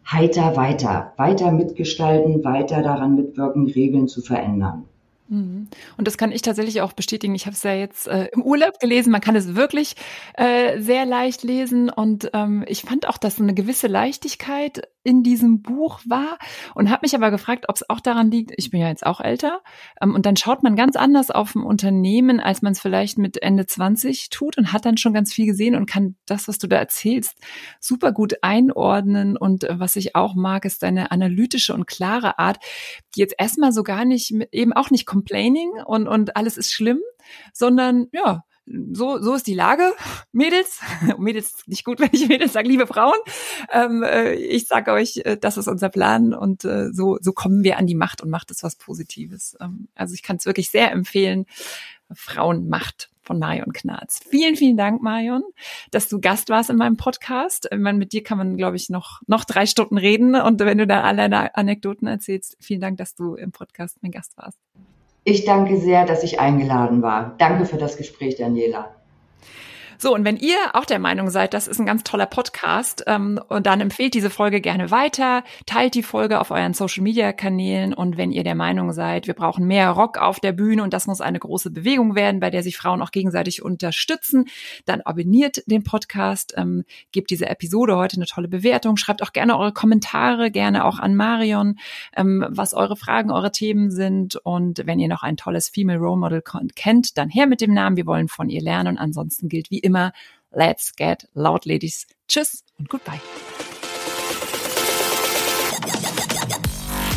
Heiter 0.05 0.57
weiter, 0.57 1.13
weiter 1.15 1.53
mitgestalten, 1.53 2.43
weiter 2.43 2.81
daran 2.81 3.15
mitwirken, 3.15 3.67
Regeln 3.67 4.09
zu 4.09 4.21
verändern. 4.21 4.83
Mhm. 5.29 5.69
Und 5.95 6.05
das 6.05 6.17
kann 6.17 6.33
ich 6.33 6.41
tatsächlich 6.41 6.81
auch 6.81 6.91
bestätigen. 6.91 7.33
Ich 7.33 7.45
habe 7.45 7.55
es 7.55 7.63
ja 7.63 7.73
jetzt 7.73 8.09
äh, 8.09 8.27
im 8.33 8.41
Urlaub 8.41 8.77
gelesen. 8.81 9.13
Man 9.13 9.21
kann 9.21 9.37
es 9.37 9.55
wirklich 9.55 9.95
äh, 10.33 10.81
sehr 10.81 11.05
leicht 11.05 11.43
lesen. 11.43 11.89
Und 11.89 12.29
ähm, 12.33 12.65
ich 12.67 12.81
fand 12.81 13.07
auch, 13.07 13.17
dass 13.17 13.39
eine 13.39 13.53
gewisse 13.53 13.87
Leichtigkeit 13.87 14.89
in 15.03 15.23
diesem 15.23 15.61
Buch 15.61 15.99
war 16.07 16.37
und 16.75 16.89
habe 16.89 17.01
mich 17.03 17.15
aber 17.15 17.31
gefragt, 17.31 17.65
ob 17.67 17.75
es 17.75 17.89
auch 17.89 17.99
daran 17.99 18.31
liegt, 18.31 18.51
ich 18.57 18.71
bin 18.71 18.79
ja 18.79 18.87
jetzt 18.87 19.05
auch 19.05 19.19
älter, 19.19 19.61
ähm, 20.01 20.15
und 20.15 20.25
dann 20.25 20.37
schaut 20.37 20.63
man 20.63 20.75
ganz 20.75 20.95
anders 20.95 21.31
auf 21.31 21.55
ein 21.55 21.63
Unternehmen, 21.63 22.39
als 22.39 22.61
man 22.61 22.73
es 22.73 22.79
vielleicht 22.79 23.17
mit 23.17 23.41
Ende 23.41 23.65
20 23.65 24.29
tut 24.29 24.57
und 24.57 24.71
hat 24.73 24.85
dann 24.85 24.97
schon 24.97 25.13
ganz 25.13 25.33
viel 25.33 25.45
gesehen 25.45 25.75
und 25.75 25.85
kann 25.85 26.15
das, 26.25 26.47
was 26.47 26.57
du 26.57 26.67
da 26.67 26.77
erzählst, 26.77 27.37
super 27.79 28.11
gut 28.11 28.35
einordnen. 28.41 29.37
Und 29.37 29.63
äh, 29.65 29.79
was 29.79 29.95
ich 29.95 30.15
auch 30.15 30.35
mag, 30.35 30.65
ist 30.65 30.83
deine 30.83 31.11
analytische 31.11 31.73
und 31.73 31.87
klare 31.87 32.39
Art, 32.39 32.59
die 33.15 33.19
jetzt 33.19 33.35
erstmal 33.37 33.71
so 33.71 33.83
gar 33.83 34.05
nicht, 34.05 34.33
eben 34.51 34.73
auch 34.73 34.89
nicht 34.89 35.05
complaining 35.05 35.71
und, 35.85 36.07
und 36.07 36.35
alles 36.35 36.57
ist 36.57 36.71
schlimm, 36.71 36.99
sondern 37.53 38.07
ja, 38.11 38.43
so, 38.65 39.21
so 39.21 39.33
ist 39.33 39.47
die 39.47 39.53
Lage, 39.53 39.93
Mädels. 40.31 40.79
Mädels 41.17 41.63
nicht 41.67 41.83
gut, 41.83 41.99
wenn 41.99 42.09
ich 42.11 42.27
Mädels 42.27 42.53
sage, 42.53 42.67
liebe 42.67 42.87
Frauen. 42.87 43.17
Ähm, 43.71 44.03
äh, 44.03 44.33
ich 44.33 44.67
sage 44.67 44.91
euch, 44.91 45.21
äh, 45.25 45.37
das 45.37 45.57
ist 45.57 45.67
unser 45.67 45.89
Plan 45.89 46.33
und 46.33 46.65
äh, 46.65 46.91
so, 46.91 47.17
so 47.21 47.33
kommen 47.33 47.63
wir 47.63 47.77
an 47.77 47.87
die 47.87 47.95
Macht 47.95 48.21
und 48.21 48.29
Macht 48.29 48.51
ist 48.51 48.63
was 48.63 48.75
Positives. 48.75 49.57
Ähm, 49.59 49.87
also 49.95 50.13
ich 50.13 50.23
kann 50.23 50.37
es 50.37 50.45
wirklich 50.45 50.69
sehr 50.69 50.91
empfehlen. 50.91 51.45
Frauenmacht 52.13 53.09
von 53.21 53.39
Marion 53.39 53.73
Knarz. 53.73 54.19
Vielen, 54.29 54.55
vielen 54.55 54.77
Dank, 54.77 55.01
Marion, 55.01 55.43
dass 55.91 56.09
du 56.09 56.19
Gast 56.19 56.49
warst 56.49 56.69
in 56.69 56.75
meinem 56.75 56.97
Podcast. 56.97 57.67
Ich 57.71 57.79
meine, 57.79 57.97
mit 57.97 58.13
dir 58.13 58.21
kann 58.21 58.37
man, 58.37 58.57
glaube 58.57 58.75
ich, 58.75 58.89
noch, 58.89 59.21
noch 59.27 59.45
drei 59.45 59.65
Stunden 59.65 59.97
reden. 59.97 60.35
Und 60.35 60.59
wenn 60.59 60.77
du 60.77 60.85
da 60.85 61.01
alle 61.01 61.55
Anekdoten 61.55 62.07
erzählst, 62.07 62.57
vielen 62.59 62.81
Dank, 62.81 62.97
dass 62.97 63.15
du 63.15 63.35
im 63.35 63.51
Podcast 63.51 63.97
mein 64.01 64.11
Gast 64.11 64.37
warst. 64.37 64.59
Ich 65.25 65.45
danke 65.45 65.77
sehr, 65.77 66.05
dass 66.05 66.23
ich 66.23 66.39
eingeladen 66.39 67.01
war. 67.01 67.35
Danke 67.37 67.65
für 67.65 67.77
das 67.77 67.95
Gespräch, 67.95 68.35
Daniela. 68.35 68.93
So, 70.03 70.13
und 70.13 70.25
wenn 70.25 70.35
ihr 70.35 70.57
auch 70.73 70.83
der 70.83 70.99
Meinung 70.99 71.29
seid, 71.29 71.53
das 71.53 71.65
ist 71.65 71.79
ein 71.79 71.85
ganz 71.85 72.03
toller 72.03 72.25
Podcast, 72.25 73.05
ähm, 73.07 73.39
und 73.47 73.65
dann 73.65 73.79
empfehlt 73.79 74.13
diese 74.15 74.29
Folge 74.29 74.59
gerne 74.59 74.91
weiter, 74.91 75.45
teilt 75.65 75.95
die 75.95 76.03
Folge 76.03 76.41
auf 76.41 76.51
euren 76.51 76.73
Social 76.73 77.03
Media 77.03 77.31
Kanälen 77.31 77.93
und 77.93 78.17
wenn 78.17 78.33
ihr 78.33 78.43
der 78.43 78.53
Meinung 78.53 78.91
seid, 78.91 79.27
wir 79.27 79.33
brauchen 79.33 79.65
mehr 79.65 79.91
Rock 79.91 80.17
auf 80.17 80.41
der 80.41 80.51
Bühne 80.51 80.83
und 80.83 80.91
das 80.91 81.07
muss 81.07 81.21
eine 81.21 81.39
große 81.39 81.71
Bewegung 81.71 82.15
werden, 82.15 82.41
bei 82.41 82.49
der 82.49 82.63
sich 82.63 82.75
Frauen 82.75 83.01
auch 83.01 83.11
gegenseitig 83.11 83.63
unterstützen, 83.63 84.43
dann 84.83 84.99
abonniert 84.99 85.63
den 85.67 85.85
Podcast, 85.85 86.53
ähm, 86.57 86.83
gebt 87.13 87.29
diese 87.29 87.47
Episode 87.47 87.95
heute 87.95 88.17
eine 88.17 88.25
tolle 88.25 88.49
Bewertung, 88.49 88.97
schreibt 88.97 89.23
auch 89.23 89.31
gerne 89.31 89.57
eure 89.57 89.71
Kommentare, 89.71 90.51
gerne 90.51 90.83
auch 90.83 90.99
an 90.99 91.15
Marion, 91.15 91.79
ähm, 92.17 92.45
was 92.49 92.73
eure 92.73 92.97
Fragen, 92.97 93.31
eure 93.31 93.53
Themen 93.53 93.89
sind 93.89 94.35
und 94.35 94.81
wenn 94.85 94.99
ihr 94.99 95.07
noch 95.07 95.23
ein 95.23 95.37
tolles 95.37 95.69
Female 95.69 95.99
Role 95.99 96.19
Model 96.19 96.43
kennt, 96.75 97.17
dann 97.17 97.29
her 97.29 97.47
mit 97.47 97.61
dem 97.61 97.73
Namen, 97.73 97.95
wir 97.95 98.05
wollen 98.05 98.27
von 98.27 98.49
ihr 98.49 98.61
lernen 98.61 98.89
und 98.89 98.97
ansonsten 98.97 99.47
gilt 99.47 99.71
wie 99.71 99.92
immer, 99.93 100.11
let's 100.51 100.95
get 100.95 101.27
loud, 101.33 101.65
Ladies. 101.65 102.07
Tschüss 102.27 102.63
und 102.79 102.89
goodbye. 102.89 103.21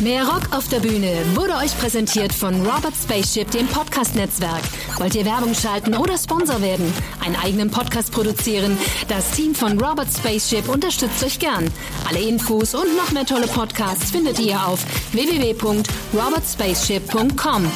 Mehr 0.01 0.27
Rock 0.27 0.55
auf 0.55 0.67
der 0.67 0.79
Bühne 0.79 1.11
wurde 1.33 1.55
euch 1.55 1.75
präsentiert 1.79 2.31
von 2.31 2.63
Robert 2.63 2.93
Spaceship, 2.93 3.49
dem 3.49 3.65
Podcast-Netzwerk. 3.65 4.61
Wollt 4.99 5.15
ihr 5.15 5.25
Werbung 5.25 5.55
schalten 5.55 5.95
oder 5.95 6.19
Sponsor 6.19 6.61
werden? 6.61 6.93
Einen 7.25 7.35
eigenen 7.35 7.71
Podcast 7.71 8.11
produzieren? 8.11 8.77
Das 9.07 9.31
Team 9.31 9.55
von 9.55 9.81
Robert 9.81 10.09
Spaceship 10.15 10.69
unterstützt 10.69 11.23
euch 11.23 11.39
gern. 11.39 11.67
Alle 12.07 12.19
Infos 12.19 12.75
und 12.75 12.95
noch 12.95 13.11
mehr 13.11 13.25
tolle 13.25 13.47
Podcasts 13.47 14.11
findet 14.11 14.37
ihr 14.37 14.63
auf 14.67 14.85
www.robertspaceship.com. 15.13 17.71